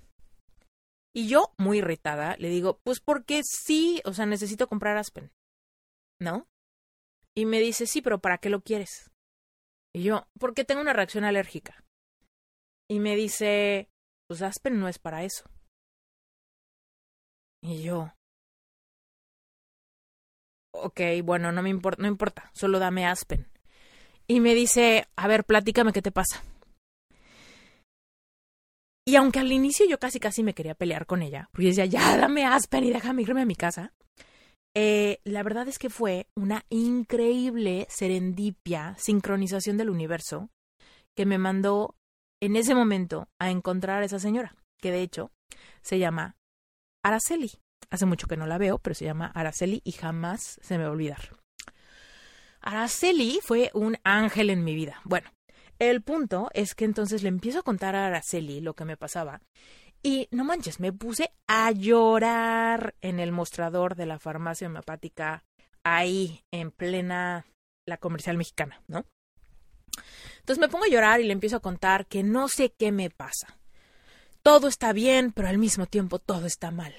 Y 1.13 1.27
yo, 1.27 1.53
muy 1.57 1.77
irritada, 1.77 2.35
le 2.37 2.49
digo, 2.49 2.79
pues 2.83 2.99
porque 2.99 3.41
sí, 3.43 4.01
o 4.03 4.13
sea, 4.13 4.25
necesito 4.25 4.67
comprar 4.67 4.97
Aspen, 4.97 5.31
¿no? 6.19 6.47
Y 7.37 7.45
me 7.45 7.59
dice, 7.59 7.85
sí, 7.85 8.01
pero 8.01 8.19
¿para 8.19 8.37
qué 8.37 8.49
lo 8.49 8.61
quieres? 8.61 9.11
Y 9.93 10.03
yo, 10.03 10.27
porque 10.39 10.63
tengo 10.63 10.81
una 10.81 10.93
reacción 10.93 11.23
alérgica. 11.25 11.83
Y 12.89 12.99
me 12.99 13.15
dice, 13.15 13.89
pues 14.27 14.41
Aspen 14.41 14.79
no 14.79 14.87
es 14.87 14.99
para 14.99 15.23
eso. 15.23 15.49
Y 17.61 17.83
yo, 17.83 18.13
ok, 20.73 21.01
bueno, 21.23 21.51
no 21.51 21.61
me 21.61 21.69
importa, 21.69 22.01
no 22.01 22.07
importa, 22.07 22.51
solo 22.53 22.79
dame 22.79 23.05
Aspen. 23.05 23.47
Y 24.27 24.39
me 24.39 24.53
dice, 24.53 25.07
a 25.15 25.27
ver, 25.27 25.45
platícame 25.45 25.93
qué 25.93 26.01
te 26.01 26.11
pasa. 26.11 26.43
Y 29.07 29.15
aunque 29.17 29.39
al 29.39 29.51
inicio 29.51 29.85
yo 29.87 29.99
casi 29.99 30.19
casi 30.19 30.41
me 30.43 30.53
quería 30.53 30.73
pelear 30.73 31.05
con 31.05 31.21
ella, 31.21 31.49
porque 31.51 31.67
decía, 31.67 31.85
ya 31.85 32.17
dame 32.17 32.45
Aspen 32.45 32.83
y 32.83 32.91
déjame 32.91 33.21
irme 33.21 33.41
a 33.41 33.45
mi 33.45 33.55
casa, 33.55 33.93
eh, 34.75 35.19
la 35.23 35.41
verdad 35.41 35.67
es 35.67 35.79
que 35.79 35.89
fue 35.89 36.27
una 36.35 36.65
increíble 36.69 37.87
serendipia, 37.89 38.95
sincronización 38.97 39.77
del 39.77 39.89
universo, 39.89 40.49
que 41.15 41.25
me 41.25 41.37
mandó 41.37 41.95
en 42.41 42.57
ese 42.57 42.75
momento 42.75 43.29
a 43.39 43.49
encontrar 43.49 44.01
a 44.01 44.05
esa 44.05 44.19
señora, 44.19 44.55
que 44.81 44.91
de 44.91 45.01
hecho 45.01 45.31
se 45.81 45.97
llama 45.97 46.35
Araceli. 47.03 47.51
Hace 47.89 48.05
mucho 48.05 48.27
que 48.27 48.35
no 48.35 48.47
la 48.47 48.57
veo, 48.57 48.79
pero 48.79 48.95
se 48.95 49.05
llama 49.05 49.31
Araceli 49.33 49.81
y 49.85 49.93
jamás 49.93 50.59
se 50.61 50.77
me 50.77 50.83
va 50.83 50.89
a 50.89 50.93
olvidar. 50.93 51.37
Araceli 52.59 53.39
fue 53.43 53.71
un 53.73 53.97
ángel 54.03 54.49
en 54.49 54.63
mi 54.63 54.75
vida. 54.75 54.99
Bueno, 55.05 55.29
el 55.79 56.01
punto 56.01 56.49
es 56.53 56.73
que 56.73 56.83
entonces 56.83 57.21
le 57.21 57.29
empiezo 57.29 57.59
a 57.59 57.63
contar 57.63 57.95
a 57.95 58.07
Araceli 58.07 58.59
lo 58.59 58.73
que 58.73 58.85
me 58.85 58.97
pasaba. 58.97 59.41
Y 60.05 60.27
no 60.29 60.43
manches, 60.43 60.79
me 60.79 60.93
puse 60.93 61.31
a 61.47 61.71
llorar 61.71 62.93
en 63.01 63.19
el 63.19 63.31
mostrador 63.31 63.95
de 63.95 64.05
la 64.05 64.19
farmacia 64.19 64.67
homeopática 64.67 65.43
ahí, 65.83 66.43
en 66.51 66.69
plena 66.69 67.47
la 67.87 67.97
comercial 67.97 68.37
mexicana, 68.37 68.83
¿no? 68.87 69.03
Entonces 70.41 70.59
me 70.59 70.69
pongo 70.69 70.85
a 70.85 70.89
llorar 70.89 71.21
y 71.21 71.23
le 71.23 71.33
empiezo 71.33 71.55
a 71.55 71.61
contar 71.61 72.05
que 72.05 72.21
no 72.21 72.49
sé 72.49 72.71
qué 72.77 72.91
me 72.91 73.09
pasa. 73.09 73.57
Todo 74.43 74.67
está 74.67 74.93
bien, 74.93 75.31
pero 75.31 75.47
al 75.47 75.57
mismo 75.57 75.87
tiempo 75.87 76.19
todo 76.19 76.45
está 76.45 76.69
mal. 76.69 76.93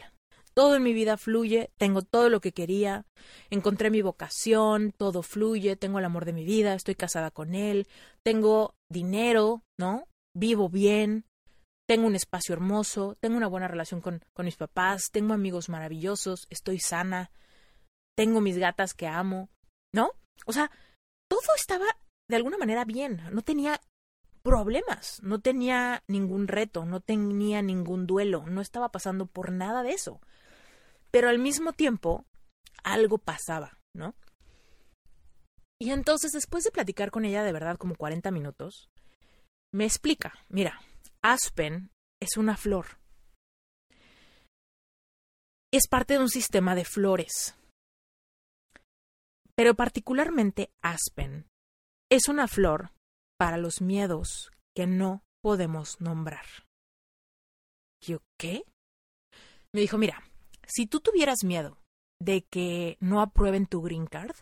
Todo 0.53 0.75
en 0.75 0.83
mi 0.83 0.93
vida 0.93 1.17
fluye, 1.17 1.71
tengo 1.77 2.03
todo 2.03 2.29
lo 2.29 2.41
que 2.41 2.51
quería, 2.51 3.07
encontré 3.51 3.89
mi 3.89 4.03
vocación, 4.03 4.91
todo 4.91 5.23
fluye, 5.23 5.77
tengo 5.77 6.01
el 6.01 6.07
amor 6.07 6.25
de 6.25 6.33
mi 6.33 6.45
vida, 6.45 6.75
estoy 6.75 6.97
casada 6.97 7.31
con 7.31 7.55
él, 7.55 7.87
tengo 8.25 8.75
dinero, 8.91 9.63
¿no? 9.79 10.09
Vivo 10.35 10.69
bien, 10.69 11.25
tengo 11.89 12.07
un 12.07 12.17
espacio 12.17 12.55
hermoso, 12.55 13.17
tengo 13.21 13.37
una 13.37 13.49
buena 13.49 13.69
relación 13.69 14.01
con, 14.01 14.25
con 14.33 14.47
mis 14.47 14.57
papás, 14.57 15.11
tengo 15.13 15.35
amigos 15.35 15.69
maravillosos, 15.69 16.47
estoy 16.51 16.79
sana, 16.81 17.31
tengo 18.17 18.41
mis 18.41 18.59
gatas 18.59 18.95
que 18.95 19.07
amo, 19.07 19.51
¿no? 19.93 20.11
O 20.47 20.53
sea, 20.53 20.71
todo 21.29 21.55
estaba 21.57 21.87
de 22.29 22.37
alguna 22.37 22.59
manera 22.59 22.85
bien, 22.85 23.23
no 23.33 23.43
tenía 23.43 23.81
problemas, 24.43 25.21
no 25.23 25.41
tenía 25.41 26.03
ningún 26.09 26.49
reto, 26.49 26.85
no 26.85 27.01
tenía 27.01 27.63
ningún 27.63 28.07
duelo, 28.07 28.45
no 28.47 28.61
estaba 28.61 28.91
pasando 28.91 29.27
por 29.27 29.53
nada 29.53 29.83
de 29.83 29.93
eso 29.93 30.21
pero 31.17 31.31
al 31.31 31.39
mismo 31.39 31.73
tiempo 31.73 32.27
algo 32.85 33.17
pasaba, 33.17 33.79
¿no? 33.95 34.15
Y 35.81 35.91
entonces, 35.91 36.33
después 36.33 36.63
de 36.63 36.71
platicar 36.71 37.11
con 37.11 37.25
ella 37.25 37.43
de 37.43 37.53
verdad 37.53 37.79
como 37.79 37.95
40 37.95 38.31
minutos, 38.31 38.91
me 39.73 39.87
explica, 39.87 40.35
mira, 40.51 40.79
Aspen 41.29 41.91
es 42.23 42.37
una 42.37 42.57
flor. 42.57 43.01
Es 45.73 45.89
parte 45.91 46.15
de 46.15 46.21
un 46.21 46.29
sistema 46.29 46.77
de 46.77 46.85
flores. 46.85 47.57
Pero 49.57 49.75
particularmente 49.75 50.71
Aspen 50.83 51.49
es 52.13 52.29
una 52.29 52.47
flor 52.47 52.93
para 53.37 53.57
los 53.57 53.81
miedos 53.81 54.53
que 54.73 54.87
no 54.87 55.25
podemos 55.43 56.01
nombrar. 56.01 56.47
¿Yo 58.01 58.21
qué? 58.39 58.63
Me 59.75 59.81
dijo, 59.81 59.99
mira, 59.99 60.23
si 60.65 60.87
tú 60.87 61.01
tuvieras 61.01 61.43
miedo 61.43 61.77
de 62.21 62.43
que 62.43 62.99
no 63.01 63.21
aprueben 63.21 63.67
tu 63.67 63.83
green 63.83 64.07
card, 64.07 64.37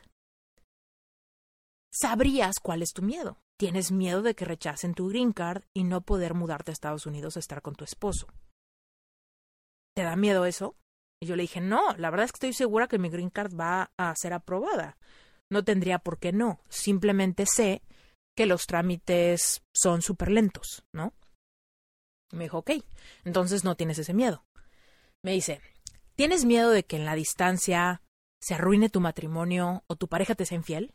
sabrías 1.90 2.56
cuál 2.62 2.82
es 2.82 2.92
tu 2.92 3.00
miedo. 3.00 3.38
Tienes 3.58 3.92
miedo 3.92 4.22
de 4.22 4.34
que 4.34 4.44
rechacen 4.44 4.94
tu 4.94 5.08
green 5.08 5.32
card 5.32 5.64
y 5.72 5.84
no 5.84 6.00
poder 6.00 6.34
mudarte 6.34 6.70
a 6.70 6.74
Estados 6.74 7.06
Unidos 7.06 7.36
a 7.36 7.40
estar 7.40 7.62
con 7.62 7.74
tu 7.74 7.84
esposo. 7.84 8.26
¿Te 9.94 10.02
da 10.02 10.16
miedo 10.16 10.44
eso? 10.44 10.76
Y 11.22 11.26
yo 11.26 11.36
le 11.36 11.42
dije, 11.42 11.60
no, 11.60 11.94
la 11.96 12.10
verdad 12.10 12.24
es 12.24 12.32
que 12.32 12.36
estoy 12.36 12.52
segura 12.52 12.88
que 12.88 12.98
mi 12.98 13.08
green 13.08 13.30
card 13.30 13.54
va 13.58 13.92
a 13.96 14.14
ser 14.16 14.32
aprobada. 14.32 14.98
No 15.50 15.64
tendría 15.64 16.00
por 16.00 16.18
qué 16.18 16.32
no. 16.32 16.60
Simplemente 16.68 17.46
sé 17.46 17.82
que 18.36 18.46
los 18.46 18.66
trámites 18.66 19.62
son 19.72 20.02
súper 20.02 20.30
lentos, 20.30 20.84
¿no? 20.92 21.14
Me 22.32 22.44
dijo, 22.44 22.58
ok, 22.58 22.72
entonces 23.24 23.62
no 23.62 23.76
tienes 23.76 23.98
ese 23.98 24.12
miedo. 24.12 24.44
Me 25.22 25.30
dice, 25.30 25.60
¿Tienes 26.16 26.44
miedo 26.44 26.70
de 26.70 26.84
que 26.84 26.94
en 26.94 27.04
la 27.04 27.16
distancia 27.16 28.00
se 28.40 28.54
arruine 28.54 28.88
tu 28.88 29.00
matrimonio 29.00 29.82
o 29.88 29.96
tu 29.96 30.06
pareja 30.06 30.36
te 30.36 30.46
sea 30.46 30.56
infiel? 30.56 30.92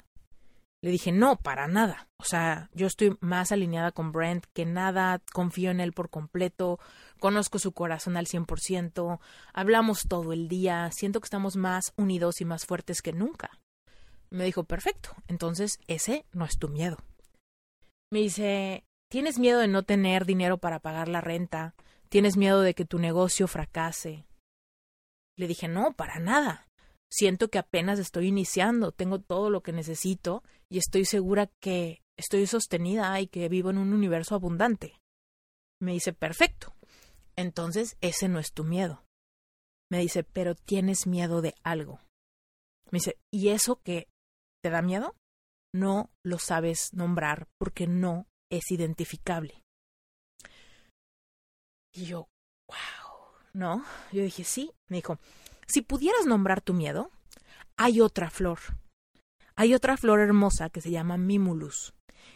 Le 0.82 0.92
dije, 0.92 1.12
no, 1.12 1.36
para 1.38 1.68
nada. 1.68 2.08
O 2.18 2.24
sea, 2.24 2.70
yo 2.74 2.88
estoy 2.88 3.18
más 3.20 3.52
alineada 3.52 3.92
con 3.92 4.12
Brent 4.12 4.46
que 4.54 4.66
nada, 4.66 5.22
confío 5.34 5.72
en 5.72 5.82
él 5.82 5.92
por 5.92 6.10
completo, 6.10 6.80
conozco 7.20 7.60
su 7.60 7.74
corazón 7.74 8.16
al 8.16 8.28
100%, 8.28 9.20
hablamos 9.54 10.04
todo 10.08 10.32
el 10.32 10.48
día, 10.48 10.90
siento 10.92 11.20
que 11.20 11.26
estamos 11.26 11.58
más 11.58 11.94
unidos 11.98 12.40
y 12.40 12.46
más 12.46 12.66
fuertes 12.66 13.02
que 13.02 13.12
nunca. 13.12 13.60
Me 14.30 14.46
dijo, 14.46 14.64
perfecto, 14.64 15.16
entonces 15.28 15.80
ese 15.88 16.26
no 16.32 16.46
es 16.46 16.58
tu 16.58 16.70
miedo. 16.70 16.98
Me 18.12 18.20
dice, 18.20 18.86
¿tienes 19.10 19.38
miedo 19.38 19.60
de 19.60 19.68
no 19.68 19.84
tener 19.84 20.26
dinero 20.26 20.60
para 20.60 20.80
pagar 20.80 21.10
la 21.10 21.20
renta? 21.20 21.76
¿Tienes 22.08 22.38
miedo 22.38 22.62
de 22.62 22.74
que 22.74 22.86
tu 22.86 23.00
negocio 23.00 23.48
fracase? 23.48 24.26
Le 25.36 25.48
dije, 25.48 25.68
no, 25.68 25.94
para 25.94 26.20
nada. 26.20 26.69
Siento 27.12 27.50
que 27.50 27.58
apenas 27.58 28.00
estoy 28.00 28.28
iniciando, 28.28 28.92
tengo 28.92 29.20
todo 29.20 29.50
lo 29.50 29.62
que 29.62 29.72
necesito 29.72 30.44
y 30.70 30.78
estoy 30.78 31.06
segura 31.06 31.50
que 31.60 32.02
estoy 32.18 32.46
sostenida 32.46 33.20
y 33.20 33.28
que 33.28 33.50
vivo 33.50 33.72
en 33.72 33.78
un 33.80 33.94
universo 33.94 34.36
abundante. 34.36 35.00
Me 35.82 35.94
dice, 35.94 36.14
perfecto. 36.14 36.76
Entonces, 37.36 37.98
ese 38.02 38.28
no 38.28 38.40
es 38.40 38.54
tu 38.54 38.64
miedo. 38.64 39.06
Me 39.90 40.00
dice, 40.00 40.24
pero 40.24 40.54
tienes 40.54 41.08
miedo 41.08 41.42
de 41.42 41.56
algo. 41.64 42.00
Me 42.92 42.98
dice, 42.98 43.18
¿y 43.32 43.50
eso 43.50 43.82
que 43.82 44.08
te 44.62 44.70
da 44.70 44.82
miedo? 44.82 45.16
No 45.74 46.12
lo 46.24 46.38
sabes 46.38 46.94
nombrar 46.94 47.48
porque 47.58 47.88
no 47.88 48.28
es 48.52 48.70
identificable. 48.72 49.64
Y 51.94 52.06
yo, 52.06 52.28
wow. 52.68 53.10
¿no? 53.54 53.86
Yo 54.12 54.22
dije, 54.24 54.44
sí. 54.44 54.72
Me 54.90 54.98
dijo, 54.98 55.18
si 55.70 55.82
pudieras 55.82 56.26
nombrar 56.26 56.62
tu 56.62 56.74
miedo, 56.74 57.12
hay 57.78 58.02
otra 58.02 58.30
flor. 58.30 58.60
Hay 59.56 59.74
otra 59.74 59.98
flor 59.98 60.20
hermosa 60.20 60.70
que 60.70 60.82
se 60.82 60.92
llama 60.92 61.18
Mimulus. 61.18 61.94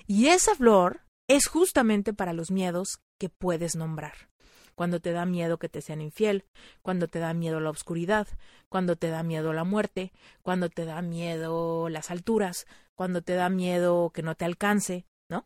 Y 0.07 0.27
esa 0.27 0.55
flor 0.55 1.01
es 1.27 1.47
justamente 1.47 2.13
para 2.13 2.33
los 2.33 2.51
miedos 2.51 2.99
que 3.19 3.29
puedes 3.29 3.75
nombrar. 3.75 4.29
Cuando 4.75 4.99
te 4.99 5.11
da 5.11 5.25
miedo 5.25 5.59
que 5.59 5.69
te 5.69 5.81
sean 5.81 6.01
infiel, 6.01 6.45
cuando 6.81 7.07
te 7.07 7.19
da 7.19 7.33
miedo 7.33 7.59
la 7.59 7.69
oscuridad, 7.69 8.27
cuando 8.69 8.95
te 8.95 9.09
da 9.09 9.21
miedo 9.21 9.53
la 9.53 9.63
muerte, 9.63 10.11
cuando 10.41 10.69
te 10.69 10.85
da 10.85 11.01
miedo 11.01 11.89
las 11.89 12.09
alturas, 12.09 12.65
cuando 12.95 13.21
te 13.21 13.33
da 13.33 13.49
miedo 13.49 14.09
que 14.09 14.23
no 14.23 14.35
te 14.35 14.45
alcance, 14.45 15.05
¿no? 15.29 15.45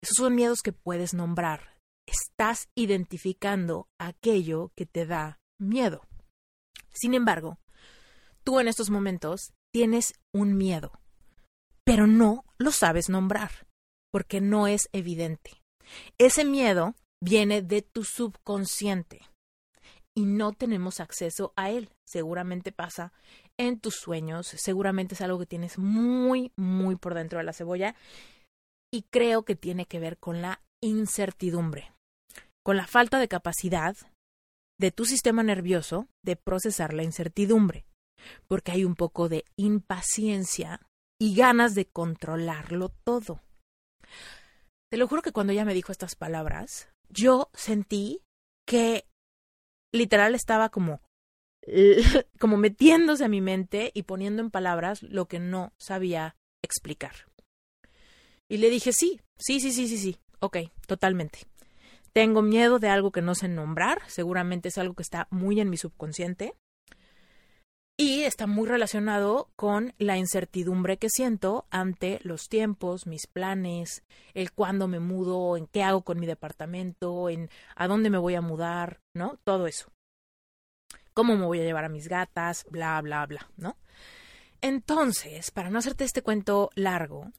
Esos 0.00 0.16
son 0.16 0.34
miedos 0.34 0.60
que 0.62 0.72
puedes 0.72 1.12
nombrar 1.12 1.76
estás 2.06 2.68
identificando 2.74 3.88
aquello 3.98 4.72
que 4.76 4.86
te 4.86 5.06
da 5.06 5.40
miedo. 5.58 6.05
Sin 6.96 7.14
embargo, 7.14 7.58
tú 8.44 8.60
en 8.60 8.68
estos 8.68 8.90
momentos 8.90 9.52
tienes 9.72 10.14
un 10.32 10.56
miedo, 10.56 10.92
pero 11.84 12.06
no 12.06 12.44
lo 12.58 12.72
sabes 12.72 13.08
nombrar, 13.08 13.66
porque 14.12 14.40
no 14.40 14.66
es 14.66 14.88
evidente. 14.92 15.62
Ese 16.18 16.44
miedo 16.44 16.94
viene 17.22 17.62
de 17.62 17.82
tu 17.82 18.04
subconsciente 18.04 19.20
y 20.16 20.24
no 20.24 20.52
tenemos 20.52 21.00
acceso 21.00 21.52
a 21.56 21.70
él. 21.70 21.90
Seguramente 22.06 22.72
pasa 22.72 23.12
en 23.58 23.78
tus 23.78 23.96
sueños, 23.96 24.46
seguramente 24.46 25.14
es 25.14 25.20
algo 25.20 25.38
que 25.38 25.46
tienes 25.46 25.78
muy, 25.78 26.52
muy 26.56 26.96
por 26.96 27.14
dentro 27.14 27.38
de 27.38 27.44
la 27.44 27.52
cebolla 27.52 27.94
y 28.92 29.02
creo 29.02 29.44
que 29.44 29.56
tiene 29.56 29.86
que 29.86 29.98
ver 30.00 30.18
con 30.18 30.40
la 30.40 30.60
incertidumbre 30.80 31.92
con 32.66 32.76
la 32.76 32.88
falta 32.88 33.20
de 33.20 33.28
capacidad 33.28 33.96
de 34.78 34.90
tu 34.90 35.04
sistema 35.04 35.42
nervioso 35.42 36.08
de 36.24 36.36
procesar 36.36 36.92
la 36.92 37.02
incertidumbre, 37.02 37.86
porque 38.46 38.72
hay 38.72 38.84
un 38.84 38.94
poco 38.94 39.28
de 39.28 39.44
impaciencia 39.56 40.80
y 41.18 41.34
ganas 41.34 41.74
de 41.74 41.86
controlarlo 41.86 42.90
todo. 43.04 43.40
Te 44.90 44.96
lo 44.96 45.08
juro 45.08 45.22
que 45.22 45.32
cuando 45.32 45.52
ella 45.52 45.64
me 45.64 45.74
dijo 45.74 45.92
estas 45.92 46.14
palabras, 46.14 46.88
yo 47.08 47.50
sentí 47.54 48.20
que 48.66 49.06
literal 49.92 50.34
estaba 50.34 50.68
como 50.68 51.00
como 52.38 52.56
metiéndose 52.56 53.24
a 53.24 53.28
mi 53.28 53.40
mente 53.40 53.90
y 53.94 54.04
poniendo 54.04 54.42
en 54.42 54.50
palabras 54.50 55.02
lo 55.02 55.26
que 55.26 55.40
no 55.40 55.72
sabía 55.78 56.36
explicar. 56.62 57.26
Y 58.48 58.58
le 58.58 58.70
dije, 58.70 58.92
sí, 58.92 59.20
sí, 59.36 59.60
sí, 59.60 59.72
sí, 59.72 59.88
sí, 59.88 59.98
sí, 59.98 60.16
ok, 60.40 60.58
totalmente. 60.86 61.40
Tengo 62.16 62.40
miedo 62.40 62.78
de 62.78 62.88
algo 62.88 63.12
que 63.12 63.20
no 63.20 63.34
sé 63.34 63.46
nombrar, 63.46 64.00
seguramente 64.06 64.70
es 64.70 64.78
algo 64.78 64.94
que 64.94 65.02
está 65.02 65.28
muy 65.28 65.60
en 65.60 65.68
mi 65.68 65.76
subconsciente 65.76 66.54
y 67.98 68.22
está 68.22 68.46
muy 68.46 68.66
relacionado 68.66 69.50
con 69.54 69.92
la 69.98 70.16
incertidumbre 70.16 70.96
que 70.96 71.10
siento 71.10 71.66
ante 71.68 72.20
los 72.22 72.48
tiempos, 72.48 73.06
mis 73.06 73.26
planes, 73.26 74.02
el 74.32 74.52
cuándo 74.52 74.88
me 74.88 74.98
mudo, 74.98 75.58
en 75.58 75.66
qué 75.66 75.82
hago 75.82 76.04
con 76.04 76.18
mi 76.18 76.24
departamento, 76.24 77.28
en 77.28 77.50
a 77.74 77.86
dónde 77.86 78.08
me 78.08 78.16
voy 78.16 78.34
a 78.34 78.40
mudar, 78.40 79.02
¿no? 79.12 79.38
Todo 79.44 79.66
eso. 79.66 79.92
Cómo 81.12 81.36
me 81.36 81.44
voy 81.44 81.60
a 81.60 81.64
llevar 81.64 81.84
a 81.84 81.90
mis 81.90 82.08
gatas, 82.08 82.64
bla, 82.70 82.98
bla, 83.02 83.26
bla, 83.26 83.50
¿no? 83.58 83.76
Entonces, 84.62 85.50
para 85.50 85.68
no 85.68 85.80
hacerte 85.80 86.04
este 86.04 86.22
cuento 86.22 86.70
largo, 86.76 87.30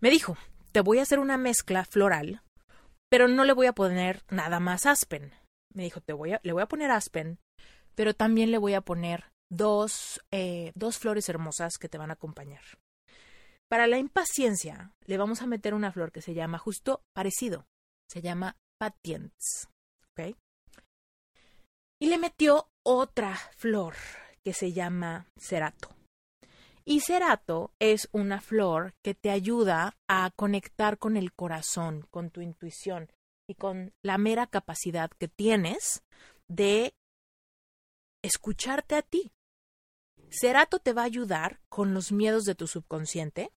me 0.00 0.10
dijo, 0.10 0.36
te 0.72 0.80
voy 0.80 0.98
a 0.98 1.02
hacer 1.02 1.20
una 1.20 1.38
mezcla 1.38 1.84
floral, 1.84 2.42
pero 3.16 3.28
no 3.28 3.46
le 3.46 3.54
voy 3.54 3.64
a 3.64 3.72
poner 3.72 4.24
nada 4.28 4.60
más 4.60 4.84
aspen. 4.84 5.32
Me 5.72 5.84
dijo, 5.84 6.02
te 6.02 6.12
voy 6.12 6.34
a, 6.34 6.40
le 6.42 6.52
voy 6.52 6.60
a 6.60 6.68
poner 6.68 6.90
aspen, 6.90 7.38
pero 7.94 8.12
también 8.12 8.50
le 8.50 8.58
voy 8.58 8.74
a 8.74 8.82
poner 8.82 9.32
dos, 9.50 10.20
eh, 10.30 10.70
dos 10.74 10.98
flores 10.98 11.26
hermosas 11.30 11.78
que 11.78 11.88
te 11.88 11.96
van 11.96 12.10
a 12.10 12.12
acompañar. 12.12 12.60
Para 13.70 13.86
la 13.86 13.96
impaciencia, 13.96 14.92
le 15.06 15.16
vamos 15.16 15.40
a 15.40 15.46
meter 15.46 15.72
una 15.72 15.92
flor 15.92 16.12
que 16.12 16.20
se 16.20 16.34
llama 16.34 16.58
justo 16.58 17.00
parecido. 17.14 17.64
Se 18.06 18.20
llama 18.20 18.58
patience. 18.78 19.66
¿Ok? 20.10 20.36
Y 21.98 22.08
le 22.08 22.18
metió 22.18 22.68
otra 22.84 23.34
flor 23.56 23.94
que 24.44 24.52
se 24.52 24.74
llama 24.74 25.30
cerato. 25.38 25.88
Y 26.88 27.00
cerato 27.00 27.74
es 27.80 28.08
una 28.12 28.40
flor 28.40 28.94
que 29.02 29.12
te 29.14 29.30
ayuda 29.30 29.98
a 30.06 30.30
conectar 30.36 30.98
con 30.98 31.16
el 31.16 31.32
corazón, 31.32 32.06
con 32.12 32.30
tu 32.30 32.40
intuición 32.40 33.10
y 33.48 33.56
con 33.56 33.92
la 34.02 34.18
mera 34.18 34.46
capacidad 34.46 35.10
que 35.18 35.26
tienes 35.26 36.04
de 36.46 36.94
escucharte 38.22 38.94
a 38.94 39.02
ti. 39.02 39.32
Cerato 40.30 40.78
te 40.78 40.92
va 40.92 41.02
a 41.02 41.06
ayudar 41.06 41.60
con 41.68 41.92
los 41.92 42.12
miedos 42.12 42.44
de 42.44 42.54
tu 42.54 42.68
subconsciente. 42.68 43.50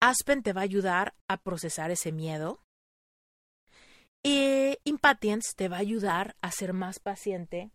Aspen 0.00 0.44
te 0.44 0.52
va 0.52 0.60
a 0.60 0.64
ayudar 0.64 1.16
a 1.26 1.38
procesar 1.38 1.90
ese 1.90 2.12
miedo. 2.12 2.64
Y 4.22 4.78
Impatience 4.84 5.54
te 5.56 5.68
va 5.68 5.78
a 5.78 5.80
ayudar 5.80 6.36
a 6.40 6.52
ser 6.52 6.72
más 6.72 7.00
paciente 7.00 7.72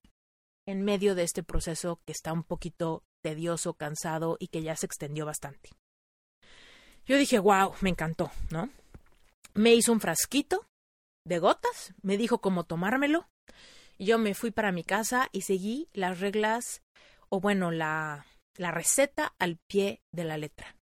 en 0.65 0.83
medio 0.83 1.15
de 1.15 1.23
este 1.23 1.43
proceso 1.43 2.01
que 2.05 2.13
está 2.13 2.31
un 2.31 2.43
poquito 2.43 3.03
tedioso, 3.27 3.73
cansado 3.73 4.37
y 4.39 4.47
que 4.47 4.63
ya 4.63 4.77
se 4.77 4.85
extendió 4.85 5.25
bastante. 5.25 5.71
Yo 7.05 7.17
dije, 7.17 7.39
wow, 7.39 7.73
me 7.81 7.89
encantó, 7.89 8.31
¿no? 8.49 8.69
Me 9.53 9.75
hizo 9.75 9.91
un 9.91 9.99
frasquito 9.99 10.65
de 11.25 11.39
gotas, 11.39 11.93
me 12.01 12.15
dijo 12.15 12.39
cómo 12.39 12.63
tomármelo. 12.63 13.27
Y 13.97 14.05
yo 14.05 14.17
me 14.17 14.33
fui 14.33 14.51
para 14.51 14.71
mi 14.71 14.85
casa 14.85 15.27
y 15.33 15.41
seguí 15.41 15.89
las 15.91 16.21
reglas 16.21 16.81
o 17.27 17.41
bueno, 17.41 17.69
la, 17.71 18.25
la 18.55 18.71
receta 18.71 19.33
al 19.39 19.57
pie 19.67 20.01
de 20.13 20.23
la 20.23 20.37
letra. 20.37 20.77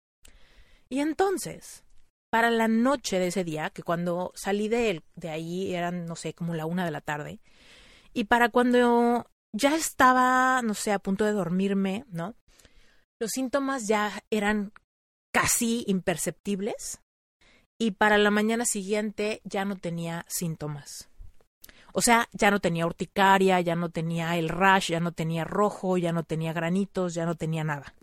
Y 0.89 1.01
entonces, 1.01 1.85
para 2.31 2.51
la 2.51 2.69
noche 2.69 3.19
de 3.19 3.27
ese 3.27 3.45
día, 3.45 3.69
que 3.69 3.83
cuando 3.83 4.33
salí 4.35 4.69
de, 4.69 5.03
de 5.15 5.29
ahí 5.29 5.75
eran, 5.75 6.07
no 6.07 6.17
sé, 6.17 6.33
como 6.33 6.55
la 6.55 6.65
una 6.65 6.87
de 6.87 6.91
la 6.91 7.03
tarde, 7.03 7.41
y 8.15 8.25
para 8.25 8.49
cuando 8.49 9.27
ya 9.53 9.75
estaba, 9.75 10.63
no 10.63 10.75
sé, 10.75 10.93
a 10.93 10.99
punto 10.99 11.25
de 11.25 11.33
dormirme, 11.33 12.05
¿no? 12.09 12.35
Los 13.21 13.33
síntomas 13.33 13.87
ya 13.87 14.23
eran 14.31 14.73
casi 15.33 15.85
imperceptibles 15.87 17.01
y 17.79 17.93
para 17.93 18.19
la 18.19 18.31
mañana 18.31 18.65
siguiente 18.65 19.41
ya 19.45 19.65
no 19.65 19.77
tenía 19.77 20.25
síntomas. 20.29 21.09
O 21.93 22.03
sea, 22.03 22.29
ya 22.33 22.51
no 22.51 22.61
tenía 22.61 22.87
urticaria, 22.87 23.61
ya 23.61 23.75
no 23.75 23.91
tenía 23.91 24.37
el 24.37 24.49
rash, 24.49 24.91
ya 24.91 25.01
no 25.01 25.13
tenía 25.13 25.45
rojo, 25.45 25.97
ya 25.99 26.13
no 26.13 26.23
tenía 26.23 26.53
granitos, 26.53 27.15
ya 27.15 27.27
no 27.27 27.35
tenía 27.35 27.65
nada. 27.65 27.95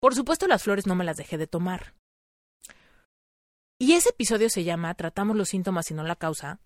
Por 0.00 0.14
supuesto, 0.14 0.46
las 0.46 0.62
flores 0.62 0.86
no 0.86 0.94
me 0.94 1.04
las 1.04 1.16
dejé 1.16 1.38
de 1.38 1.46
tomar. 1.46 1.94
Y 3.80 3.94
ese 3.94 4.10
episodio 4.10 4.50
se 4.50 4.64
llama 4.64 4.94
Tratamos 4.94 5.36
los 5.36 5.48
síntomas 5.48 5.90
y 5.90 5.94
no 5.94 6.04
la 6.04 6.16
causa, 6.16 6.60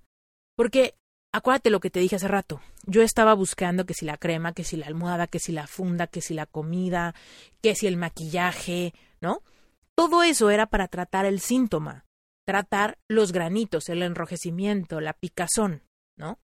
porque 0.57 0.97
acuérdate 1.37 1.71
lo 1.71 1.81
que 1.81 1.91
te 1.91 2.01
dije 2.01 2.17
hace 2.17 2.29
rato. 2.29 2.61
Yo 2.85 3.03
estaba 3.03 3.35
buscando 3.35 3.87
que 3.87 3.95
si 3.95 4.05
la 4.05 4.17
crema, 4.17 4.53
que 4.53 4.65
si 4.65 4.77
la 4.77 4.87
almohada, 4.87 5.27
que 5.27 5.39
si 5.39 5.53
la 5.53 5.67
funda, 5.67 6.07
que 6.07 6.21
si 6.21 6.35
la 6.35 6.47
comida, 6.47 7.15
que 7.63 7.75
si 7.75 7.87
el 7.87 7.97
maquillaje, 7.97 8.95
¿no? 9.21 9.43
Todo 9.95 10.23
eso 10.23 10.51
era 10.51 10.67
para 10.67 10.89
tratar 10.89 11.25
el 11.25 11.41
síntoma 11.41 12.07
tratar 12.47 12.99
los 13.09 13.33
granitos, 13.33 13.89
el 13.89 14.03
enrojecimiento, 14.03 15.01
la 15.01 15.13
picazón, 15.13 15.83
¿no? 16.17 16.39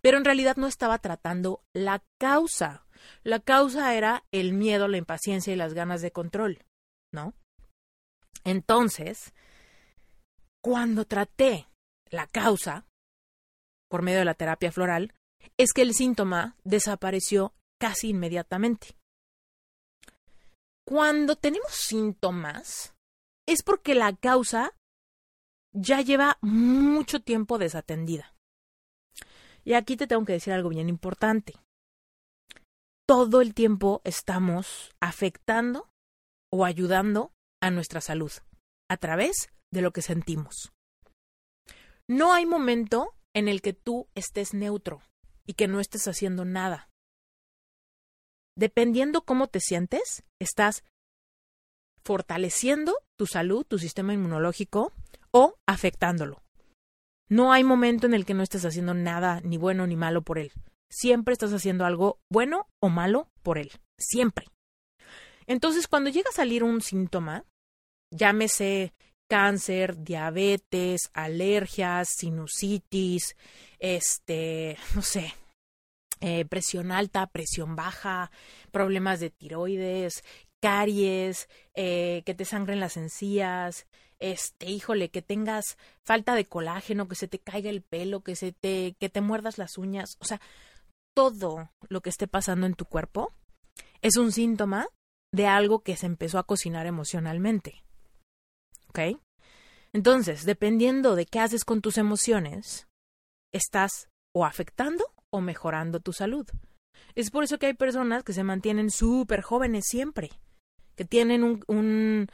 Pero 0.00 0.16
en 0.16 0.24
realidad 0.24 0.56
no 0.56 0.66
estaba 0.66 0.98
tratando 0.98 1.62
la 1.74 2.02
causa. 2.18 2.86
La 3.22 3.40
causa 3.40 3.94
era 3.94 4.24
el 4.32 4.54
miedo, 4.54 4.88
la 4.88 4.96
impaciencia 4.96 5.52
y 5.52 5.56
las 5.56 5.74
ganas 5.74 6.00
de 6.00 6.10
control, 6.10 6.64
¿no? 7.12 7.34
Entonces, 8.44 9.34
cuando 10.62 11.04
traté 11.04 11.68
la 12.10 12.26
causa, 12.26 12.86
por 13.88 14.02
medio 14.02 14.20
de 14.20 14.24
la 14.24 14.34
terapia 14.34 14.72
floral, 14.72 15.14
es 15.56 15.72
que 15.72 15.82
el 15.82 15.94
síntoma 15.94 16.56
desapareció 16.64 17.54
casi 17.80 18.10
inmediatamente. 18.10 18.96
Cuando 20.86 21.36
tenemos 21.36 21.72
síntomas, 21.72 22.94
es 23.46 23.62
porque 23.62 23.94
la 23.94 24.14
causa 24.14 24.72
ya 25.72 26.00
lleva 26.00 26.38
mucho 26.40 27.20
tiempo 27.20 27.58
desatendida. 27.58 28.34
Y 29.64 29.74
aquí 29.74 29.96
te 29.96 30.06
tengo 30.06 30.24
que 30.24 30.34
decir 30.34 30.52
algo 30.52 30.68
bien 30.68 30.88
importante. 30.88 31.54
Todo 33.06 33.40
el 33.40 33.52
tiempo 33.52 34.00
estamos 34.04 34.94
afectando 35.00 35.88
o 36.52 36.64
ayudando 36.64 37.32
a 37.60 37.70
nuestra 37.70 38.00
salud 38.00 38.32
a 38.88 38.96
través 38.96 39.50
de 39.72 39.82
lo 39.82 39.92
que 39.92 40.02
sentimos. 40.02 40.72
No 42.08 42.32
hay 42.32 42.46
momento 42.46 43.15
en 43.36 43.48
el 43.48 43.60
que 43.60 43.74
tú 43.74 44.08
estés 44.14 44.54
neutro 44.54 45.02
y 45.46 45.52
que 45.54 45.68
no 45.68 45.78
estés 45.78 46.08
haciendo 46.08 46.46
nada. 46.46 46.88
Dependiendo 48.56 49.26
cómo 49.26 49.46
te 49.46 49.60
sientes, 49.60 50.24
estás 50.40 50.84
fortaleciendo 52.02 52.96
tu 53.18 53.26
salud, 53.26 53.66
tu 53.66 53.78
sistema 53.78 54.14
inmunológico, 54.14 54.94
o 55.32 55.58
afectándolo. 55.66 56.42
No 57.28 57.52
hay 57.52 57.62
momento 57.62 58.06
en 58.06 58.14
el 58.14 58.24
que 58.24 58.32
no 58.32 58.42
estés 58.42 58.64
haciendo 58.64 58.94
nada 58.94 59.42
ni 59.42 59.58
bueno 59.58 59.86
ni 59.86 59.96
malo 59.96 60.22
por 60.22 60.38
él. 60.38 60.50
Siempre 60.90 61.34
estás 61.34 61.52
haciendo 61.52 61.84
algo 61.84 62.18
bueno 62.30 62.70
o 62.80 62.88
malo 62.88 63.28
por 63.42 63.58
él. 63.58 63.70
Siempre. 63.98 64.46
Entonces, 65.46 65.88
cuando 65.88 66.08
llega 66.08 66.30
a 66.30 66.32
salir 66.32 66.64
un 66.64 66.80
síntoma, 66.80 67.44
llámese 68.10 68.94
cáncer, 69.28 70.02
diabetes, 70.02 71.10
alergias, 71.12 72.08
sinusitis, 72.16 73.36
este, 73.78 74.76
no 74.94 75.02
sé, 75.02 75.34
eh, 76.20 76.44
presión 76.46 76.92
alta, 76.92 77.26
presión 77.26 77.76
baja, 77.76 78.30
problemas 78.70 79.20
de 79.20 79.30
tiroides, 79.30 80.24
caries, 80.60 81.48
eh, 81.74 82.22
que 82.24 82.34
te 82.34 82.44
sangren 82.44 82.80
las 82.80 82.96
encías, 82.96 83.86
este, 84.18 84.66
híjole, 84.70 85.10
que 85.10 85.22
tengas 85.22 85.76
falta 86.02 86.34
de 86.34 86.46
colágeno, 86.46 87.08
que 87.08 87.16
se 87.16 87.28
te 87.28 87.38
caiga 87.38 87.70
el 87.70 87.82
pelo, 87.82 88.22
que 88.22 88.34
se 88.34 88.52
te, 88.52 88.96
que 88.98 89.08
te 89.08 89.20
muerdas 89.20 89.58
las 89.58 89.76
uñas, 89.76 90.16
o 90.20 90.24
sea, 90.24 90.40
todo 91.14 91.70
lo 91.88 92.00
que 92.00 92.10
esté 92.10 92.26
pasando 92.28 92.66
en 92.66 92.74
tu 92.74 92.84
cuerpo 92.84 93.32
es 94.02 94.16
un 94.16 94.32
síntoma 94.32 94.88
de 95.32 95.46
algo 95.46 95.80
que 95.80 95.96
se 95.96 96.06
empezó 96.06 96.38
a 96.38 96.44
cocinar 96.44 96.86
emocionalmente. 96.86 97.85
¿Ok? 98.96 99.20
Entonces, 99.92 100.44
dependiendo 100.44 101.16
de 101.16 101.26
qué 101.26 101.40
haces 101.40 101.64
con 101.64 101.80
tus 101.80 101.98
emociones, 101.98 102.88
estás 103.52 104.08
o 104.34 104.44
afectando 104.44 105.04
o 105.30 105.40
mejorando 105.40 106.00
tu 106.00 106.12
salud. 106.12 106.46
Es 107.14 107.30
por 107.30 107.44
eso 107.44 107.58
que 107.58 107.66
hay 107.66 107.74
personas 107.74 108.24
que 108.24 108.32
se 108.32 108.44
mantienen 108.44 108.90
súper 108.90 109.42
jóvenes 109.42 109.84
siempre, 109.86 110.30
que 110.94 111.04
tienen 111.04 111.44
un, 111.44 111.62
un 111.66 112.28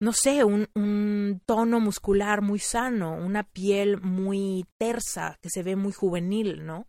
no 0.00 0.12
sé, 0.12 0.44
un, 0.44 0.68
un, 0.74 1.42
tono 1.46 1.80
muscular 1.80 2.42
muy 2.42 2.58
sano, 2.58 3.14
una 3.14 3.44
piel 3.44 4.00
muy 4.00 4.66
tersa, 4.78 5.38
que 5.40 5.50
se 5.50 5.62
ve 5.62 5.76
muy 5.76 5.92
juvenil, 5.92 6.64
¿no? 6.64 6.86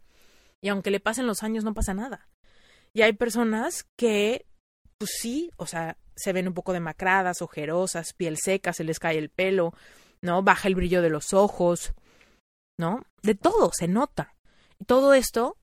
Y 0.62 0.70
aunque 0.70 0.92
le 0.92 1.00
pasen 1.00 1.28
los 1.28 1.44
años, 1.44 1.64
no 1.64 1.74
pasa 1.74 1.94
nada. 1.94 2.28
Y 2.94 3.02
hay 3.02 3.14
personas 3.14 3.88
que, 3.98 4.46
pues 4.98 5.12
sí, 5.20 5.52
o 5.58 5.66
sea, 5.66 5.98
se 6.16 6.34
ven 6.34 6.48
un 6.48 6.54
poco 6.54 6.74
demacradas, 6.74 7.42
ojerosas, 7.42 8.14
piel 8.14 8.38
seca, 8.38 8.74
se 8.74 8.84
les 8.84 9.00
cae 9.00 9.18
el 9.18 9.30
pelo, 9.30 9.74
¿no? 10.22 10.44
Baja 10.44 10.68
el 10.68 10.76
brillo 10.76 11.02
de 11.02 11.10
los 11.10 11.34
ojos, 11.34 11.94
¿no? 12.78 13.04
De 13.22 13.36
todo 13.36 13.72
se 13.74 13.88
nota. 13.88 14.36
todo 14.88 15.14
esto, 15.14 15.58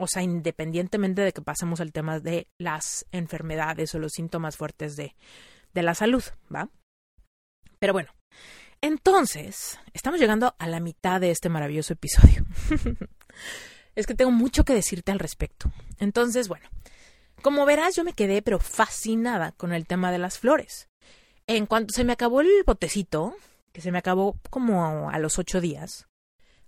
o 0.00 0.06
sea, 0.08 0.22
independientemente 0.22 1.22
de 1.22 1.32
que 1.32 1.42
pasemos 1.42 1.80
al 1.80 1.92
tema 1.92 2.18
de 2.20 2.48
las 2.58 3.06
enfermedades 3.12 3.94
o 3.94 3.98
los 3.98 4.12
síntomas 4.12 4.56
fuertes 4.56 4.96
de, 4.96 5.14
de 5.72 5.82
la 5.82 5.94
salud, 5.94 6.24
¿va? 6.52 6.68
Pero 7.78 7.92
bueno, 7.92 8.12
entonces, 8.80 9.78
estamos 9.92 10.20
llegando 10.20 10.54
a 10.58 10.66
la 10.68 10.80
mitad 10.80 11.20
de 11.20 11.30
este 11.30 11.48
maravilloso 11.48 11.94
episodio. 11.94 12.44
es 13.96 14.06
que 14.06 14.14
tengo 14.14 14.30
mucho 14.30 14.64
que 14.64 14.74
decirte 14.74 15.10
al 15.10 15.18
respecto. 15.18 15.72
Entonces, 15.98 16.48
bueno, 16.48 16.68
como 17.42 17.64
verás, 17.66 17.96
yo 17.96 18.04
me 18.04 18.12
quedé 18.12 18.42
pero 18.42 18.58
fascinada 18.58 19.52
con 19.52 19.72
el 19.72 19.86
tema 19.86 20.12
de 20.12 20.18
las 20.18 20.38
flores. 20.38 20.88
En 21.46 21.66
cuanto 21.66 21.94
se 21.94 22.04
me 22.04 22.12
acabó 22.12 22.40
el 22.40 22.48
botecito, 22.66 23.34
que 23.72 23.80
se 23.80 23.92
me 23.92 23.98
acabó 23.98 24.36
como 24.50 25.10
a 25.10 25.18
los 25.18 25.38
ocho 25.38 25.60
días, 25.60 26.06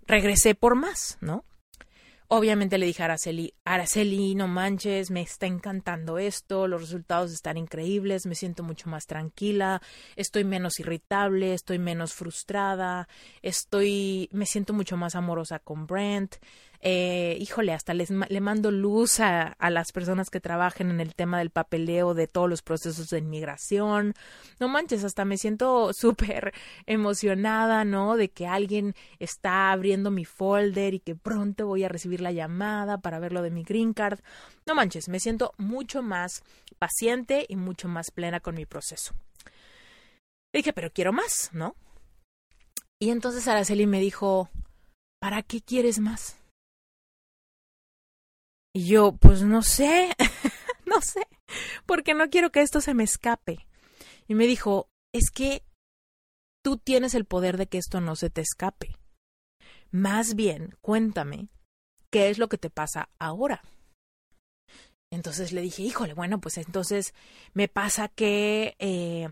regresé 0.07 0.55
por 0.55 0.75
más, 0.75 1.17
¿no? 1.21 1.45
Obviamente 2.33 2.77
le 2.77 2.85
dije 2.85 3.01
a 3.03 3.07
Araceli, 3.07 3.53
Araceli, 3.65 4.35
no 4.35 4.47
manches, 4.47 5.11
me 5.11 5.21
está 5.21 5.47
encantando 5.47 6.17
esto, 6.17 6.65
los 6.65 6.79
resultados 6.79 7.33
están 7.33 7.57
increíbles, 7.57 8.25
me 8.25 8.35
siento 8.35 8.63
mucho 8.63 8.87
más 8.87 9.05
tranquila, 9.05 9.81
estoy 10.15 10.45
menos 10.45 10.79
irritable, 10.79 11.53
estoy 11.53 11.77
menos 11.77 12.13
frustrada, 12.13 13.09
estoy, 13.41 14.29
me 14.31 14.45
siento 14.45 14.71
mucho 14.71 14.95
más 14.95 15.15
amorosa 15.15 15.59
con 15.59 15.87
Brent, 15.87 16.37
eh, 16.83 17.37
híjole, 17.39 17.73
hasta 17.73 17.93
les, 17.93 18.09
le 18.09 18.41
mando 18.41 18.71
luz 18.71 19.19
a, 19.19 19.49
a, 19.59 19.69
las 19.69 19.91
personas 19.91 20.31
que 20.31 20.39
trabajen 20.39 20.89
en 20.89 20.99
el 20.99 21.13
tema 21.13 21.37
del 21.37 21.51
papeleo 21.51 22.15
de 22.15 22.27
todos 22.27 22.49
los 22.49 22.63
procesos 22.63 23.09
de 23.09 23.19
inmigración. 23.19 24.15
No 24.59 24.67
manches, 24.67 25.03
hasta 25.03 25.23
me 25.23 25.37
siento 25.37 25.91
súper 25.97 26.53
emocionada, 26.87 27.85
¿no? 27.85 28.17
De 28.17 28.31
que 28.31 28.47
alguien 28.47 28.95
está 29.19 29.71
abriendo 29.71 30.09
mi 30.09 30.25
folder 30.25 30.95
y 30.95 30.99
que 30.99 31.15
pronto 31.15 31.67
voy 31.67 31.83
a 31.83 31.89
recibir 31.89 32.19
la 32.19 32.31
llamada 32.31 32.97
para 32.97 33.19
ver 33.19 33.31
lo 33.31 33.43
de 33.43 33.51
mi 33.51 33.63
green 33.63 33.93
card. 33.93 34.19
No 34.65 34.73
manches, 34.73 35.07
me 35.07 35.19
siento 35.19 35.53
mucho 35.57 36.01
más 36.01 36.43
paciente 36.79 37.45
y 37.47 37.57
mucho 37.57 37.87
más 37.89 38.09
plena 38.09 38.39
con 38.39 38.55
mi 38.55 38.65
proceso. 38.65 39.13
Dije, 40.51 40.73
pero 40.73 40.91
quiero 40.91 41.13
más, 41.13 41.51
¿no? 41.53 41.75
Y 42.99 43.11
entonces 43.11 43.47
Araceli 43.47 43.85
me 43.85 43.99
dijo, 43.99 44.49
¿para 45.19 45.43
qué 45.43 45.61
quieres 45.61 45.99
más? 45.99 46.40
Y 48.73 48.87
yo, 48.87 49.13
pues 49.13 49.43
no 49.43 49.61
sé, 49.61 50.15
no 50.85 51.01
sé, 51.01 51.27
porque 51.85 52.13
no 52.13 52.29
quiero 52.29 52.51
que 52.51 52.61
esto 52.61 52.81
se 52.81 52.93
me 52.93 53.03
escape. 53.03 53.67
Y 54.27 54.35
me 54.35 54.47
dijo, 54.47 54.89
es 55.13 55.29
que 55.29 55.63
tú 56.63 56.77
tienes 56.77 57.13
el 57.15 57.25
poder 57.25 57.57
de 57.57 57.67
que 57.67 57.77
esto 57.77 57.99
no 57.99 58.15
se 58.15 58.29
te 58.29 58.41
escape. 58.41 58.95
Más 59.91 60.35
bien, 60.35 60.77
cuéntame, 60.81 61.49
¿qué 62.09 62.29
es 62.29 62.37
lo 62.37 62.47
que 62.47 62.57
te 62.57 62.69
pasa 62.69 63.09
ahora? 63.19 63.61
Entonces 65.11 65.51
le 65.51 65.61
dije, 65.61 65.83
híjole, 65.83 66.13
bueno, 66.13 66.39
pues 66.39 66.57
entonces 66.57 67.13
me 67.53 67.67
pasa 67.67 68.07
que 68.07 68.75
eh, 68.79 69.27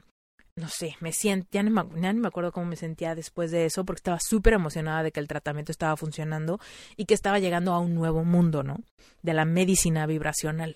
no 0.60 0.67
sé, 0.67 0.95
me 1.00 1.13
siento, 1.13 1.48
ya 1.52 1.63
no 1.63 1.72
me, 1.72 2.28
acuerdo 2.28 2.52
cómo 2.52 2.67
me 2.67 2.76
sentía 2.76 3.15
después 3.15 3.50
de 3.52 3.65
eso, 3.65 3.86
porque 3.86 4.00
estaba 4.00 4.19
súper 4.19 4.54
emocionada 4.54 5.04
de 5.04 5.12
que 5.12 5.19
el 5.19 5.28
tratamiento 5.28 5.72
estaba 5.72 5.95
funcionando 5.98 6.60
y 6.95 7.06
que 7.06 7.13
estaba 7.13 7.39
llegando 7.39 7.74
a 7.74 7.80
un 7.80 7.95
nuevo 7.95 8.24
mundo, 8.24 8.62
¿no? 8.62 8.78
De 9.22 9.34
la 9.34 9.45
medicina 9.45 10.06
vibracional. 10.06 10.76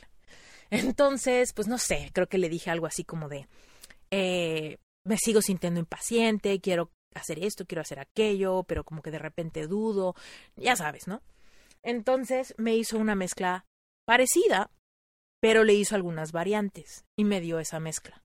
Entonces, 0.69 1.53
pues 1.53 1.67
no 1.67 1.77
sé, 1.77 2.09
creo 2.13 2.27
que 2.27 2.37
le 2.37 2.49
dije 2.49 2.71
algo 2.71 2.87
así 2.87 3.03
como 3.03 3.29
de, 3.29 3.47
eh, 4.09 4.77
me 5.03 5.17
sigo 5.17 5.41
sintiendo 5.41 5.79
impaciente, 5.79 6.59
quiero 6.61 6.89
hacer 7.13 7.43
esto, 7.43 7.65
quiero 7.65 7.81
hacer 7.81 7.99
aquello, 7.99 8.63
pero 8.63 8.83
como 8.83 9.01
que 9.01 9.11
de 9.11 9.19
repente 9.19 9.67
dudo, 9.67 10.15
ya 10.55 10.75
sabes, 10.75 11.07
¿no? 11.07 11.21
Entonces 11.83 12.55
me 12.57 12.75
hizo 12.75 12.97
una 12.97 13.15
mezcla 13.15 13.65
parecida, 14.05 14.71
pero 15.41 15.63
le 15.63 15.73
hizo 15.73 15.95
algunas 15.95 16.31
variantes 16.31 17.05
y 17.17 17.25
me 17.25 17.41
dio 17.41 17.59
esa 17.59 17.79
mezcla. 17.79 18.22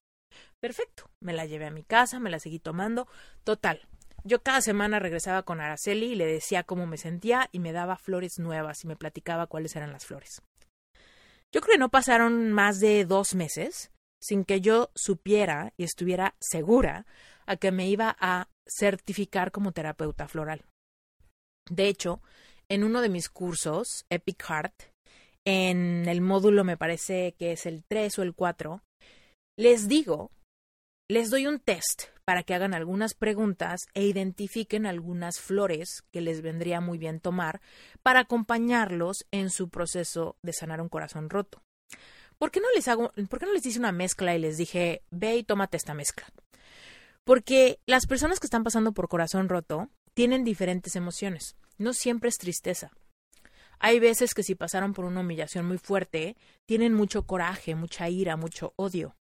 Perfecto. 0.61 1.09
Me 1.21 1.33
la 1.33 1.45
llevé 1.45 1.65
a 1.65 1.71
mi 1.71 1.83
casa, 1.83 2.19
me 2.19 2.29
la 2.29 2.39
seguí 2.39 2.59
tomando. 2.59 3.07
Total. 3.43 3.87
Yo 4.23 4.43
cada 4.43 4.61
semana 4.61 4.99
regresaba 4.99 5.43
con 5.43 5.61
Araceli 5.61 6.07
y 6.07 6.15
le 6.15 6.25
decía 6.25 6.63
cómo 6.63 6.85
me 6.85 6.97
sentía 6.97 7.49
y 7.51 7.59
me 7.59 7.71
daba 7.71 7.95
flores 7.95 8.37
nuevas 8.37 8.83
y 8.83 8.87
me 8.87 8.97
platicaba 8.97 9.47
cuáles 9.47 9.75
eran 9.75 9.93
las 9.93 10.05
flores. 10.05 10.41
Yo 11.53 11.61
creo 11.61 11.73
que 11.73 11.79
no 11.79 11.89
pasaron 11.89 12.51
más 12.51 12.79
de 12.79 13.05
dos 13.05 13.33
meses 13.33 13.91
sin 14.21 14.43
que 14.43 14.59
yo 14.59 14.91
supiera 14.95 15.73
y 15.77 15.83
estuviera 15.83 16.35
segura 16.39 17.05
a 17.45 17.55
que 17.55 17.71
me 17.71 17.87
iba 17.87 18.15
a 18.19 18.49
certificar 18.67 19.51
como 19.51 19.71
terapeuta 19.71 20.27
floral. 20.27 20.65
De 21.69 21.87
hecho, 21.87 22.21
en 22.67 22.83
uno 22.83 23.01
de 23.01 23.09
mis 23.09 23.29
cursos, 23.29 24.05
Epic 24.09 24.43
Heart, 24.43 24.83
en 25.45 26.07
el 26.07 26.21
módulo 26.21 26.63
me 26.63 26.77
parece 26.77 27.33
que 27.39 27.53
es 27.53 27.65
el 27.65 27.83
3 27.87 28.19
o 28.19 28.23
el 28.23 28.35
4, 28.35 28.83
les 29.57 29.87
digo 29.87 30.31
les 31.09 31.31
doy 31.31 31.47
un 31.47 31.59
test 31.59 32.03
para 32.23 32.43
que 32.43 32.53
hagan 32.53 32.75
algunas 32.75 33.15
preguntas 33.15 33.81
e 33.95 34.05
identifiquen 34.05 34.85
algunas 34.85 35.39
flores 35.39 36.03
que 36.11 36.21
les 36.21 36.43
vendría 36.43 36.81
muy 36.81 36.99
bien 36.99 37.19
tomar 37.19 37.61
para 38.03 38.19
acompañarlos 38.19 39.25
en 39.31 39.49
su 39.49 39.69
proceso 39.69 40.37
de 40.43 40.53
sanar 40.53 40.81
un 40.81 40.87
corazón 40.87 41.31
roto. 41.31 41.63
¿Por 42.37 42.51
qué 42.51 42.59
no 42.59 42.67
les 42.75 42.87
hago, 42.87 43.11
por 43.27 43.39
qué 43.39 43.47
no 43.47 43.53
les 43.53 43.65
hice 43.65 43.79
una 43.79 43.91
mezcla 43.91 44.35
y 44.35 44.39
les 44.39 44.57
dije, 44.57 45.01
ve 45.09 45.37
y 45.37 45.43
tómate 45.43 45.77
esta 45.77 45.95
mezcla? 45.95 46.27
Porque 47.23 47.79
las 47.87 48.05
personas 48.05 48.39
que 48.39 48.45
están 48.45 48.63
pasando 48.63 48.93
por 48.93 49.09
corazón 49.09 49.49
roto 49.49 49.89
tienen 50.13 50.43
diferentes 50.43 50.95
emociones. 50.95 51.55
No 51.79 51.93
siempre 51.93 52.29
es 52.29 52.37
tristeza. 52.37 52.91
Hay 53.79 53.99
veces 53.99 54.35
que 54.35 54.43
si 54.43 54.53
pasaron 54.53 54.93
por 54.93 55.05
una 55.05 55.21
humillación 55.21 55.65
muy 55.65 55.79
fuerte, 55.79 56.37
tienen 56.67 56.93
mucho 56.93 57.25
coraje, 57.25 57.73
mucha 57.73 58.09
ira, 58.09 58.37
mucho 58.37 58.73
odio. 58.75 59.15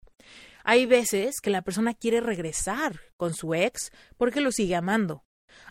Hay 0.69 0.85
veces 0.85 1.37
que 1.41 1.51
la 1.51 1.63
persona 1.63 1.95
quiere 1.95 2.21
regresar 2.21 3.01
con 3.17 3.35
su 3.35 3.55
ex 3.55 3.93
porque 4.17 4.41
lo 4.41 4.51
sigue 4.51 4.75
amando. 4.75 5.23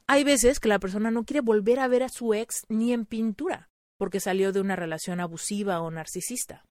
Hay 0.07 0.23
veces 0.23 0.61
que 0.61 0.69
la 0.69 0.79
persona 0.79 1.11
no 1.11 1.25
quiere 1.25 1.41
volver 1.41 1.81
a 1.81 1.89
ver 1.89 2.01
a 2.01 2.07
su 2.07 2.33
ex 2.33 2.63
ni 2.69 2.93
en 2.93 3.05
pintura 3.05 3.69
porque 3.97 4.21
salió 4.21 4.53
de 4.53 4.61
una 4.61 4.77
relación 4.77 5.19
abusiva 5.19 5.81
o 5.81 5.91
narcisista. 5.91 6.63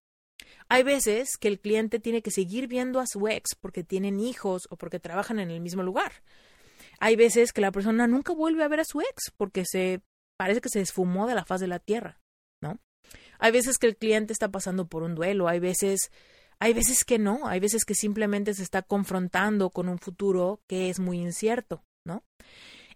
Hay 0.71 0.85
veces 0.85 1.37
que 1.37 1.49
el 1.49 1.61
cliente 1.61 2.01
tiene 2.01 2.23
que 2.23 2.31
seguir 2.31 2.67
viendo 2.67 2.99
a 2.99 3.07
su 3.07 3.29
ex 3.29 3.55
porque 3.61 3.85
tienen 3.85 4.19
hijos 4.19 4.63
o 4.71 4.77
porque 4.79 5.01
trabajan 5.01 5.39
en 5.39 5.51
el 5.51 5.61
mismo 5.61 5.83
lugar. 5.83 6.23
Hay 7.01 7.17
veces 7.17 7.53
que 7.53 7.61
la 7.61 7.73
persona 7.73 8.07
nunca 8.07 8.33
vuelve 8.33 8.65
a 8.65 8.69
ver 8.69 8.81
a 8.81 8.85
su 8.87 9.03
ex 9.03 9.33
porque 9.37 9.67
se 9.67 10.01
parece 10.39 10.63
que 10.63 10.71
se 10.71 10.81
esfumó 10.81 11.27
de 11.27 11.35
la 11.35 11.45
faz 11.45 11.61
de 11.61 11.67
la 11.67 11.79
tierra, 11.79 12.23
¿no? 12.63 12.81
Hay 13.39 13.53
veces 13.53 13.77
que 13.77 13.87
el 13.87 13.99
cliente 13.99 14.33
está 14.33 14.49
pasando 14.49 14.87
por 14.87 15.03
un 15.03 15.15
duelo, 15.15 15.47
hay 15.47 15.61
veces 15.61 16.11
hay 16.65 16.73
veces 16.73 17.05
que 17.05 17.19
no, 17.19 17.47
hay 17.47 17.61
veces 17.61 17.85
que 17.85 17.95
simplemente 17.95 18.55
se 18.55 18.63
está 18.63 18.81
confrontando 18.81 19.69
con 19.69 19.87
un 19.87 19.99
futuro 19.99 20.63
que 20.67 20.89
es 20.89 20.99
muy 20.99 21.21
incierto, 21.21 21.85
¿no? 22.07 22.25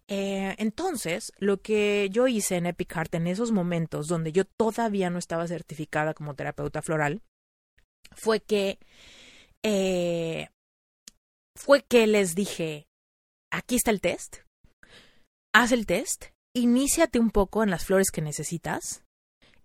Eh, 0.08 0.54
entonces, 0.56 1.32
lo 1.36 1.60
que 1.60 2.08
yo 2.10 2.28
hice 2.28 2.56
en 2.56 2.64
Epic 2.64 2.90
Heart 2.94 3.16
en 3.16 3.26
esos 3.26 3.52
momentos 3.52 4.06
donde 4.06 4.32
yo 4.32 4.46
todavía 4.46 5.10
no 5.10 5.18
estaba 5.18 5.46
certificada 5.46 6.14
como 6.14 6.34
terapeuta 6.34 6.80
floral, 6.80 7.20
fue 8.12 8.40
que 8.40 8.78
eh, 9.62 10.48
fue 11.54 11.82
que 11.82 12.06
les 12.06 12.34
dije, 12.34 12.86
aquí 13.52 13.76
está 13.76 13.90
el 13.90 14.00
test, 14.00 14.38
haz 15.54 15.72
el 15.72 15.84
test, 15.84 16.28
iníciate 16.56 17.18
un 17.18 17.30
poco 17.30 17.62
en 17.62 17.68
las 17.68 17.84
flores 17.84 18.10
que 18.10 18.22
necesitas 18.22 19.04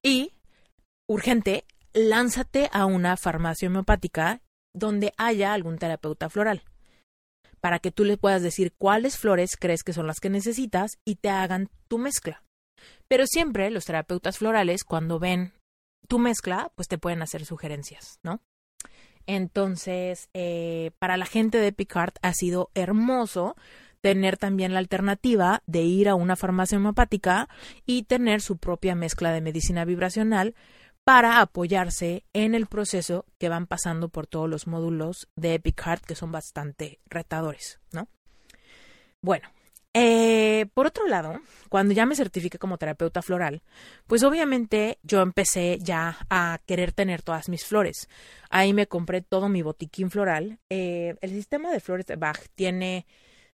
y, 0.03 0.33
urgente, 1.07 1.63
lánzate 1.93 2.69
a 2.71 2.86
una 2.86 3.17
farmacia 3.17 3.67
homeopática 3.67 4.41
donde 4.73 5.13
haya 5.17 5.53
algún 5.53 5.77
terapeuta 5.77 6.29
floral, 6.29 6.63
para 7.62 7.79
que 7.79 7.91
tú 7.91 8.03
le 8.03 8.17
puedas 8.17 8.41
decir 8.41 8.73
cuáles 8.77 9.17
flores 9.17 9.56
crees 9.60 9.84
que 9.84 9.93
son 9.93 10.08
las 10.08 10.19
que 10.19 10.29
necesitas 10.29 10.97
y 11.06 11.15
te 11.15 11.29
hagan 11.29 11.69
tu 11.88 11.97
mezcla. 11.97 12.43
Pero 13.08 13.25
siempre 13.27 13.69
los 13.69 13.86
terapeutas 13.86 14.39
florales, 14.39 14.84
cuando 14.84 15.19
ven 15.19 15.54
tu 16.08 16.19
mezcla, 16.19 16.71
pues 16.75 16.87
te 16.87 16.98
pueden 16.98 17.21
hacer 17.21 17.46
sugerencias, 17.46 18.19
¿no? 18.23 18.41
Entonces, 19.25 20.29
eh, 20.33 20.91
para 21.00 21.15
la 21.15 21.25
gente 21.25 21.60
de 21.60 21.71
Picard 21.71 22.13
ha 22.21 22.33
sido 22.33 22.71
hermoso 22.73 23.56
tener 24.02 24.35
también 24.37 24.73
la 24.73 24.79
alternativa 24.79 25.63
de 25.65 25.83
ir 25.83 26.10
a 26.10 26.15
una 26.15 26.35
farmacia 26.35 26.77
homeopática 26.77 27.48
y 27.85 28.04
tener 28.04 28.41
su 28.41 28.58
propia 28.58 28.96
mezcla 28.96 29.31
de 29.31 29.39
medicina 29.39 29.85
vibracional 29.85 30.56
para 31.04 31.41
apoyarse 31.41 32.23
en 32.33 32.56
el 32.56 32.67
proceso 32.67 33.25
que 33.37 33.49
van 33.49 33.67
pasando 33.67 34.10
por 34.10 34.27
todos 34.27 34.49
los 34.49 34.67
módulos 34.67 35.27
de 35.35 35.56
Epic 35.56 35.81
Heart 35.81 36.06
que 36.06 36.15
son 36.15 36.31
bastante 36.31 36.99
retadores, 37.06 37.79
¿no? 37.91 38.08
Bueno, 39.21 39.49
eh, 39.93 40.65
por 40.73 40.87
otro 40.87 41.08
lado, 41.08 41.39
cuando 41.69 41.93
ya 41.93 42.06
me 42.06 42.15
certifiqué 42.15 42.58
como 42.58 42.77
terapeuta 42.77 43.21
floral, 43.21 43.62
pues 44.08 44.23
obviamente 44.23 44.97
yo 45.04 45.21
empecé 45.21 45.77
ya 45.79 46.17
a 46.29 46.60
querer 46.65 46.93
tener 46.93 47.21
todas 47.21 47.47
mis 47.47 47.65
flores. 47.65 48.10
Ahí 48.49 48.73
me 48.73 48.87
compré 48.87 49.21
todo 49.21 49.49
mi 49.49 49.62
botiquín 49.62 50.10
floral. 50.10 50.60
Eh, 50.69 51.15
el 51.21 51.29
sistema 51.29 51.71
de 51.71 51.79
flores 51.79 52.08
de 52.08 52.15
Bach 52.15 52.39
tiene 52.56 53.06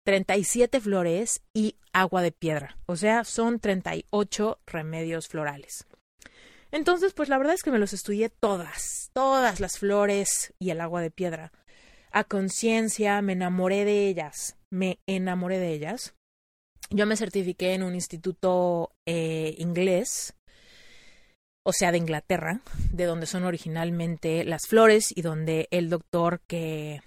37 0.04 0.80
flores 0.80 1.42
y 1.54 1.76
agua 1.92 2.22
de 2.22 2.32
piedra. 2.32 2.76
O 2.86 2.96
sea, 2.96 3.24
son 3.24 3.58
38 3.58 4.60
remedios 4.66 5.28
florales. 5.28 5.86
Entonces, 6.72 7.12
pues 7.14 7.28
la 7.28 7.38
verdad 7.38 7.54
es 7.54 7.62
que 7.62 7.70
me 7.70 7.78
los 7.78 7.92
estudié 7.92 8.28
todas, 8.28 9.10
todas 9.12 9.60
las 9.60 9.78
flores 9.78 10.52
y 10.58 10.70
el 10.70 10.80
agua 10.80 11.00
de 11.00 11.10
piedra. 11.10 11.52
A 12.10 12.24
conciencia, 12.24 13.20
me 13.22 13.34
enamoré 13.34 13.84
de 13.84 14.08
ellas, 14.08 14.56
me 14.70 14.98
enamoré 15.06 15.58
de 15.58 15.72
ellas. 15.72 16.14
Yo 16.90 17.06
me 17.06 17.16
certifiqué 17.16 17.74
en 17.74 17.82
un 17.82 17.94
instituto 17.94 18.92
eh, 19.06 19.54
inglés, 19.58 20.34
o 21.64 21.72
sea, 21.72 21.90
de 21.90 21.98
Inglaterra, 21.98 22.60
de 22.92 23.04
donde 23.04 23.26
son 23.26 23.44
originalmente 23.44 24.44
las 24.44 24.66
flores 24.68 25.12
y 25.14 25.22
donde 25.22 25.66
el 25.72 25.90
doctor 25.90 26.40
que, 26.46 27.02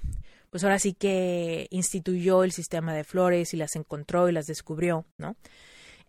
pues 0.49 0.63
ahora 0.63 0.79
sí 0.79 0.93
que 0.93 1.67
instituyó 1.69 2.43
el 2.43 2.51
sistema 2.51 2.93
de 2.93 3.05
flores 3.05 3.53
y 3.53 3.57
las 3.57 3.75
encontró 3.77 4.27
y 4.27 4.33
las 4.33 4.47
descubrió, 4.47 5.05
¿no? 5.17 5.37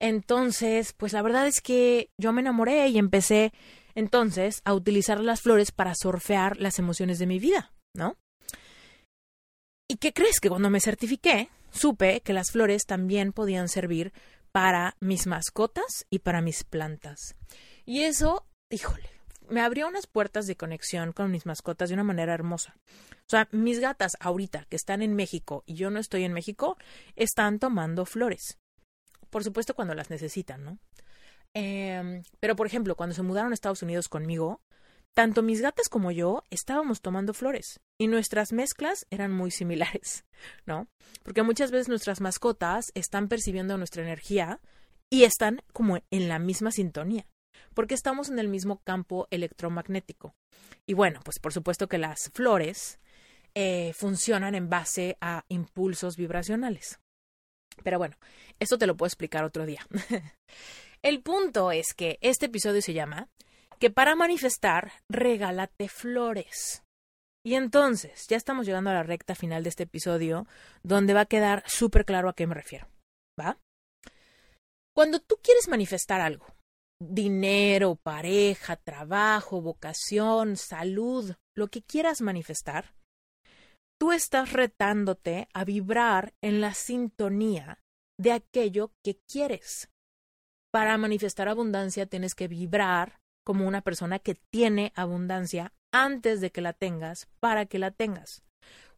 Entonces, 0.00 0.94
pues 0.94 1.12
la 1.12 1.20
verdad 1.20 1.46
es 1.46 1.60
que 1.60 2.10
yo 2.18 2.32
me 2.32 2.40
enamoré 2.40 2.88
y 2.88 2.98
empecé 2.98 3.52
entonces 3.94 4.62
a 4.64 4.72
utilizar 4.72 5.20
las 5.20 5.42
flores 5.42 5.72
para 5.72 5.94
surfear 5.94 6.58
las 6.58 6.78
emociones 6.78 7.18
de 7.18 7.26
mi 7.26 7.38
vida, 7.38 7.72
¿no? 7.94 8.16
¿Y 9.88 9.96
qué 9.96 10.14
crees 10.14 10.40
que 10.40 10.48
cuando 10.48 10.70
me 10.70 10.80
certifiqué, 10.80 11.50
supe 11.70 12.22
que 12.22 12.32
las 12.32 12.50
flores 12.50 12.86
también 12.86 13.32
podían 13.32 13.68
servir 13.68 14.12
para 14.52 14.96
mis 15.00 15.26
mascotas 15.26 16.06
y 16.08 16.20
para 16.20 16.40
mis 16.40 16.64
plantas? 16.64 17.36
Y 17.84 18.04
eso, 18.04 18.46
híjole, 18.70 19.10
me 19.50 19.60
abrió 19.60 19.86
unas 19.86 20.06
puertas 20.06 20.46
de 20.46 20.56
conexión 20.56 21.12
con 21.12 21.30
mis 21.30 21.44
mascotas 21.44 21.90
de 21.90 21.94
una 21.94 22.04
manera 22.04 22.32
hermosa. 22.32 22.74
O 23.02 23.30
sea, 23.30 23.48
mis 23.50 23.80
gatas 23.80 24.12
ahorita 24.20 24.64
que 24.70 24.76
están 24.76 25.02
en 25.02 25.14
México 25.14 25.62
y 25.66 25.74
yo 25.74 25.90
no 25.90 25.98
estoy 25.98 26.24
en 26.24 26.32
México, 26.32 26.78
están 27.16 27.58
tomando 27.58 28.06
flores 28.06 28.59
por 29.30 29.44
supuesto 29.44 29.74
cuando 29.74 29.94
las 29.94 30.10
necesitan, 30.10 30.64
¿no? 30.64 30.78
Eh, 31.54 32.22
pero, 32.38 32.56
por 32.56 32.66
ejemplo, 32.66 32.96
cuando 32.96 33.14
se 33.14 33.22
mudaron 33.22 33.52
a 33.52 33.54
Estados 33.54 33.82
Unidos 33.82 34.08
conmigo, 34.08 34.62
tanto 35.14 35.42
mis 35.42 35.60
gatas 35.60 35.88
como 35.88 36.10
yo 36.10 36.44
estábamos 36.50 37.00
tomando 37.00 37.34
flores 37.34 37.80
y 37.98 38.06
nuestras 38.06 38.52
mezclas 38.52 39.06
eran 39.10 39.32
muy 39.32 39.50
similares, 39.50 40.24
¿no? 40.66 40.88
Porque 41.22 41.42
muchas 41.42 41.70
veces 41.70 41.88
nuestras 41.88 42.20
mascotas 42.20 42.92
están 42.94 43.28
percibiendo 43.28 43.76
nuestra 43.76 44.02
energía 44.02 44.60
y 45.10 45.24
están 45.24 45.62
como 45.72 45.98
en 46.10 46.28
la 46.28 46.38
misma 46.38 46.70
sintonía, 46.70 47.26
porque 47.74 47.94
estamos 47.94 48.28
en 48.28 48.38
el 48.38 48.48
mismo 48.48 48.80
campo 48.84 49.26
electromagnético. 49.30 50.34
Y 50.86 50.94
bueno, 50.94 51.20
pues 51.24 51.40
por 51.40 51.52
supuesto 51.52 51.88
que 51.88 51.98
las 51.98 52.30
flores 52.32 53.00
eh, 53.54 53.92
funcionan 53.94 54.54
en 54.54 54.70
base 54.70 55.16
a 55.20 55.44
impulsos 55.48 56.16
vibracionales. 56.16 56.99
Pero 57.82 57.98
bueno, 57.98 58.16
esto 58.58 58.78
te 58.78 58.86
lo 58.86 58.96
puedo 58.96 59.08
explicar 59.08 59.44
otro 59.44 59.66
día. 59.66 59.86
El 61.02 61.22
punto 61.22 61.72
es 61.72 61.94
que 61.94 62.18
este 62.20 62.46
episodio 62.46 62.82
se 62.82 62.92
llama 62.92 63.28
que 63.78 63.90
para 63.90 64.14
manifestar, 64.14 64.92
regálate 65.08 65.88
flores. 65.88 66.82
Y 67.42 67.54
entonces, 67.54 68.26
ya 68.28 68.36
estamos 68.36 68.66
llegando 68.66 68.90
a 68.90 68.94
la 68.94 69.02
recta 69.02 69.34
final 69.34 69.62
de 69.62 69.70
este 69.70 69.84
episodio, 69.84 70.46
donde 70.82 71.14
va 71.14 71.22
a 71.22 71.26
quedar 71.26 71.64
súper 71.66 72.04
claro 72.04 72.28
a 72.28 72.34
qué 72.34 72.46
me 72.46 72.54
refiero. 72.54 72.86
¿Va? 73.40 73.58
Cuando 74.94 75.20
tú 75.20 75.38
quieres 75.42 75.68
manifestar 75.68 76.20
algo, 76.20 76.46
dinero, 77.00 77.96
pareja, 77.96 78.76
trabajo, 78.76 79.62
vocación, 79.62 80.58
salud, 80.58 81.34
lo 81.56 81.68
que 81.68 81.80
quieras 81.82 82.20
manifestar, 82.20 82.92
tú 84.00 84.12
estás 84.12 84.54
retándote 84.54 85.46
a 85.52 85.64
vibrar 85.64 86.32
en 86.40 86.62
la 86.62 86.72
sintonía 86.72 87.82
de 88.18 88.32
aquello 88.32 88.92
que 89.04 89.18
quieres. 89.30 89.90
Para 90.72 90.96
manifestar 90.96 91.48
abundancia 91.48 92.06
tienes 92.06 92.34
que 92.34 92.48
vibrar 92.48 93.20
como 93.44 93.68
una 93.68 93.82
persona 93.82 94.18
que 94.18 94.36
tiene 94.50 94.94
abundancia 94.96 95.74
antes 95.92 96.40
de 96.40 96.50
que 96.50 96.62
la 96.62 96.72
tengas 96.72 97.28
para 97.40 97.66
que 97.66 97.78
la 97.78 97.90
tengas. 97.90 98.42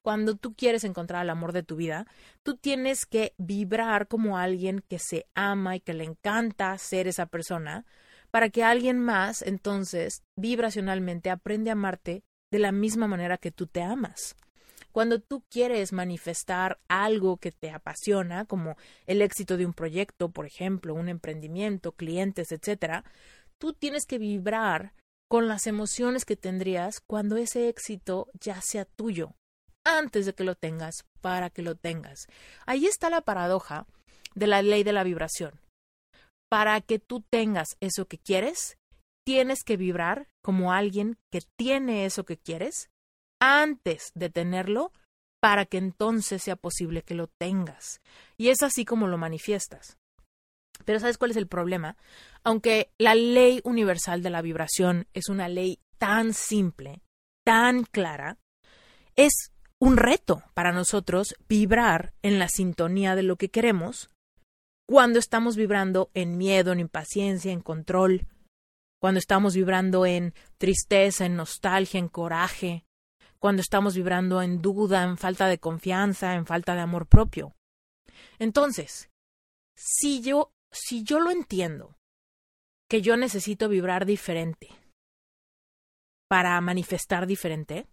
Cuando 0.02 0.36
tú 0.36 0.54
quieres 0.54 0.84
encontrar 0.84 1.24
el 1.24 1.30
amor 1.30 1.52
de 1.52 1.64
tu 1.64 1.74
vida, 1.74 2.06
tú 2.44 2.56
tienes 2.56 3.04
que 3.04 3.34
vibrar 3.38 4.06
como 4.06 4.38
alguien 4.38 4.84
que 4.88 5.00
se 5.00 5.26
ama 5.34 5.74
y 5.74 5.80
que 5.80 5.94
le 5.94 6.04
encanta 6.04 6.78
ser 6.78 7.08
esa 7.08 7.26
persona 7.26 7.86
para 8.30 8.50
que 8.50 8.62
alguien 8.62 9.00
más 9.00 9.42
entonces 9.42 10.22
vibracionalmente 10.36 11.28
aprende 11.28 11.70
a 11.70 11.72
amarte 11.72 12.22
de 12.52 12.58
la 12.60 12.70
misma 12.70 13.08
manera 13.08 13.36
que 13.36 13.50
tú 13.50 13.66
te 13.66 13.82
amas. 13.82 14.36
Cuando 14.92 15.20
tú 15.20 15.42
quieres 15.50 15.92
manifestar 15.92 16.78
algo 16.88 17.38
que 17.38 17.50
te 17.50 17.70
apasiona, 17.70 18.44
como 18.44 18.76
el 19.06 19.22
éxito 19.22 19.56
de 19.56 19.66
un 19.66 19.72
proyecto, 19.72 20.30
por 20.30 20.46
ejemplo, 20.46 20.94
un 20.94 21.08
emprendimiento, 21.08 21.92
clientes, 21.92 22.52
etcétera, 22.52 23.04
tú 23.58 23.72
tienes 23.72 24.04
que 24.06 24.18
vibrar 24.18 24.92
con 25.30 25.48
las 25.48 25.66
emociones 25.66 26.26
que 26.26 26.36
tendrías 26.36 27.00
cuando 27.00 27.38
ese 27.38 27.68
éxito 27.68 28.28
ya 28.38 28.60
sea 28.60 28.84
tuyo, 28.84 29.34
antes 29.82 30.26
de 30.26 30.34
que 30.34 30.44
lo 30.44 30.54
tengas, 30.54 31.06
para 31.22 31.48
que 31.48 31.62
lo 31.62 31.74
tengas. 31.74 32.26
Ahí 32.66 32.86
está 32.86 33.08
la 33.08 33.22
paradoja 33.22 33.86
de 34.34 34.46
la 34.46 34.60
ley 34.60 34.84
de 34.84 34.92
la 34.92 35.04
vibración. 35.04 35.58
Para 36.50 36.78
que 36.82 36.98
tú 36.98 37.24
tengas 37.30 37.76
eso 37.80 38.04
que 38.04 38.18
quieres, 38.18 38.76
tienes 39.24 39.64
que 39.64 39.78
vibrar 39.78 40.28
como 40.42 40.72
alguien 40.72 41.16
que 41.30 41.40
tiene 41.56 42.04
eso 42.04 42.24
que 42.24 42.36
quieres 42.36 42.90
antes 43.42 44.12
de 44.14 44.30
tenerlo 44.30 44.92
para 45.40 45.66
que 45.66 45.76
entonces 45.76 46.44
sea 46.44 46.54
posible 46.54 47.02
que 47.02 47.14
lo 47.14 47.26
tengas. 47.26 48.00
Y 48.36 48.50
es 48.50 48.62
así 48.62 48.84
como 48.84 49.08
lo 49.08 49.18
manifiestas. 49.18 49.98
Pero 50.84 51.00
¿sabes 51.00 51.18
cuál 51.18 51.32
es 51.32 51.36
el 51.36 51.48
problema? 51.48 51.96
Aunque 52.44 52.92
la 52.98 53.16
ley 53.16 53.60
universal 53.64 54.22
de 54.22 54.30
la 54.30 54.42
vibración 54.42 55.08
es 55.12 55.28
una 55.28 55.48
ley 55.48 55.80
tan 55.98 56.34
simple, 56.34 57.02
tan 57.44 57.82
clara, 57.82 58.38
es 59.16 59.32
un 59.80 59.96
reto 59.96 60.44
para 60.54 60.70
nosotros 60.70 61.34
vibrar 61.48 62.14
en 62.22 62.38
la 62.38 62.48
sintonía 62.48 63.16
de 63.16 63.24
lo 63.24 63.34
que 63.34 63.50
queremos 63.50 64.08
cuando 64.88 65.18
estamos 65.18 65.56
vibrando 65.56 66.12
en 66.14 66.38
miedo, 66.38 66.70
en 66.70 66.78
impaciencia, 66.78 67.50
en 67.50 67.60
control, 67.60 68.26
cuando 69.00 69.18
estamos 69.18 69.56
vibrando 69.56 70.06
en 70.06 70.32
tristeza, 70.58 71.26
en 71.26 71.34
nostalgia, 71.34 71.98
en 71.98 72.08
coraje, 72.08 72.84
cuando 73.42 73.60
estamos 73.60 73.96
vibrando 73.96 74.40
en 74.40 74.62
duda, 74.62 75.02
en 75.02 75.18
falta 75.18 75.48
de 75.48 75.58
confianza, 75.58 76.36
en 76.36 76.46
falta 76.46 76.76
de 76.76 76.80
amor 76.80 77.08
propio. 77.08 77.56
Entonces, 78.38 79.10
si 79.76 80.22
yo, 80.22 80.52
si 80.70 81.02
yo 81.02 81.18
lo 81.18 81.32
entiendo, 81.32 81.96
que 82.88 83.02
yo 83.02 83.16
necesito 83.16 83.68
vibrar 83.68 84.06
diferente 84.06 84.68
para 86.30 86.60
manifestar 86.60 87.26
diferente, 87.26 87.88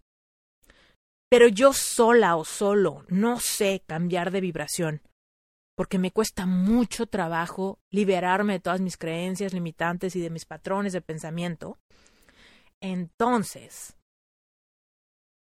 pero 1.28 1.48
yo 1.48 1.72
sola 1.72 2.36
o 2.36 2.44
solo 2.44 3.04
no 3.08 3.40
sé 3.40 3.82
cambiar 3.84 4.30
de 4.30 4.42
vibración, 4.42 5.02
porque 5.76 5.98
me 5.98 6.12
cuesta 6.12 6.46
mucho 6.46 7.06
trabajo 7.06 7.80
liberarme 7.90 8.52
de 8.52 8.60
todas 8.60 8.80
mis 8.80 8.96
creencias 8.96 9.52
limitantes 9.52 10.14
y 10.14 10.20
de 10.20 10.30
mis 10.30 10.44
patrones 10.44 10.92
de 10.92 11.00
pensamiento, 11.00 11.76
entonces 12.80 13.96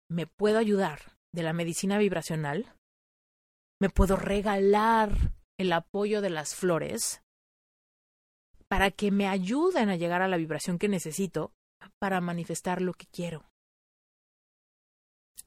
me 0.10 0.28
puedo 0.28 0.58
ayudar 0.60 1.18
de 1.34 1.44
la 1.44 1.54
medicina 1.54 1.98
vibracional, 1.98 2.74
me 3.80 3.90
puedo 3.90 4.16
regalar 4.16 5.34
el 5.60 5.74
apoyo 5.74 6.22
de 6.22 6.30
las 6.30 6.56
flores 6.56 7.22
para 8.68 8.92
que 8.92 9.12
me 9.12 9.28
ayuden 9.28 9.90
a 9.90 9.96
llegar 9.96 10.22
a 10.22 10.28
la 10.28 10.38
vibración 10.38 10.78
que 10.78 10.90
necesito 10.90 11.52
para 12.00 12.22
manifestar 12.22 12.82
lo 12.82 12.94
que 12.94 13.06
quiero. 13.08 13.46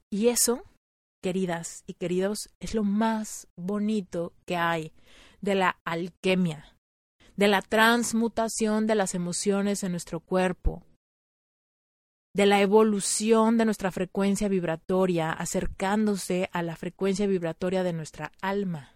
Y 0.09 0.27
eso, 0.27 0.63
queridas 1.23 1.83
y 1.87 1.93
queridos, 1.93 2.49
es 2.59 2.73
lo 2.73 2.83
más 2.83 3.47
bonito 3.55 4.33
que 4.45 4.57
hay 4.57 4.93
de 5.39 5.55
la 5.55 5.79
alquimia, 5.85 6.75
de 7.35 7.47
la 7.47 7.61
transmutación 7.61 8.87
de 8.87 8.95
las 8.95 9.15
emociones 9.15 9.83
en 9.83 9.91
nuestro 9.91 10.19
cuerpo, 10.19 10.83
de 12.33 12.45
la 12.45 12.61
evolución 12.61 13.57
de 13.57 13.65
nuestra 13.65 13.91
frecuencia 13.91 14.47
vibratoria 14.47 15.31
acercándose 15.31 16.49
a 16.53 16.63
la 16.63 16.75
frecuencia 16.75 17.27
vibratoria 17.27 17.83
de 17.83 17.93
nuestra 17.93 18.31
alma. 18.41 18.95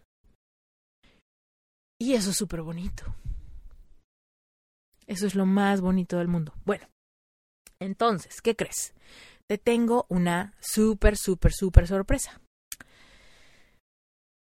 Y 2.00 2.14
eso 2.14 2.32
es 2.32 2.38
súper 2.38 2.62
bonito. 2.62 3.16
Eso 5.08 5.28
es 5.28 5.36
lo 5.36 5.46
más 5.46 5.82
bonito 5.82 6.18
del 6.18 6.28
mundo. 6.28 6.54
Bueno, 6.66 6.88
entonces, 7.80 8.42
¿qué 8.42 8.56
crees? 8.56 8.94
Te 9.48 9.58
tengo 9.58 10.06
una 10.10 10.56
súper, 10.60 11.18
súper, 11.18 11.54
súper 11.54 11.88
sorpresa. 11.88 12.42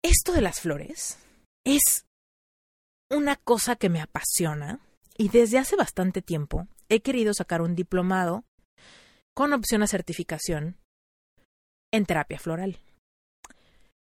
Esto 0.04 0.32
de 0.32 0.42
las 0.42 0.62
flores 0.62 1.18
es 1.66 2.06
una 3.10 3.36
cosa 3.36 3.76
que 3.76 3.90
me 3.90 4.02
apasiona 4.02 4.80
y 5.18 5.30
desde 5.30 5.58
hace 5.58 5.76
bastante 5.76 6.22
tiempo 6.22 6.68
he 6.90 7.02
querido 7.02 7.34
sacar 7.34 7.62
un 7.62 7.76
diplomado 7.76 8.44
con 9.36 9.54
opción 9.54 9.84
a 9.84 9.88
certificación 9.88 10.78
en 11.94 12.06
terapia 12.06 12.40
floral. 12.40 12.80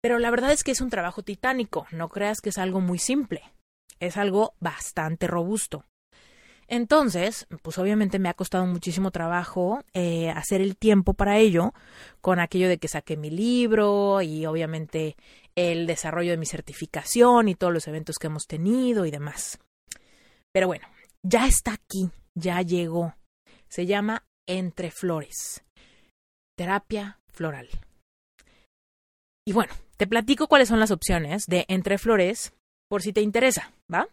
Pero 0.00 0.18
la 0.18 0.30
verdad 0.30 0.52
es 0.52 0.62
que 0.62 0.70
es 0.70 0.80
un 0.80 0.88
trabajo 0.88 1.22
titánico, 1.22 1.86
no 1.90 2.08
creas 2.08 2.40
que 2.40 2.50
es 2.50 2.58
algo 2.58 2.80
muy 2.80 2.98
simple, 2.98 3.42
es 3.98 4.16
algo 4.16 4.54
bastante 4.60 5.26
robusto. 5.26 5.84
Entonces, 6.68 7.46
pues 7.62 7.78
obviamente 7.78 8.18
me 8.18 8.28
ha 8.28 8.34
costado 8.34 8.66
muchísimo 8.66 9.10
trabajo 9.10 9.80
eh, 9.94 10.30
hacer 10.30 10.60
el 10.60 10.76
tiempo 10.76 11.14
para 11.14 11.38
ello, 11.38 11.72
con 12.20 12.40
aquello 12.40 12.68
de 12.68 12.78
que 12.78 12.88
saqué 12.88 13.16
mi 13.16 13.30
libro 13.30 14.20
y 14.22 14.46
obviamente 14.46 15.16
el 15.54 15.86
desarrollo 15.86 16.32
de 16.32 16.38
mi 16.38 16.46
certificación 16.46 17.48
y 17.48 17.54
todos 17.54 17.72
los 17.72 17.86
eventos 17.86 18.16
que 18.16 18.26
hemos 18.26 18.46
tenido 18.46 19.06
y 19.06 19.12
demás. 19.12 19.58
Pero 20.52 20.66
bueno, 20.66 20.86
ya 21.22 21.46
está 21.46 21.72
aquí, 21.72 22.10
ya 22.34 22.62
llegó. 22.62 23.14
Se 23.68 23.86
llama 23.86 24.24
Entre 24.46 24.90
Flores. 24.90 25.64
Terapia 26.56 27.20
floral. 27.32 27.68
Y 29.46 29.52
bueno, 29.52 29.74
te 29.96 30.06
platico 30.06 30.48
cuáles 30.48 30.68
son 30.68 30.80
las 30.80 30.90
opciones 30.90 31.46
de 31.46 31.64
Entre 31.68 31.98
Flores 31.98 32.52
por 32.88 33.02
si 33.02 33.12
te 33.12 33.20
interesa, 33.20 33.72
¿va? 33.92 34.08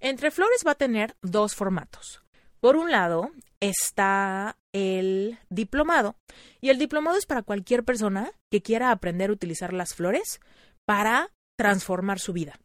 Entre 0.00 0.30
Flores 0.30 0.62
va 0.66 0.72
a 0.72 0.76
tener 0.76 1.16
dos 1.22 1.54
formatos. 1.54 2.22
Por 2.60 2.76
un 2.76 2.90
lado 2.90 3.30
está 3.60 4.56
el 4.72 5.38
diplomado 5.48 6.16
y 6.60 6.70
el 6.70 6.78
diplomado 6.78 7.16
es 7.16 7.26
para 7.26 7.42
cualquier 7.42 7.84
persona 7.84 8.32
que 8.50 8.62
quiera 8.62 8.90
aprender 8.90 9.30
a 9.30 9.32
utilizar 9.32 9.72
las 9.72 9.94
flores 9.94 10.40
para 10.84 11.30
transformar 11.58 12.18
su 12.18 12.32
vida. 12.32 12.58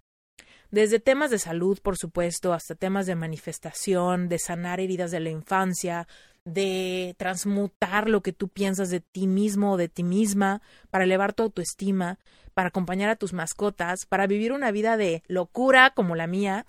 Desde 0.72 1.00
temas 1.00 1.32
de 1.32 1.40
salud, 1.40 1.80
por 1.82 1.98
supuesto, 1.98 2.54
hasta 2.54 2.76
temas 2.76 3.06
de 3.06 3.16
manifestación, 3.16 4.30
de 4.30 4.40
sanar 4.40 4.80
heridas 4.80 5.12
de 5.12 5.20
la 5.20 5.30
infancia, 5.30 6.08
de 6.46 7.16
transmutar 7.18 8.10
lo 8.10 8.22
que 8.22 8.34
tú 8.34 8.48
piensas 8.48 8.90
de 8.90 9.00
ti 9.00 9.28
mismo 9.28 9.74
o 9.74 9.78
de 9.78 9.90
ti 9.90 10.04
misma, 10.04 10.62
para 10.90 11.04
elevar 11.04 11.34
tu 11.34 11.44
autoestima, 11.44 12.20
para 12.54 12.70
acompañar 12.70 13.10
a 13.10 13.16
tus 13.16 13.34
mascotas, 13.34 14.06
para 14.06 14.28
vivir 14.28 14.52
una 14.52 14.72
vida 14.72 14.98
de 14.98 15.24
locura 15.28 15.92
como 15.92 16.16
la 16.16 16.28
mía, 16.28 16.66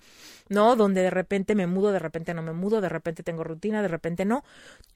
¿no? 0.49 0.75
Donde 0.75 1.01
de 1.01 1.09
repente 1.09 1.55
me 1.55 1.67
mudo, 1.67 1.91
de 1.91 1.99
repente 1.99 2.33
no 2.33 2.41
me 2.41 2.53
mudo, 2.53 2.81
de 2.81 2.89
repente 2.89 3.23
tengo 3.23 3.43
rutina, 3.43 3.81
de 3.81 3.87
repente 3.87 4.25
no. 4.25 4.43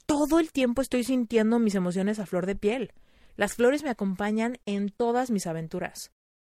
Todo 0.06 0.40
el 0.40 0.52
tiempo 0.52 0.82
estoy 0.82 1.04
sintiendo 1.04 1.60
mis 1.60 1.76
emociones 1.76 2.20
a 2.20 2.26
flor 2.26 2.46
de 2.46 2.56
piel. 2.56 2.94
Las 3.36 3.56
flores 3.56 3.84
me 3.84 3.90
acompañan 3.90 4.58
en 4.66 4.90
todas 4.90 5.30
mis 5.30 5.46
aventuras. 5.46 6.12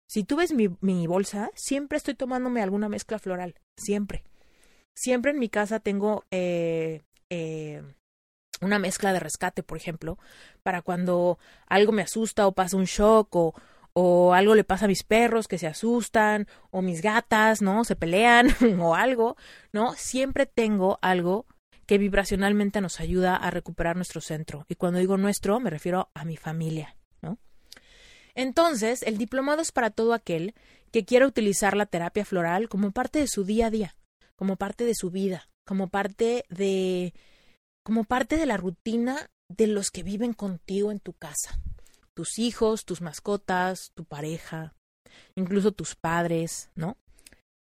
Si 0.07 0.23
tú 0.23 0.35
ves 0.35 0.53
mi, 0.53 1.07
bolsa, 1.07 1.51
siempre 1.55 1.97
estoy 1.97 2.15
tomándome 2.15 2.61
alguna 2.61 2.89
mezcla 2.89 3.17
floral, 3.17 3.55
siempre. 3.77 4.23
Siempre 4.93 5.31
en 5.31 5.39
mi 5.39 5.47
casa 5.47 5.79
tengo 5.79 6.25
eh, 6.31 7.01
eh, 7.29 7.81
una 8.61 8.79
mezcla 8.79 9.11
de 9.11 9.19
rescate, 9.19 9.63
por 9.63 9.77
ejemplo, 9.77 10.17
para 10.63 10.81
cuando 10.81 11.39
algo 11.67 11.91
me 11.91 12.03
asusta 12.03 12.47
o 12.47 12.53
pasa 12.53 12.77
un 12.77 12.85
shock 12.85 13.35
o, 13.35 13.55
o 13.93 14.33
algo 14.33 14.55
le 14.55 14.63
pasa 14.63 14.85
a 14.85 14.87
mis 14.87 15.03
perros 15.03 15.47
que 15.47 15.57
se 15.57 15.67
asustan 15.67 16.47
o 16.69 16.81
mis 16.81 17.01
gatas, 17.01 17.61
¿no? 17.61 17.83
Se 17.83 17.95
pelean 17.95 18.47
o 18.79 18.95
algo, 18.95 19.35
¿no? 19.73 19.93
Siempre 19.93 20.45
tengo 20.45 20.99
algo 21.01 21.45
que 21.85 21.97
vibracionalmente 21.97 22.79
nos 22.79 22.99
ayuda 22.99 23.35
a 23.35 23.51
recuperar 23.51 23.95
nuestro 23.95 24.21
centro. 24.21 24.65
Y 24.69 24.75
cuando 24.75 24.99
digo 24.99 25.17
nuestro, 25.17 25.59
me 25.59 25.69
refiero 25.69 26.09
a 26.13 26.23
mi 26.23 26.37
familia, 26.37 26.95
¿no? 27.21 27.37
Entonces, 28.33 29.03
el 29.03 29.17
diplomado 29.17 29.61
es 29.61 29.71
para 29.71 29.89
todo 29.89 30.13
aquel 30.13 30.53
que 30.91 31.03
quiera 31.03 31.27
utilizar 31.27 31.75
la 31.75 31.85
terapia 31.85 32.23
floral 32.23 32.69
como 32.69 32.91
parte 32.91 33.19
de 33.19 33.27
su 33.27 33.43
día 33.43 33.67
a 33.67 33.71
día, 33.71 33.95
como 34.35 34.55
parte 34.55 34.85
de 34.85 34.95
su 34.95 35.09
vida, 35.09 35.49
como 35.65 35.89
parte 35.89 36.45
de 36.49 37.13
como 37.83 38.03
parte 38.03 38.37
de 38.37 38.45
la 38.45 38.57
rutina 38.57 39.29
de 39.49 39.67
los 39.67 39.91
que 39.91 40.03
viven 40.03 40.33
contigo 40.33 40.91
en 40.91 40.99
tu 40.99 41.13
casa. 41.13 41.59
Tus 42.13 42.39
hijos, 42.39 42.85
tus 42.85 43.01
mascotas, 43.01 43.91
tu 43.93 44.05
pareja, 44.05 44.73
incluso 45.35 45.71
tus 45.71 45.95
padres, 45.95 46.69
¿no? 46.75 46.97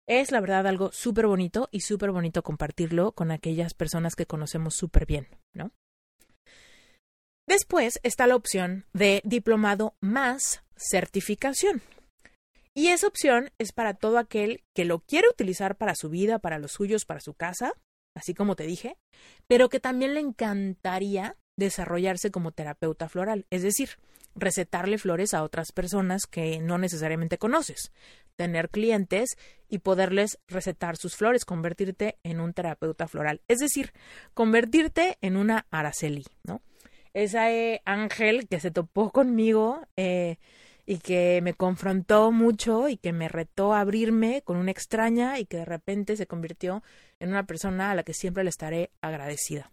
Es 0.07 0.31
la 0.31 0.41
verdad 0.41 0.67
algo 0.67 0.91
súper 0.91 1.27
bonito 1.27 1.69
y 1.71 1.81
súper 1.81 2.11
bonito 2.11 2.43
compartirlo 2.43 3.13
con 3.13 3.31
aquellas 3.31 3.73
personas 3.73 4.15
que 4.15 4.25
conocemos 4.25 4.75
súper 4.75 5.05
bien, 5.05 5.27
¿no? 5.53 5.71
Después 7.47 7.99
está 8.03 8.27
la 8.27 8.35
opción 8.35 8.85
de 8.93 9.21
diplomado 9.25 9.95
más 10.01 10.63
certificación. 10.75 11.81
Y 12.75 12.87
esa 12.87 13.07
opción 13.07 13.51
es 13.59 13.71
para 13.71 13.93
todo 13.93 14.17
aquel 14.17 14.63
que 14.73 14.85
lo 14.85 14.99
quiere 14.99 15.27
utilizar 15.29 15.77
para 15.77 15.95
su 15.95 16.09
vida, 16.09 16.39
para 16.39 16.57
los 16.57 16.71
suyos, 16.71 17.05
para 17.05 17.19
su 17.19 17.33
casa, 17.33 17.73
así 18.15 18.33
como 18.33 18.55
te 18.55 18.65
dije, 18.65 18.97
pero 19.47 19.69
que 19.69 19.79
también 19.79 20.13
le 20.13 20.19
encantaría 20.19 21.37
desarrollarse 21.55 22.31
como 22.31 22.51
terapeuta 22.51 23.09
floral, 23.09 23.45
es 23.49 23.61
decir, 23.63 23.97
recetarle 24.35 24.97
flores 24.97 25.33
a 25.33 25.43
otras 25.43 25.71
personas 25.71 26.25
que 26.25 26.59
no 26.59 26.77
necesariamente 26.77 27.37
conoces, 27.37 27.91
tener 28.35 28.69
clientes 28.69 29.37
y 29.69 29.79
poderles 29.79 30.39
recetar 30.47 30.97
sus 30.97 31.15
flores, 31.15 31.45
convertirte 31.45 32.17
en 32.23 32.39
un 32.39 32.53
terapeuta 32.53 33.07
floral, 33.07 33.41
es 33.47 33.59
decir, 33.59 33.93
convertirte 34.33 35.17
en 35.21 35.37
una 35.37 35.67
Araceli, 35.69 36.25
¿no? 36.43 36.61
Esa 37.13 37.45
ángel 37.85 38.47
que 38.47 38.59
se 38.59 38.71
topó 38.71 39.11
conmigo 39.11 39.85
eh, 39.97 40.37
y 40.85 40.97
que 40.97 41.39
me 41.41 41.53
confrontó 41.53 42.31
mucho 42.31 42.89
y 42.89 42.97
que 42.97 43.13
me 43.13 43.29
retó 43.29 43.73
a 43.73 43.79
abrirme 43.79 44.41
con 44.43 44.57
una 44.57 44.71
extraña 44.71 45.39
y 45.39 45.45
que 45.45 45.57
de 45.57 45.65
repente 45.65 46.17
se 46.17 46.27
convirtió 46.27 46.83
en 47.19 47.29
una 47.29 47.45
persona 47.45 47.91
a 47.91 47.95
la 47.95 48.03
que 48.03 48.13
siempre 48.13 48.43
le 48.43 48.49
estaré 48.49 48.91
agradecida. 49.01 49.71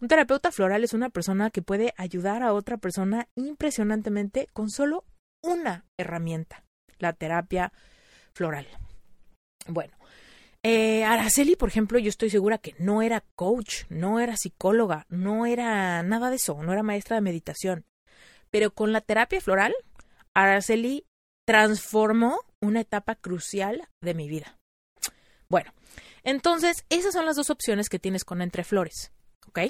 Un 0.00 0.08
terapeuta 0.08 0.52
floral 0.52 0.84
es 0.84 0.92
una 0.92 1.10
persona 1.10 1.50
que 1.50 1.62
puede 1.62 1.94
ayudar 1.96 2.42
a 2.42 2.52
otra 2.52 2.76
persona 2.76 3.28
impresionantemente 3.34 4.48
con 4.52 4.70
solo 4.70 5.04
una 5.40 5.84
herramienta, 5.96 6.64
la 6.98 7.12
terapia 7.12 7.72
floral. 8.32 8.66
Bueno, 9.66 9.96
eh, 10.62 11.04
Araceli, 11.04 11.56
por 11.56 11.68
ejemplo, 11.68 11.98
yo 11.98 12.08
estoy 12.08 12.30
segura 12.30 12.58
que 12.58 12.74
no 12.78 13.02
era 13.02 13.24
coach, 13.34 13.84
no 13.88 14.20
era 14.20 14.36
psicóloga, 14.36 15.06
no 15.08 15.46
era 15.46 16.02
nada 16.02 16.30
de 16.30 16.36
eso, 16.36 16.62
no 16.62 16.72
era 16.72 16.82
maestra 16.82 17.16
de 17.16 17.22
meditación. 17.22 17.84
Pero 18.50 18.72
con 18.72 18.92
la 18.92 19.00
terapia 19.00 19.40
floral, 19.40 19.74
Araceli 20.34 21.06
transformó 21.46 22.40
una 22.60 22.80
etapa 22.80 23.14
crucial 23.14 23.88
de 24.00 24.14
mi 24.14 24.28
vida. 24.28 24.58
Bueno, 25.48 25.72
entonces 26.22 26.84
esas 26.88 27.12
son 27.12 27.26
las 27.26 27.36
dos 27.36 27.50
opciones 27.50 27.88
que 27.88 27.98
tienes 27.98 28.24
con 28.24 28.42
Entre 28.42 28.64
Flores, 28.64 29.12
¿ok? 29.46 29.60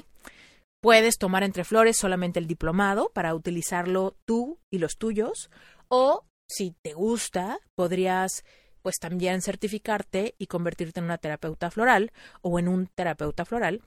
Puedes 0.81 1.17
tomar 1.17 1.43
Entre 1.43 1.63
Flores 1.63 1.97
solamente 1.97 2.39
el 2.39 2.47
diplomado 2.47 3.11
para 3.13 3.35
utilizarlo 3.35 4.17
tú 4.25 4.59
y 4.71 4.79
los 4.79 4.97
tuyos, 4.97 5.49
o 5.87 6.25
si 6.47 6.75
te 6.81 6.93
gusta, 6.93 7.59
podrías 7.75 8.43
pues 8.81 8.97
también 8.99 9.41
certificarte 9.41 10.35
y 10.37 10.45
convertirte 10.45 10.99
en 10.99 11.05
una 11.05 11.17
terapeuta 11.17 11.71
floral 11.71 12.11
o 12.41 12.59
en 12.59 12.67
un 12.67 12.87
terapeuta 12.87 13.43
floral 13.43 13.81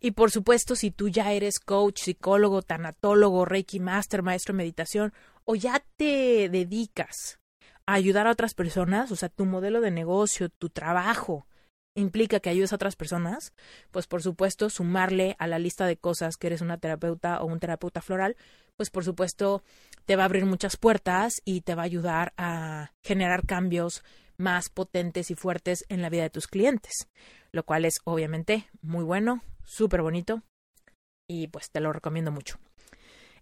y 0.00 0.12
por 0.12 0.30
supuesto, 0.30 0.76
si 0.76 0.90
tú 0.90 1.08
ya 1.08 1.32
eres 1.32 1.60
coach, 1.60 2.00
psicólogo, 2.00 2.62
tanatólogo, 2.62 3.44
reiki 3.44 3.80
master, 3.80 4.22
maestro 4.22 4.54
de 4.54 4.58
meditación, 4.58 5.12
o 5.44 5.54
ya 5.54 5.84
te 5.96 6.48
dedicas 6.48 7.40
a 7.86 7.94
ayudar 7.94 8.26
a 8.26 8.32
otras 8.32 8.54
personas, 8.54 9.10
o 9.10 9.16
sea, 9.16 9.28
tu 9.28 9.44
modelo 9.46 9.80
de 9.80 9.90
negocio, 9.90 10.48
tu 10.48 10.70
trabajo 10.70 11.46
implica 11.94 12.40
que 12.40 12.50
ayudes 12.50 12.72
a 12.72 12.76
otras 12.76 12.96
personas, 12.96 13.52
pues 13.90 14.06
por 14.06 14.22
supuesto, 14.22 14.70
sumarle 14.70 15.36
a 15.38 15.46
la 15.46 15.58
lista 15.58 15.86
de 15.86 15.96
cosas 15.96 16.36
que 16.36 16.46
eres 16.46 16.60
una 16.60 16.78
terapeuta 16.78 17.42
o 17.42 17.46
un 17.46 17.58
terapeuta 17.58 18.00
floral, 18.00 18.36
pues 18.76 18.90
por 18.90 19.04
supuesto 19.04 19.62
te 20.06 20.16
va 20.16 20.22
a 20.22 20.26
abrir 20.26 20.46
muchas 20.46 20.76
puertas 20.76 21.40
y 21.44 21.62
te 21.62 21.74
va 21.74 21.82
a 21.82 21.86
ayudar 21.86 22.32
a 22.36 22.92
generar 23.02 23.46
cambios 23.46 24.02
más 24.36 24.70
potentes 24.70 25.30
y 25.30 25.34
fuertes 25.34 25.84
en 25.88 26.00
la 26.00 26.08
vida 26.08 26.22
de 26.22 26.30
tus 26.30 26.46
clientes, 26.46 27.08
lo 27.52 27.64
cual 27.64 27.84
es 27.84 28.00
obviamente 28.04 28.68
muy 28.80 29.04
bueno, 29.04 29.42
súper 29.64 30.02
bonito 30.02 30.42
y 31.28 31.48
pues 31.48 31.70
te 31.70 31.80
lo 31.80 31.92
recomiendo 31.92 32.30
mucho. 32.32 32.58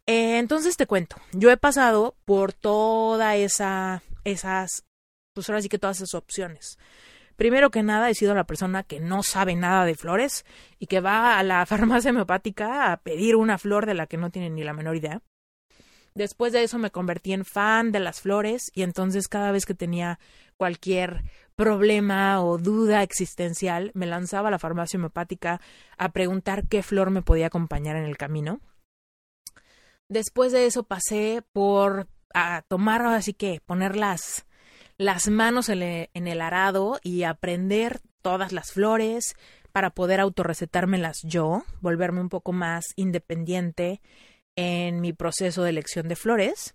Eh, 0.09 0.39
entonces 0.39 0.79
te 0.79 0.87
cuento, 0.87 1.17
yo 1.33 1.51
he 1.51 1.59
pasado 1.59 2.17
por 2.25 2.55
toda 2.55 3.37
esa, 3.37 4.03
esas, 4.25 4.87
pues 5.35 5.51
ahora 5.51 5.61
sí 5.61 5.69
que 5.69 5.79
todas 5.79 5.99
esas 5.99 6.15
opciones. 6.15 6.79
Primero 7.37 7.71
que 7.71 7.83
nada, 7.83 8.09
he 8.09 8.15
sido 8.15 8.35
la 8.35 8.45
persona 8.45 8.85
que 8.85 9.01
no 9.01 9.23
sabe 9.23 9.55
nada 9.55 9.85
de 9.85 9.95
flores 9.95 10.47
y 10.79 10.87
que 10.87 11.01
va 11.01 11.39
a 11.39 11.43
la 11.43 11.67
farmacia 11.67 12.11
homeopática 12.11 12.91
a 12.91 12.97
pedir 12.97 13.37
una 13.37 13.59
flor 13.59 13.85
de 13.85 13.93
la 13.93 14.07
que 14.07 14.17
no 14.17 14.31
tiene 14.31 14.49
ni 14.49 14.65
la 14.65 14.73
menor 14.73 14.97
idea. 14.97 15.21
Después 16.15 16.55
de 16.55 16.63
eso 16.63 16.79
me 16.79 16.91
convertí 16.91 17.35
en 17.35 17.45
fan 17.45 17.93
de 17.93 18.01
las 18.01 18.23
flores 18.23 18.71
y 18.73 18.85
entonces 18.85 19.29
cada 19.29 19.53
vez 19.53 19.67
que 19.67 19.75
tenía 19.75 20.19
cualquier 20.57 21.23
problema 21.55 22.43
o 22.43 22.57
duda 22.57 23.03
existencial, 23.03 23.91
me 23.93 24.07
lanzaba 24.07 24.49
a 24.49 24.53
la 24.53 24.59
farmacia 24.59 24.97
homeopática 24.97 25.61
a 25.99 26.13
preguntar 26.13 26.67
qué 26.67 26.83
flor 26.83 27.11
me 27.11 27.21
podía 27.21 27.49
acompañar 27.49 27.97
en 27.97 28.05
el 28.05 28.17
camino. 28.17 28.63
Después 30.09 30.53
de 30.53 30.67
eso 30.67 30.85
pasé 30.85 31.43
por 31.53 32.09
a 32.35 32.63
tomar 32.69 33.05
así 33.07 33.35
que 33.35 33.61
poner 33.65 33.97
las, 33.97 34.47
las 34.97 35.29
manos 35.29 35.69
en, 35.69 35.83
en 35.83 36.29
el 36.29 36.41
arado 36.41 36.99
y 37.03 37.23
aprender 37.23 38.01
todas 38.23 38.53
las 38.53 38.73
flores 38.73 39.35
para 39.73 39.91
poder 39.91 40.21
autorrecetármelas 40.21 41.21
yo, 41.23 41.65
volverme 41.81 42.21
un 42.21 42.29
poco 42.29 42.53
más 42.53 42.87
independiente 42.97 44.01
en 44.57 45.01
mi 45.01 45.13
proceso 45.13 45.63
de 45.63 45.71
elección 45.71 46.09
de 46.09 46.17
flores. 46.17 46.75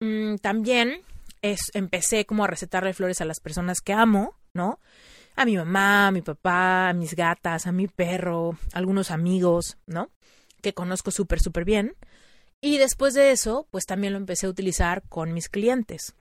mm, 0.00 0.36
también 0.36 1.00
es, 1.42 1.70
empecé 1.74 2.26
como 2.26 2.44
a 2.44 2.48
recetarle 2.48 2.92
flores 2.92 3.20
a 3.20 3.24
las 3.24 3.40
personas 3.40 3.80
que 3.80 3.92
amo, 3.92 4.36
¿no? 4.52 4.80
A 5.36 5.44
mi 5.44 5.56
mamá, 5.56 6.08
a 6.08 6.10
mi 6.10 6.22
papá, 6.22 6.88
a 6.88 6.92
mis 6.92 7.14
gatas, 7.14 7.66
a 7.66 7.72
mi 7.72 7.88
perro, 7.88 8.58
a 8.72 8.78
algunos 8.78 9.10
amigos, 9.10 9.76
¿no? 9.86 10.10
Que 10.66 10.74
conozco 10.74 11.12
súper, 11.12 11.38
súper 11.38 11.64
bien. 11.64 11.94
Y 12.60 12.78
después 12.78 13.14
de 13.14 13.30
eso, 13.30 13.68
pues 13.70 13.86
también 13.86 14.12
lo 14.14 14.18
empecé 14.18 14.46
a 14.46 14.48
utilizar 14.48 15.04
con 15.08 15.32
mis 15.32 15.48
clientes. 15.48 16.16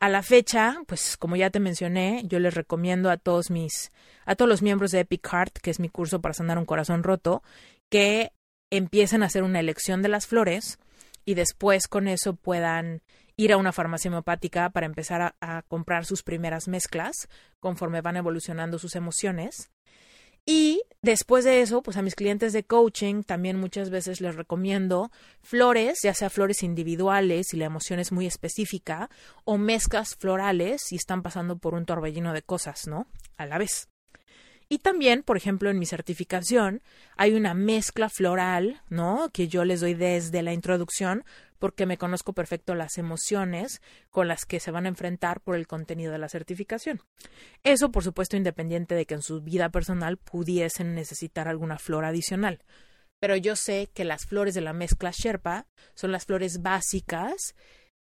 A 0.00 0.08
la 0.08 0.24
fecha, 0.24 0.78
pues 0.88 1.16
como 1.16 1.36
ya 1.36 1.50
te 1.50 1.60
mencioné, 1.60 2.24
yo 2.24 2.40
les 2.40 2.54
recomiendo 2.54 3.10
a 3.10 3.16
todos 3.16 3.48
mis, 3.48 3.92
a 4.24 4.34
todos 4.34 4.48
los 4.48 4.60
miembros 4.60 4.90
de 4.90 4.98
Epic 4.98 5.24
Heart, 5.24 5.58
que 5.58 5.70
es 5.70 5.78
mi 5.78 5.88
curso 5.88 6.20
para 6.20 6.34
sanar 6.34 6.58
un 6.58 6.64
corazón 6.64 7.04
roto, 7.04 7.44
que 7.88 8.32
empiecen 8.72 9.22
a 9.22 9.26
hacer 9.26 9.44
una 9.44 9.60
elección 9.60 10.02
de 10.02 10.08
las 10.08 10.26
flores 10.26 10.80
y 11.24 11.34
después 11.34 11.86
con 11.86 12.08
eso 12.08 12.34
puedan 12.34 13.02
ir 13.36 13.52
a 13.52 13.56
una 13.56 13.70
farmacia 13.70 14.08
homeopática 14.08 14.70
para 14.70 14.86
empezar 14.86 15.22
a, 15.22 15.36
a, 15.40 15.62
comprar 15.62 16.06
sus 16.06 16.24
primeras 16.24 16.66
mezclas 16.66 17.28
conforme 17.60 18.00
van 18.00 18.16
evolucionando 18.16 18.80
sus 18.80 18.96
emociones. 18.96 19.70
Y 20.48 20.82
después 21.02 21.44
de 21.44 21.60
eso, 21.60 21.82
pues 21.82 21.96
a 21.96 22.02
mis 22.02 22.14
clientes 22.14 22.52
de 22.52 22.64
coaching 22.64 23.24
también 23.24 23.58
muchas 23.58 23.90
veces 23.90 24.20
les 24.20 24.36
recomiendo 24.36 25.10
flores, 25.42 25.98
ya 26.04 26.14
sea 26.14 26.30
flores 26.30 26.62
individuales 26.62 27.48
si 27.50 27.56
la 27.56 27.64
emoción 27.66 27.98
es 27.98 28.12
muy 28.12 28.26
específica, 28.26 29.10
o 29.44 29.58
mezclas 29.58 30.14
florales 30.14 30.82
si 30.86 30.94
están 30.94 31.22
pasando 31.22 31.58
por 31.58 31.74
un 31.74 31.84
torbellino 31.84 32.32
de 32.32 32.42
cosas, 32.42 32.86
¿no? 32.86 33.08
A 33.36 33.46
la 33.46 33.58
vez. 33.58 33.88
Y 34.68 34.78
también, 34.78 35.22
por 35.22 35.36
ejemplo, 35.36 35.70
en 35.70 35.78
mi 35.78 35.86
certificación 35.86 36.82
hay 37.16 37.34
una 37.34 37.54
mezcla 37.54 38.08
floral, 38.08 38.82
¿no? 38.88 39.30
Que 39.32 39.46
yo 39.46 39.64
les 39.64 39.80
doy 39.80 39.94
desde 39.94 40.42
la 40.42 40.52
introducción 40.52 41.24
porque 41.58 41.86
me 41.86 41.98
conozco 41.98 42.32
perfecto 42.32 42.74
las 42.74 42.98
emociones 42.98 43.80
con 44.10 44.28
las 44.28 44.44
que 44.44 44.60
se 44.60 44.70
van 44.70 44.86
a 44.86 44.88
enfrentar 44.88 45.40
por 45.40 45.56
el 45.56 45.66
contenido 45.66 46.12
de 46.12 46.18
la 46.18 46.28
certificación. 46.28 47.00
Eso, 47.62 47.90
por 47.90 48.02
supuesto, 48.02 48.36
independiente 48.36 48.94
de 48.94 49.06
que 49.06 49.14
en 49.14 49.22
su 49.22 49.40
vida 49.40 49.68
personal 49.68 50.16
pudiesen 50.18 50.94
necesitar 50.94 51.48
alguna 51.48 51.78
flor 51.78 52.04
adicional. 52.04 52.62
Pero 53.20 53.36
yo 53.36 53.56
sé 53.56 53.88
que 53.94 54.04
las 54.04 54.26
flores 54.26 54.54
de 54.54 54.60
la 54.60 54.72
mezcla 54.72 55.10
Sherpa 55.12 55.66
son 55.94 56.12
las 56.12 56.26
flores 56.26 56.60
básicas 56.60 57.54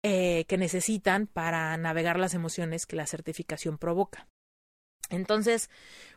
eh, 0.03 0.45
que 0.45 0.57
necesitan 0.57 1.27
para 1.27 1.77
navegar 1.77 2.19
las 2.19 2.33
emociones 2.33 2.85
que 2.85 2.95
la 2.95 3.05
certificación 3.05 3.77
provoca. 3.77 4.27
Entonces, 5.09 5.69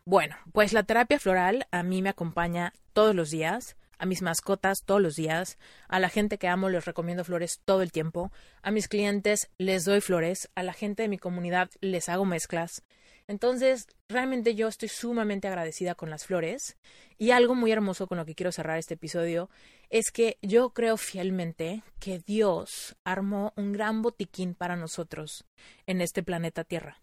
bueno, 0.04 0.36
pues 0.52 0.72
la 0.72 0.82
terapia 0.82 1.18
floral 1.18 1.66
a 1.70 1.82
mí 1.82 2.02
me 2.02 2.10
acompaña 2.10 2.72
todos 2.92 3.14
los 3.14 3.30
días 3.30 3.76
a 4.02 4.06
mis 4.06 4.20
mascotas 4.20 4.82
todos 4.84 5.00
los 5.00 5.14
días, 5.14 5.58
a 5.86 6.00
la 6.00 6.08
gente 6.08 6.36
que 6.36 6.48
amo 6.48 6.68
les 6.68 6.84
recomiendo 6.84 7.22
flores 7.22 7.60
todo 7.64 7.82
el 7.82 7.92
tiempo, 7.92 8.32
a 8.60 8.72
mis 8.72 8.88
clientes 8.88 9.48
les 9.58 9.84
doy 9.84 10.00
flores, 10.00 10.50
a 10.56 10.64
la 10.64 10.72
gente 10.72 11.02
de 11.02 11.08
mi 11.08 11.18
comunidad 11.18 11.70
les 11.80 12.08
hago 12.08 12.24
mezclas. 12.24 12.82
Entonces, 13.28 13.86
realmente 14.08 14.56
yo 14.56 14.66
estoy 14.66 14.88
sumamente 14.88 15.46
agradecida 15.46 15.94
con 15.94 16.10
las 16.10 16.26
flores 16.26 16.76
y 17.16 17.30
algo 17.30 17.54
muy 17.54 17.70
hermoso 17.70 18.08
con 18.08 18.18
lo 18.18 18.26
que 18.26 18.34
quiero 18.34 18.50
cerrar 18.50 18.76
este 18.76 18.94
episodio 18.94 19.48
es 19.88 20.10
que 20.10 20.36
yo 20.42 20.70
creo 20.70 20.96
fielmente 20.96 21.84
que 22.00 22.18
Dios 22.18 22.96
armó 23.04 23.52
un 23.54 23.72
gran 23.72 24.02
botiquín 24.02 24.56
para 24.56 24.74
nosotros 24.74 25.44
en 25.86 26.00
este 26.00 26.24
planeta 26.24 26.64
Tierra. 26.64 27.00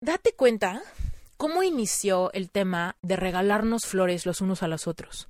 Date 0.00 0.34
cuenta 0.34 0.82
¿Cómo 1.38 1.62
inició 1.62 2.32
el 2.32 2.50
tema 2.50 2.96
de 3.02 3.16
regalarnos 3.16 3.86
flores 3.86 4.24
los 4.24 4.40
unos 4.40 4.62
a 4.62 4.68
los 4.68 4.86
otros? 4.86 5.28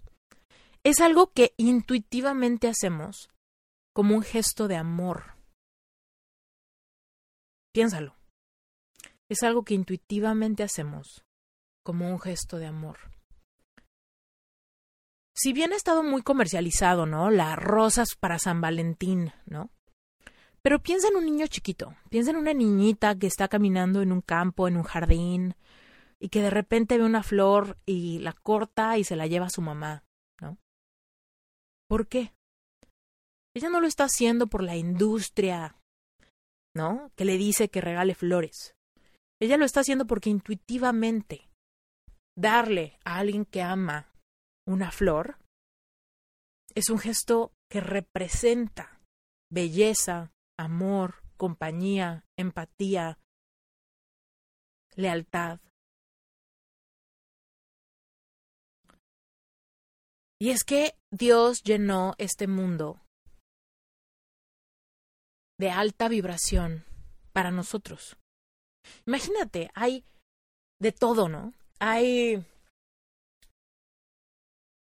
Es 0.84 1.00
algo 1.00 1.32
que 1.32 1.52
intuitivamente 1.56 2.68
hacemos 2.68 3.28
como 3.92 4.14
un 4.14 4.22
gesto 4.22 4.68
de 4.68 4.76
amor. 4.76 5.34
Piénsalo. 7.72 8.14
Es 9.28 9.42
algo 9.42 9.64
que 9.64 9.74
intuitivamente 9.74 10.62
hacemos 10.62 11.24
como 11.84 12.08
un 12.08 12.20
gesto 12.20 12.58
de 12.58 12.66
amor. 12.66 12.98
Si 15.34 15.52
bien 15.52 15.72
ha 15.72 15.76
estado 15.76 16.04
muy 16.04 16.22
comercializado, 16.22 17.04
¿no? 17.04 17.30
Las 17.30 17.56
rosas 17.56 18.14
para 18.14 18.38
San 18.38 18.60
Valentín, 18.60 19.32
¿no? 19.44 19.70
Pero 20.66 20.82
piensa 20.82 21.06
en 21.06 21.14
un 21.14 21.24
niño 21.24 21.46
chiquito, 21.46 21.94
piensa 22.10 22.32
en 22.32 22.38
una 22.38 22.52
niñita 22.52 23.16
que 23.16 23.28
está 23.28 23.46
caminando 23.46 24.02
en 24.02 24.10
un 24.10 24.20
campo, 24.20 24.66
en 24.66 24.76
un 24.76 24.82
jardín, 24.82 25.54
y 26.18 26.28
que 26.28 26.42
de 26.42 26.50
repente 26.50 26.98
ve 26.98 27.04
una 27.04 27.22
flor 27.22 27.78
y 27.86 28.18
la 28.18 28.32
corta 28.32 28.98
y 28.98 29.04
se 29.04 29.14
la 29.14 29.28
lleva 29.28 29.46
a 29.46 29.50
su 29.50 29.62
mamá, 29.62 30.02
¿no? 30.40 30.58
¿Por 31.88 32.08
qué? 32.08 32.32
Ella 33.54 33.68
no 33.68 33.80
lo 33.80 33.86
está 33.86 34.06
haciendo 34.06 34.48
por 34.48 34.64
la 34.64 34.74
industria, 34.74 35.76
¿no? 36.74 37.12
Que 37.14 37.24
le 37.24 37.38
dice 37.38 37.68
que 37.68 37.80
regale 37.80 38.16
flores. 38.16 38.74
Ella 39.40 39.58
lo 39.58 39.66
está 39.66 39.82
haciendo 39.82 40.08
porque 40.08 40.30
intuitivamente 40.30 41.48
darle 42.36 42.98
a 43.04 43.18
alguien 43.18 43.44
que 43.44 43.62
ama 43.62 44.12
una 44.66 44.90
flor 44.90 45.38
es 46.74 46.90
un 46.90 46.98
gesto 46.98 47.52
que 47.70 47.80
representa 47.80 49.00
belleza, 49.48 50.32
amor, 50.58 51.22
compañía, 51.36 52.24
empatía, 52.36 53.18
lealtad. 54.94 55.60
Y 60.38 60.50
es 60.50 60.64
que 60.64 60.98
Dios 61.10 61.62
llenó 61.62 62.14
este 62.18 62.46
mundo 62.46 63.00
de 65.58 65.70
alta 65.70 66.08
vibración 66.08 66.84
para 67.32 67.50
nosotros. 67.50 68.16
Imagínate, 69.06 69.70
hay 69.74 70.04
de 70.78 70.92
todo, 70.92 71.28
¿no? 71.28 71.54
Hay 71.78 72.44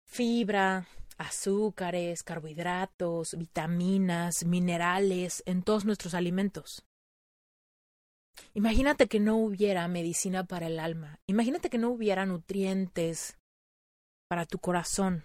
fibra, 0.07 0.87
azúcares, 1.29 2.23
carbohidratos, 2.23 3.37
vitaminas, 3.37 4.45
minerales 4.45 5.43
en 5.47 5.63
todos 5.63 5.85
nuestros 5.85 6.15
alimentos. 6.15 6.85
Imagínate 8.55 9.09
que 9.09 9.21
no 9.21 9.37
hubiera 9.37 9.87
medicina 9.89 10.45
para 10.45 10.67
el 10.67 10.79
alma. 10.79 11.19
Imagínate 11.27 11.71
que 11.71 11.79
no 11.79 11.91
hubiera 11.91 12.27
nutrientes 12.27 13.39
para 14.29 14.47
tu 14.47 14.59
corazón. 14.59 15.25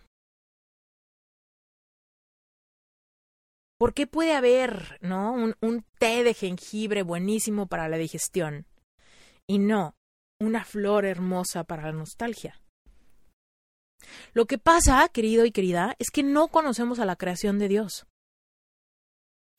¿Por 3.80 3.94
qué 3.94 4.08
puede 4.08 4.34
haber, 4.34 4.98
¿no? 5.02 5.34
Un, 5.34 5.56
un 5.62 5.86
té 6.00 6.24
de 6.24 6.34
jengibre 6.34 7.04
buenísimo 7.04 7.68
para 7.68 7.88
la 7.88 7.98
digestión 7.98 8.66
y 9.48 9.60
no 9.60 9.96
una 10.40 10.66
flor 10.66 11.06
hermosa 11.06 11.64
para 11.64 11.84
la 11.84 11.94
nostalgia. 11.94 12.60
Lo 14.34 14.46
que 14.46 14.58
pasa, 14.58 15.08
querido 15.10 15.46
y 15.46 15.52
querida, 15.52 15.96
es 16.00 16.10
que 16.12 16.24
no 16.24 16.48
conocemos 16.48 17.00
a 17.00 17.06
la 17.06 17.16
creación 17.16 17.60
de 17.60 17.68
Dios. 17.68 18.08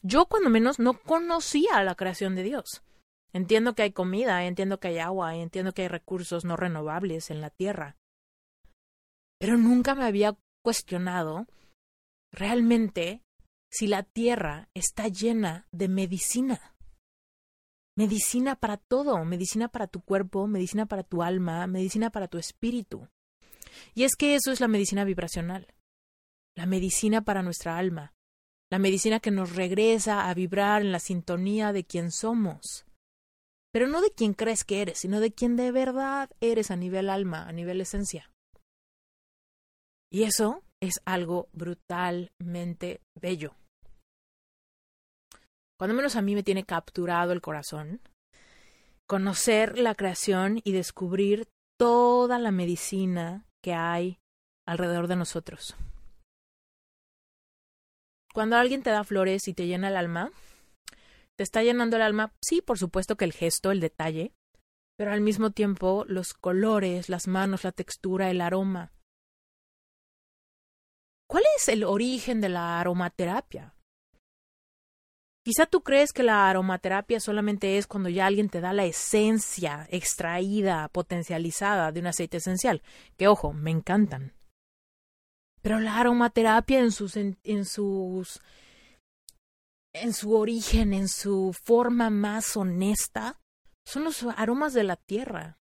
Yo, 0.02 0.26
cuando 0.26 0.50
menos, 0.50 0.78
no 0.78 0.94
conocía 0.94 1.76
a 1.76 1.84
la 1.84 1.94
creación 1.94 2.34
de 2.34 2.44
Dios. 2.44 2.82
Entiendo 3.32 3.74
que 3.74 3.82
hay 3.82 3.92
comida, 3.92 4.44
entiendo 4.44 4.80
que 4.80 4.88
hay 4.88 4.98
agua, 4.98 5.36
entiendo 5.36 5.72
que 5.72 5.82
hay 5.82 5.88
recursos 5.88 6.44
no 6.44 6.56
renovables 6.56 7.30
en 7.30 7.40
la 7.40 7.50
tierra. 7.50 7.96
Pero 9.38 9.56
nunca 9.56 9.94
me 9.94 10.04
había 10.04 10.36
cuestionado 10.64 11.46
realmente 12.32 13.22
si 13.70 13.86
la 13.86 14.02
tierra 14.02 14.68
está 14.74 15.08
llena 15.08 15.66
de 15.72 15.88
medicina. 15.88 16.74
Medicina 17.96 18.56
para 18.56 18.76
todo, 18.76 19.24
medicina 19.24 19.68
para 19.68 19.88
tu 19.88 20.00
cuerpo, 20.00 20.46
medicina 20.46 20.86
para 20.86 21.02
tu 21.02 21.22
alma, 21.22 21.66
medicina 21.66 22.10
para 22.10 22.28
tu 22.28 22.38
espíritu. 22.38 23.08
Y 23.94 24.04
es 24.04 24.16
que 24.16 24.34
eso 24.34 24.52
es 24.52 24.60
la 24.60 24.68
medicina 24.68 25.04
vibracional, 25.04 25.66
la 26.56 26.66
medicina 26.66 27.22
para 27.22 27.42
nuestra 27.42 27.78
alma, 27.78 28.12
la 28.70 28.78
medicina 28.78 29.20
que 29.20 29.30
nos 29.30 29.54
regresa 29.54 30.28
a 30.28 30.34
vibrar 30.34 30.82
en 30.82 30.92
la 30.92 31.00
sintonía 31.00 31.72
de 31.72 31.84
quien 31.84 32.10
somos. 32.10 32.84
Pero 33.72 33.86
no 33.86 34.00
de 34.00 34.10
quien 34.10 34.34
crees 34.34 34.64
que 34.64 34.82
eres, 34.82 34.98
sino 34.98 35.20
de 35.20 35.32
quien 35.32 35.56
de 35.56 35.72
verdad 35.72 36.30
eres 36.40 36.70
a 36.70 36.76
nivel 36.76 37.10
alma, 37.10 37.46
a 37.46 37.52
nivel 37.52 37.80
esencia. 37.80 38.30
Y 40.10 40.22
eso 40.22 40.62
es 40.80 41.00
algo 41.04 41.48
brutalmente 41.52 43.00
bello. 43.14 43.54
Cuando 45.78 45.94
menos 45.94 46.16
a 46.16 46.22
mí 46.22 46.34
me 46.34 46.42
tiene 46.42 46.64
capturado 46.64 47.32
el 47.32 47.40
corazón, 47.40 48.00
conocer 49.06 49.78
la 49.78 49.94
creación 49.94 50.60
y 50.64 50.72
descubrir 50.72 51.48
toda 51.78 52.38
la 52.38 52.50
medicina 52.50 53.46
que 53.62 53.74
hay 53.74 54.18
alrededor 54.66 55.06
de 55.06 55.16
nosotros. 55.16 55.76
Cuando 58.34 58.56
alguien 58.56 58.82
te 58.82 58.90
da 58.90 59.04
flores 59.04 59.48
y 59.48 59.54
te 59.54 59.66
llena 59.66 59.88
el 59.88 59.96
alma, 59.96 60.30
te 61.36 61.42
está 61.42 61.62
llenando 61.62 61.96
el 61.96 62.02
alma, 62.02 62.34
sí, 62.42 62.60
por 62.60 62.78
supuesto 62.78 63.16
que 63.16 63.24
el 63.24 63.32
gesto, 63.32 63.70
el 63.70 63.80
detalle, 63.80 64.32
pero 64.96 65.12
al 65.12 65.20
mismo 65.20 65.52
tiempo 65.52 66.04
los 66.08 66.34
colores, 66.34 67.08
las 67.08 67.28
manos, 67.28 67.64
la 67.64 67.72
textura, 67.72 68.30
el 68.30 68.40
aroma. 68.40 68.92
¿Cuál 71.28 71.44
es 71.56 71.68
el 71.68 71.84
origen 71.84 72.40
de 72.40 72.48
la 72.48 72.80
aromaterapia? 72.80 73.77
Quizá 75.48 75.64
tú 75.64 75.80
crees 75.80 76.12
que 76.12 76.22
la 76.22 76.50
aromaterapia 76.50 77.20
solamente 77.20 77.78
es 77.78 77.86
cuando 77.86 78.10
ya 78.10 78.26
alguien 78.26 78.50
te 78.50 78.60
da 78.60 78.74
la 78.74 78.84
esencia 78.84 79.88
extraída, 79.90 80.88
potencializada 80.88 81.90
de 81.90 82.00
un 82.00 82.08
aceite 82.08 82.36
esencial, 82.36 82.82
que 83.16 83.28
ojo, 83.28 83.54
me 83.54 83.70
encantan. 83.70 84.34
Pero 85.62 85.80
la 85.80 85.96
aromaterapia 85.96 86.80
en 86.80 86.92
sus 86.92 87.16
en, 87.16 87.64
sus 87.64 88.42
en 89.94 90.12
su 90.12 90.34
origen, 90.34 90.92
en 90.92 91.08
su 91.08 91.56
forma 91.64 92.10
más 92.10 92.54
honesta, 92.54 93.40
son 93.86 94.04
los 94.04 94.22
aromas 94.24 94.74
de 94.74 94.84
la 94.84 94.96
tierra. 94.96 95.58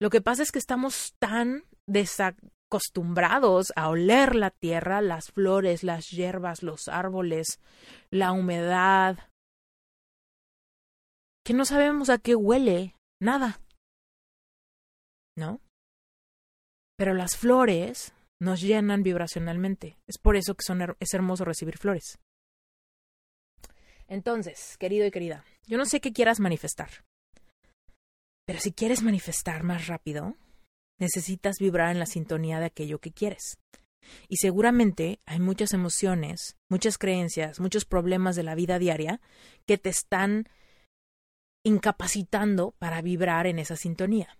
Lo 0.00 0.08
que 0.08 0.20
pasa 0.20 0.44
es 0.44 0.52
que 0.52 0.60
estamos 0.60 1.16
tan 1.18 1.64
acostumbrados 2.68 3.72
a 3.76 3.88
oler 3.88 4.34
la 4.34 4.50
tierra, 4.50 5.00
las 5.00 5.30
flores, 5.30 5.82
las 5.82 6.06
hierbas, 6.10 6.62
los 6.62 6.88
árboles, 6.88 7.60
la 8.10 8.32
humedad, 8.32 9.18
que 11.46 11.54
no 11.54 11.64
sabemos 11.64 12.10
a 12.10 12.18
qué 12.18 12.34
huele 12.34 12.96
nada. 13.20 13.60
¿No? 15.36 15.60
Pero 16.96 17.14
las 17.14 17.36
flores 17.36 18.12
nos 18.40 18.60
llenan 18.60 19.04
vibracionalmente. 19.04 19.96
Es 20.08 20.18
por 20.18 20.36
eso 20.36 20.54
que 20.56 20.64
son 20.64 20.96
es 20.98 21.14
hermoso 21.14 21.44
recibir 21.44 21.78
flores. 21.78 22.18
Entonces, 24.08 24.76
querido 24.78 25.06
y 25.06 25.10
querida, 25.10 25.44
yo 25.66 25.78
no 25.78 25.86
sé 25.86 26.00
qué 26.00 26.12
quieras 26.12 26.40
manifestar. 26.40 27.04
Pero 28.44 28.58
si 28.58 28.72
quieres 28.72 29.02
manifestar 29.02 29.62
más 29.62 29.86
rápido, 29.86 30.36
necesitas 30.98 31.56
vibrar 31.58 31.90
en 31.90 31.98
la 31.98 32.06
sintonía 32.06 32.58
de 32.58 32.66
aquello 32.66 33.00
que 33.00 33.12
quieres. 33.12 33.58
Y 34.28 34.36
seguramente 34.36 35.20
hay 35.26 35.40
muchas 35.40 35.72
emociones, 35.72 36.56
muchas 36.70 36.98
creencias, 36.98 37.60
muchos 37.60 37.84
problemas 37.84 38.36
de 38.36 38.44
la 38.44 38.54
vida 38.54 38.78
diaria 38.78 39.20
que 39.66 39.78
te 39.78 39.90
están 39.90 40.48
incapacitando 41.64 42.74
para 42.78 43.02
vibrar 43.02 43.46
en 43.46 43.58
esa 43.58 43.76
sintonía. 43.76 44.38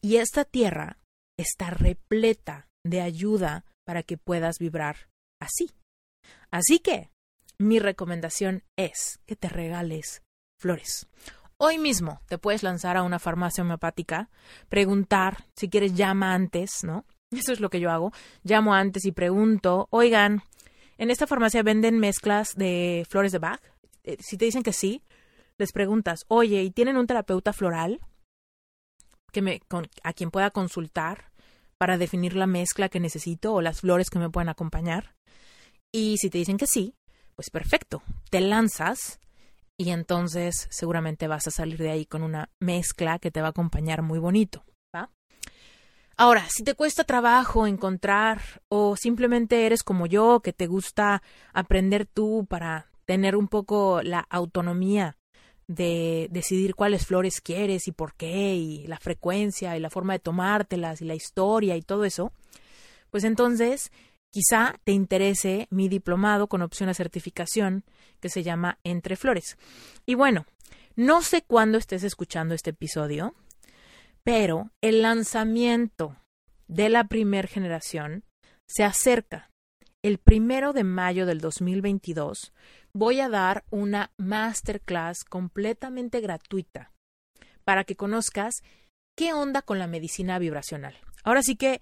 Y 0.00 0.16
esta 0.16 0.44
tierra 0.44 0.98
está 1.38 1.70
repleta 1.70 2.68
de 2.84 3.00
ayuda 3.02 3.64
para 3.86 4.02
que 4.02 4.16
puedas 4.16 4.58
vibrar 4.58 5.08
así. 5.40 5.70
Así 6.50 6.78
que 6.78 7.10
mi 7.58 7.78
recomendación 7.78 8.62
es 8.76 9.20
que 9.26 9.36
te 9.36 9.48
regales 9.48 10.22
flores. 10.58 11.06
Hoy 11.56 11.78
mismo 11.78 12.20
te 12.26 12.38
puedes 12.38 12.62
lanzar 12.62 12.96
a 12.96 13.04
una 13.04 13.18
farmacia 13.18 13.62
homeopática, 13.62 14.28
preguntar, 14.68 15.46
si 15.54 15.68
quieres 15.68 15.94
llama 15.94 16.34
antes, 16.34 16.82
¿no? 16.82 17.04
Eso 17.30 17.52
es 17.52 17.60
lo 17.60 17.70
que 17.70 17.80
yo 17.80 17.90
hago. 17.90 18.12
Llamo 18.42 18.74
antes 18.74 19.04
y 19.04 19.12
pregunto, 19.12 19.86
oigan, 19.90 20.42
¿en 20.98 21.10
esta 21.10 21.26
farmacia 21.26 21.62
venden 21.62 21.98
mezclas 21.98 22.54
de 22.56 23.06
flores 23.08 23.32
de 23.32 23.38
Bach? 23.38 23.60
Eh, 24.02 24.16
si 24.20 24.36
te 24.36 24.46
dicen 24.46 24.62
que 24.62 24.72
sí, 24.72 25.02
les 25.56 25.72
preguntas, 25.72 26.24
oye, 26.28 26.62
¿y 26.62 26.70
tienen 26.70 26.96
un 26.96 27.06
terapeuta 27.06 27.52
floral 27.52 28.00
que 29.32 29.42
me, 29.42 29.60
a 30.02 30.12
quien 30.12 30.30
pueda 30.30 30.50
consultar 30.50 31.30
para 31.78 31.98
definir 31.98 32.34
la 32.34 32.46
mezcla 32.46 32.88
que 32.88 33.00
necesito 33.00 33.54
o 33.54 33.62
las 33.62 33.80
flores 33.80 34.10
que 34.10 34.18
me 34.18 34.30
pueden 34.30 34.48
acompañar? 34.48 35.14
Y 35.92 36.16
si 36.18 36.30
te 36.30 36.38
dicen 36.38 36.58
que 36.58 36.66
sí, 36.66 36.96
pues 37.36 37.50
perfecto, 37.50 38.02
te 38.30 38.40
lanzas 38.40 39.20
y 39.76 39.90
entonces 39.90 40.68
seguramente 40.70 41.28
vas 41.28 41.46
a 41.46 41.50
salir 41.50 41.78
de 41.78 41.90
ahí 41.90 42.06
con 42.06 42.22
una 42.22 42.50
mezcla 42.60 43.18
que 43.18 43.30
te 43.30 43.40
va 43.40 43.48
a 43.48 43.50
acompañar 43.50 44.02
muy 44.02 44.18
bonito. 44.18 44.64
¿va? 44.94 45.10
Ahora, 46.16 46.46
si 46.48 46.62
te 46.62 46.74
cuesta 46.74 47.04
trabajo 47.04 47.66
encontrar 47.66 48.40
o 48.68 48.96
simplemente 48.96 49.66
eres 49.66 49.82
como 49.82 50.06
yo, 50.06 50.40
que 50.40 50.52
te 50.52 50.66
gusta 50.66 51.22
aprender 51.52 52.06
tú 52.06 52.46
para 52.48 52.86
tener 53.04 53.36
un 53.36 53.48
poco 53.48 54.00
la 54.02 54.20
autonomía 54.30 55.16
de 55.66 56.28
decidir 56.30 56.74
cuáles 56.74 57.06
flores 57.06 57.40
quieres 57.40 57.88
y 57.88 57.92
por 57.92 58.14
qué, 58.14 58.54
y 58.54 58.86
la 58.86 58.98
frecuencia 58.98 59.76
y 59.76 59.80
la 59.80 59.90
forma 59.90 60.12
de 60.12 60.18
tomártelas 60.18 61.00
y 61.00 61.06
la 61.06 61.14
historia 61.14 61.76
y 61.76 61.82
todo 61.82 62.04
eso, 62.04 62.32
pues 63.10 63.24
entonces 63.24 63.90
Quizá 64.34 64.80
te 64.82 64.90
interese 64.90 65.68
mi 65.70 65.88
diplomado 65.88 66.48
con 66.48 66.60
opción 66.60 66.88
a 66.88 66.94
certificación 66.94 67.84
que 68.18 68.28
se 68.28 68.42
llama 68.42 68.80
Entre 68.82 69.14
Flores. 69.14 69.56
Y 70.06 70.16
bueno, 70.16 70.44
no 70.96 71.22
sé 71.22 71.42
cuándo 71.42 71.78
estés 71.78 72.02
escuchando 72.02 72.52
este 72.52 72.70
episodio, 72.70 73.36
pero 74.24 74.72
el 74.80 75.02
lanzamiento 75.02 76.16
de 76.66 76.88
la 76.88 77.04
primer 77.04 77.46
generación 77.46 78.24
se 78.66 78.82
acerca. 78.82 79.52
El 80.02 80.18
primero 80.18 80.72
de 80.72 80.82
mayo 80.82 81.26
del 81.26 81.40
2022 81.40 82.52
voy 82.92 83.20
a 83.20 83.28
dar 83.28 83.62
una 83.70 84.10
masterclass 84.16 85.22
completamente 85.22 86.20
gratuita 86.20 86.90
para 87.62 87.84
que 87.84 87.94
conozcas 87.94 88.64
qué 89.16 89.32
onda 89.32 89.62
con 89.62 89.78
la 89.78 89.86
medicina 89.86 90.40
vibracional. 90.40 90.96
Ahora 91.22 91.42
sí 91.42 91.54
que 91.54 91.80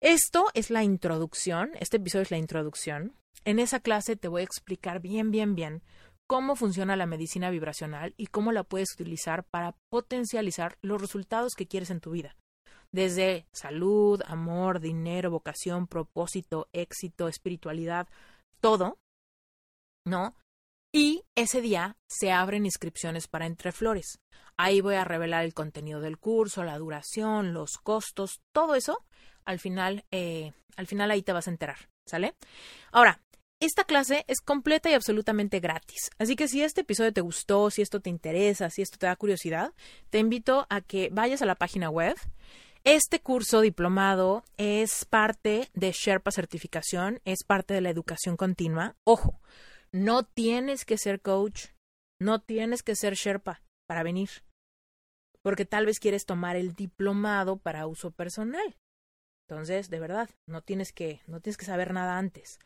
esto 0.00 0.46
es 0.54 0.70
la 0.70 0.84
introducción, 0.84 1.70
este 1.80 1.96
episodio 1.96 2.22
es 2.22 2.30
la 2.30 2.38
introducción. 2.38 3.16
En 3.44 3.58
esa 3.58 3.80
clase 3.80 4.16
te 4.16 4.28
voy 4.28 4.42
a 4.42 4.44
explicar 4.44 5.00
bien, 5.00 5.30
bien, 5.30 5.54
bien 5.54 5.82
cómo 6.28 6.56
funciona 6.56 6.94
la 6.94 7.06
medicina 7.06 7.50
vibracional 7.50 8.14
y 8.16 8.26
cómo 8.26 8.52
la 8.52 8.62
puedes 8.62 8.92
utilizar 8.92 9.44
para 9.44 9.74
potencializar 9.88 10.78
los 10.82 11.00
resultados 11.00 11.54
que 11.54 11.66
quieres 11.66 11.90
en 11.90 12.00
tu 12.00 12.10
vida. 12.10 12.36
Desde 12.92 13.46
salud, 13.52 14.22
amor, 14.26 14.78
dinero, 14.78 15.30
vocación, 15.30 15.86
propósito, 15.86 16.68
éxito, 16.72 17.28
espiritualidad, 17.28 18.08
todo, 18.60 18.98
¿no? 20.04 20.36
Y 20.92 21.24
ese 21.34 21.60
día 21.60 21.96
se 22.08 22.30
abren 22.30 22.66
inscripciones 22.66 23.26
para 23.26 23.46
Entre 23.46 23.72
Flores. 23.72 24.20
Ahí 24.56 24.80
voy 24.80 24.96
a 24.96 25.04
revelar 25.04 25.44
el 25.44 25.54
contenido 25.54 26.00
del 26.00 26.18
curso, 26.18 26.62
la 26.62 26.78
duración, 26.78 27.52
los 27.52 27.78
costos, 27.78 28.40
todo 28.52 28.74
eso 28.74 29.04
al 29.48 29.58
final, 29.58 30.04
eh, 30.10 30.52
al 30.76 30.86
final 30.86 31.10
ahí 31.10 31.22
te 31.22 31.32
vas 31.32 31.48
a 31.48 31.50
enterar, 31.50 31.88
¿sale? 32.06 32.34
Ahora, 32.92 33.22
esta 33.60 33.84
clase 33.84 34.24
es 34.28 34.40
completa 34.40 34.90
y 34.90 34.92
absolutamente 34.92 35.58
gratis. 35.58 36.10
Así 36.18 36.36
que 36.36 36.48
si 36.48 36.62
este 36.62 36.82
episodio 36.82 37.14
te 37.14 37.22
gustó, 37.22 37.70
si 37.70 37.80
esto 37.80 38.00
te 38.00 38.10
interesa, 38.10 38.68
si 38.68 38.82
esto 38.82 38.98
te 38.98 39.06
da 39.06 39.16
curiosidad, 39.16 39.72
te 40.10 40.18
invito 40.18 40.66
a 40.68 40.82
que 40.82 41.08
vayas 41.10 41.40
a 41.40 41.46
la 41.46 41.54
página 41.54 41.88
web. 41.88 42.14
Este 42.84 43.20
curso 43.20 43.62
diplomado 43.62 44.44
es 44.58 45.06
parte 45.06 45.70
de 45.72 45.92
Sherpa 45.92 46.30
Certificación, 46.30 47.20
es 47.24 47.42
parte 47.42 47.72
de 47.72 47.80
la 47.80 47.90
educación 47.90 48.36
continua. 48.36 48.96
Ojo, 49.04 49.40
no 49.92 50.24
tienes 50.24 50.84
que 50.84 50.98
ser 50.98 51.22
coach, 51.22 51.68
no 52.20 52.42
tienes 52.42 52.82
que 52.82 52.94
ser 52.94 53.14
Sherpa 53.14 53.62
para 53.88 54.02
venir, 54.02 54.28
porque 55.42 55.64
tal 55.64 55.86
vez 55.86 56.00
quieres 56.00 56.26
tomar 56.26 56.56
el 56.56 56.74
diplomado 56.74 57.56
para 57.56 57.86
uso 57.86 58.10
personal. 58.10 58.76
Entonces, 59.48 59.88
de 59.88 59.98
verdad, 59.98 60.28
no 60.46 60.60
tienes 60.62 60.92
que, 60.92 61.22
no 61.26 61.40
tienes 61.40 61.56
que 61.56 61.64
saber 61.64 61.94
nada 61.94 62.18
antes. 62.18 62.58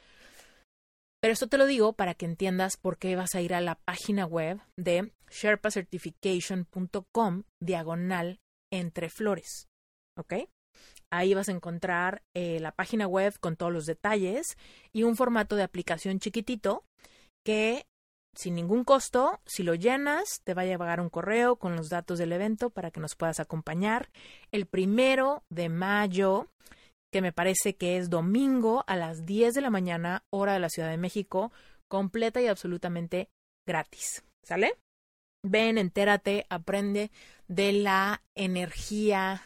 Pero 1.20 1.32
esto 1.32 1.46
te 1.46 1.58
lo 1.58 1.66
digo 1.66 1.92
para 1.92 2.14
que 2.14 2.26
entiendas 2.26 2.76
por 2.76 2.98
qué 2.98 3.14
vas 3.14 3.36
a 3.36 3.40
ir 3.40 3.54
a 3.54 3.60
la 3.60 3.76
página 3.76 4.26
web 4.26 4.58
de 4.76 5.12
sherpacertification.com 5.30 7.44
diagonal 7.60 8.40
entre 8.72 9.08
flores. 9.08 9.68
¿Ok? 10.18 10.34
Ahí 11.12 11.34
vas 11.34 11.48
a 11.48 11.52
encontrar 11.52 12.24
eh, 12.34 12.58
la 12.58 12.72
página 12.72 13.06
web 13.06 13.38
con 13.38 13.54
todos 13.56 13.72
los 13.72 13.86
detalles 13.86 14.56
y 14.92 15.04
un 15.04 15.14
formato 15.14 15.54
de 15.54 15.62
aplicación 15.62 16.18
chiquitito 16.18 16.84
que 17.46 17.86
sin 18.34 18.54
ningún 18.54 18.84
costo, 18.84 19.40
si 19.44 19.62
lo 19.62 19.74
llenas, 19.74 20.40
te 20.44 20.54
va 20.54 20.62
a 20.62 20.66
llegar 20.66 21.00
un 21.00 21.10
correo 21.10 21.56
con 21.56 21.76
los 21.76 21.88
datos 21.88 22.18
del 22.18 22.32
evento 22.32 22.70
para 22.70 22.90
que 22.90 23.00
nos 23.00 23.14
puedas 23.14 23.40
acompañar 23.40 24.10
el 24.50 24.66
primero 24.66 25.44
de 25.50 25.68
mayo, 25.68 26.48
que 27.12 27.20
me 27.20 27.32
parece 27.32 27.76
que 27.76 27.98
es 27.98 28.08
domingo 28.08 28.84
a 28.86 28.96
las 28.96 29.26
10 29.26 29.54
de 29.54 29.60
la 29.60 29.70
mañana, 29.70 30.24
hora 30.30 30.54
de 30.54 30.60
la 30.60 30.70
Ciudad 30.70 30.90
de 30.90 30.96
México, 30.96 31.52
completa 31.88 32.40
y 32.40 32.46
absolutamente 32.46 33.28
gratis. 33.66 34.24
¿Sale? 34.42 34.78
Ven, 35.44 35.76
entérate, 35.76 36.46
aprende 36.48 37.10
de 37.48 37.72
la 37.72 38.22
energía, 38.34 39.42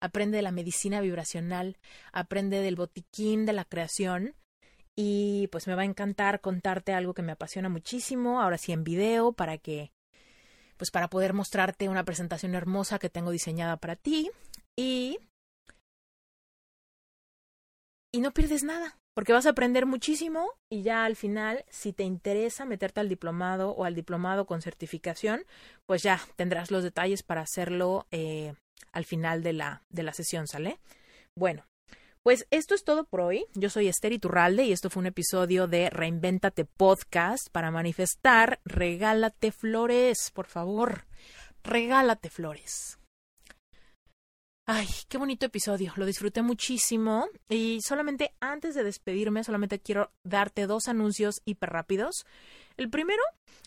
aprende 0.00 0.36
de 0.36 0.42
la 0.42 0.52
medicina 0.52 1.00
vibracional, 1.00 1.78
aprende 2.12 2.60
del 2.60 2.76
botiquín 2.76 3.46
de 3.46 3.52
la 3.52 3.64
creación 3.64 4.34
y 5.00 5.46
pues 5.52 5.68
me 5.68 5.76
va 5.76 5.82
a 5.82 5.84
encantar 5.84 6.40
contarte 6.40 6.92
algo 6.92 7.14
que 7.14 7.22
me 7.22 7.30
apasiona 7.30 7.68
muchísimo, 7.68 8.42
ahora 8.42 8.58
sí 8.58 8.72
en 8.72 8.82
video, 8.82 9.30
para 9.30 9.56
que, 9.56 9.92
pues 10.76 10.90
para 10.90 11.06
poder 11.08 11.34
mostrarte 11.34 11.88
una 11.88 12.04
presentación 12.04 12.56
hermosa 12.56 12.98
que 12.98 13.08
tengo 13.08 13.30
diseñada 13.30 13.76
para 13.76 13.94
ti. 13.94 14.28
Y... 14.76 15.20
Y 18.12 18.20
no 18.20 18.32
pierdes 18.32 18.64
nada, 18.64 18.98
porque 19.14 19.32
vas 19.32 19.46
a 19.46 19.50
aprender 19.50 19.86
muchísimo 19.86 20.50
y 20.68 20.82
ya 20.82 21.04
al 21.04 21.14
final, 21.14 21.64
si 21.68 21.92
te 21.92 22.02
interesa 22.02 22.64
meterte 22.64 22.98
al 22.98 23.08
diplomado 23.08 23.70
o 23.70 23.84
al 23.84 23.94
diplomado 23.94 24.46
con 24.46 24.62
certificación, 24.62 25.44
pues 25.86 26.02
ya 26.02 26.20
tendrás 26.34 26.72
los 26.72 26.82
detalles 26.82 27.22
para 27.22 27.42
hacerlo 27.42 28.08
eh, 28.10 28.52
al 28.90 29.04
final 29.04 29.44
de 29.44 29.52
la, 29.52 29.84
de 29.90 30.02
la 30.02 30.12
sesión, 30.12 30.48
¿sale? 30.48 30.80
Bueno, 31.36 31.67
Pues 32.28 32.46
esto 32.50 32.74
es 32.74 32.84
todo 32.84 33.04
por 33.04 33.22
hoy. 33.22 33.46
Yo 33.54 33.70
soy 33.70 33.88
Esther 33.88 34.12
Iturralde 34.12 34.64
y 34.64 34.72
esto 34.72 34.90
fue 34.90 35.00
un 35.00 35.06
episodio 35.06 35.66
de 35.66 35.88
Reinvéntate 35.88 36.66
Podcast 36.66 37.48
para 37.50 37.70
manifestar. 37.70 38.60
Regálate 38.66 39.50
flores, 39.50 40.30
por 40.34 40.44
favor. 40.44 41.06
Regálate 41.64 42.28
flores. 42.28 42.98
Ay, 44.66 44.86
qué 45.08 45.16
bonito 45.16 45.46
episodio, 45.46 45.94
lo 45.96 46.04
disfruté 46.04 46.42
muchísimo 46.42 47.28
y 47.48 47.78
solamente 47.80 48.34
antes 48.40 48.74
de 48.74 48.84
despedirme, 48.84 49.42
solamente 49.42 49.80
quiero 49.80 50.12
darte 50.22 50.66
dos 50.66 50.88
anuncios 50.88 51.40
hiper 51.46 51.70
rápidos. 51.70 52.26
El 52.76 52.90
primero 52.90 53.22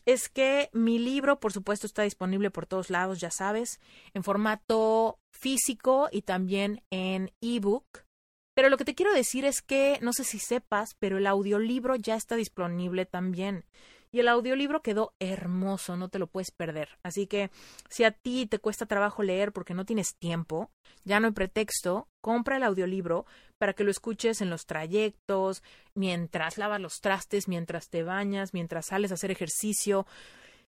es 0.05 0.29
que 0.29 0.69
mi 0.71 0.99
libro, 0.99 1.39
por 1.39 1.51
supuesto, 1.51 1.87
está 1.87 2.03
disponible 2.03 2.51
por 2.51 2.67
todos 2.67 2.91
lados, 2.91 3.19
ya 3.19 3.31
sabes, 3.31 3.79
en 4.13 4.23
formato 4.23 5.17
físico 5.31 6.09
y 6.11 6.21
también 6.21 6.83
en 6.91 7.31
ebook. 7.41 8.03
Pero 8.53 8.69
lo 8.69 8.77
que 8.77 8.85
te 8.85 8.95
quiero 8.95 9.13
decir 9.13 9.45
es 9.45 9.61
que, 9.61 9.97
no 10.01 10.13
sé 10.13 10.23
si 10.23 10.39
sepas, 10.39 10.95
pero 10.99 11.17
el 11.17 11.27
audiolibro 11.27 11.95
ya 11.95 12.15
está 12.15 12.35
disponible 12.35 13.05
también. 13.05 13.65
Y 14.13 14.19
el 14.19 14.27
audiolibro 14.27 14.81
quedó 14.81 15.13
hermoso, 15.19 15.95
no 15.95 16.09
te 16.09 16.19
lo 16.19 16.27
puedes 16.27 16.51
perder. 16.51 16.89
Así 17.01 17.27
que 17.27 17.49
si 17.89 18.03
a 18.03 18.11
ti 18.11 18.45
te 18.45 18.59
cuesta 18.59 18.85
trabajo 18.85 19.23
leer 19.23 19.53
porque 19.53 19.73
no 19.73 19.85
tienes 19.85 20.17
tiempo, 20.17 20.69
ya 21.05 21.21
no 21.21 21.27
hay 21.27 21.33
pretexto, 21.33 22.09
compra 22.19 22.57
el 22.57 22.63
audiolibro 22.63 23.25
para 23.57 23.71
que 23.73 23.85
lo 23.85 23.91
escuches 23.91 24.41
en 24.41 24.49
los 24.49 24.65
trayectos, 24.65 25.63
mientras 25.95 26.57
lavas 26.57 26.81
los 26.81 26.99
trastes, 26.99 27.47
mientras 27.47 27.87
te 27.89 28.03
bañas, 28.03 28.53
mientras 28.53 28.87
sales 28.87 29.11
a 29.11 29.13
hacer 29.13 29.31
ejercicio. 29.31 30.05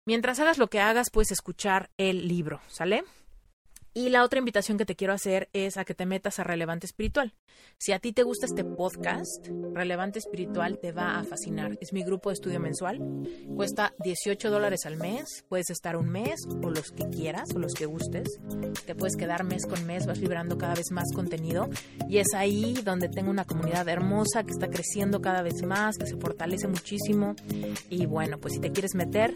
Mientras 0.08 0.40
hagas 0.40 0.58
lo 0.58 0.70
que 0.70 0.80
hagas, 0.80 1.10
puedes 1.10 1.32
escuchar 1.32 1.90
el 1.98 2.30
libro, 2.30 2.62
¿sale? 2.68 3.04
Y 3.98 4.10
la 4.10 4.26
otra 4.26 4.40
invitación 4.40 4.78
que 4.78 4.86
te 4.86 4.98
quiero 4.98 5.14
hacer 5.14 5.48
es 5.54 5.78
a 5.78 5.86
que 5.86 5.94
te 5.96 6.06
metas 6.06 6.38
a 6.38 6.44
Relevante 6.44 6.86
Espiritual. 6.86 7.34
Si 7.78 7.94
a 7.94 8.00
ti 8.00 8.12
te 8.12 8.24
gusta 8.24 8.46
este 8.46 8.66
podcast, 8.66 9.48
Relevante 9.74 10.20
Espiritual 10.20 10.80
te 10.80 10.92
va 10.92 11.18
a 11.18 11.24
fascinar. 11.24 11.78
Es 11.80 11.94
mi 11.94 12.04
grupo 12.04 12.30
de 12.30 12.34
estudio 12.34 12.60
mensual. 12.60 13.00
Cuesta 13.56 13.94
18 14.04 14.52
dólares 14.52 14.86
al 14.86 14.98
mes. 14.98 15.46
Puedes 15.48 15.70
estar 15.70 15.96
un 15.96 16.10
mes 16.10 16.42
o 16.62 16.70
los 16.70 16.92
que 16.92 17.08
quieras 17.10 17.56
o 17.56 17.60
los 17.60 17.74
que 17.74 17.86
gustes. 17.86 18.28
Te 18.86 18.96
puedes 18.96 19.16
quedar 19.16 19.46
mes 19.46 19.66
con 19.66 19.86
mes, 19.86 20.06
vas 20.06 20.20
librando 20.20 20.58
cada 20.58 20.76
vez 20.76 20.92
más 20.92 21.14
contenido. 21.14 21.70
Y 22.10 22.18
es 22.18 22.34
ahí 22.36 22.74
donde 22.84 23.08
tengo 23.08 23.32
una 23.32 23.46
comunidad 23.46 23.88
hermosa 23.88 24.44
que 24.44 24.52
está 24.52 24.70
creciendo 24.70 25.22
cada 25.22 25.42
vez 25.42 25.64
más, 25.64 25.98
que 25.98 26.06
se 26.06 26.18
fortalece 26.18 26.68
muchísimo. 26.68 27.34
Y 27.90 28.08
bueno, 28.08 28.40
pues 28.40 28.56
si 28.56 28.60
te 28.60 28.74
quieres 28.74 28.94
meter, 28.94 29.34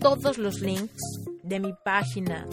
todos 0.00 0.36
los 0.36 0.60
links 0.60 1.00
de 1.46 1.60
mi 1.60 1.72
página, 1.84 2.46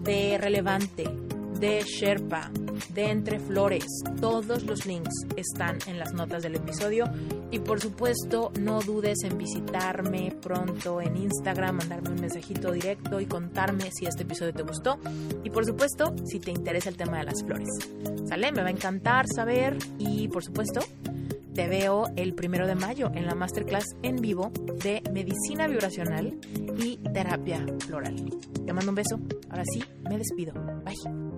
de 0.00 0.36
Relevante, 0.38 0.89
de 0.96 1.82
Sherpa, 1.82 2.50
de 2.94 3.10
Entre 3.10 3.38
Flores. 3.38 3.84
Todos 4.20 4.62
los 4.62 4.86
links 4.86 5.26
están 5.36 5.78
en 5.86 5.98
las 5.98 6.12
notas 6.12 6.42
del 6.42 6.56
episodio. 6.56 7.04
Y 7.50 7.58
por 7.58 7.80
supuesto, 7.80 8.50
no 8.58 8.80
dudes 8.80 9.18
en 9.24 9.36
visitarme 9.36 10.34
pronto 10.40 11.00
en 11.00 11.16
Instagram, 11.16 11.76
mandarme 11.76 12.10
un 12.10 12.20
mensajito 12.20 12.72
directo 12.72 13.20
y 13.20 13.26
contarme 13.26 13.90
si 13.92 14.06
este 14.06 14.22
episodio 14.22 14.54
te 14.54 14.62
gustó. 14.62 14.98
Y 15.44 15.50
por 15.50 15.66
supuesto, 15.66 16.14
si 16.24 16.40
te 16.40 16.50
interesa 16.50 16.88
el 16.88 16.96
tema 16.96 17.18
de 17.18 17.24
las 17.24 17.42
flores. 17.44 17.68
¿Sale? 18.26 18.52
Me 18.52 18.62
va 18.62 18.68
a 18.68 18.72
encantar 18.72 19.26
saber. 19.28 19.76
Y 19.98 20.28
por 20.28 20.42
supuesto, 20.42 20.80
te 21.54 21.68
veo 21.68 22.06
el 22.16 22.34
primero 22.34 22.66
de 22.66 22.74
mayo 22.74 23.10
en 23.14 23.26
la 23.26 23.34
masterclass 23.34 23.84
en 24.02 24.16
vivo 24.16 24.50
de 24.82 25.02
medicina 25.12 25.66
vibracional 25.66 26.38
y 26.78 26.96
terapia 27.12 27.66
floral. 27.86 28.16
Te 28.70 28.74
mando 28.74 28.92
un 28.92 28.94
beso. 28.94 29.18
Ahora 29.48 29.64
sí, 29.64 29.82
me 30.08 30.16
despido. 30.16 30.52
Bye. 30.84 31.29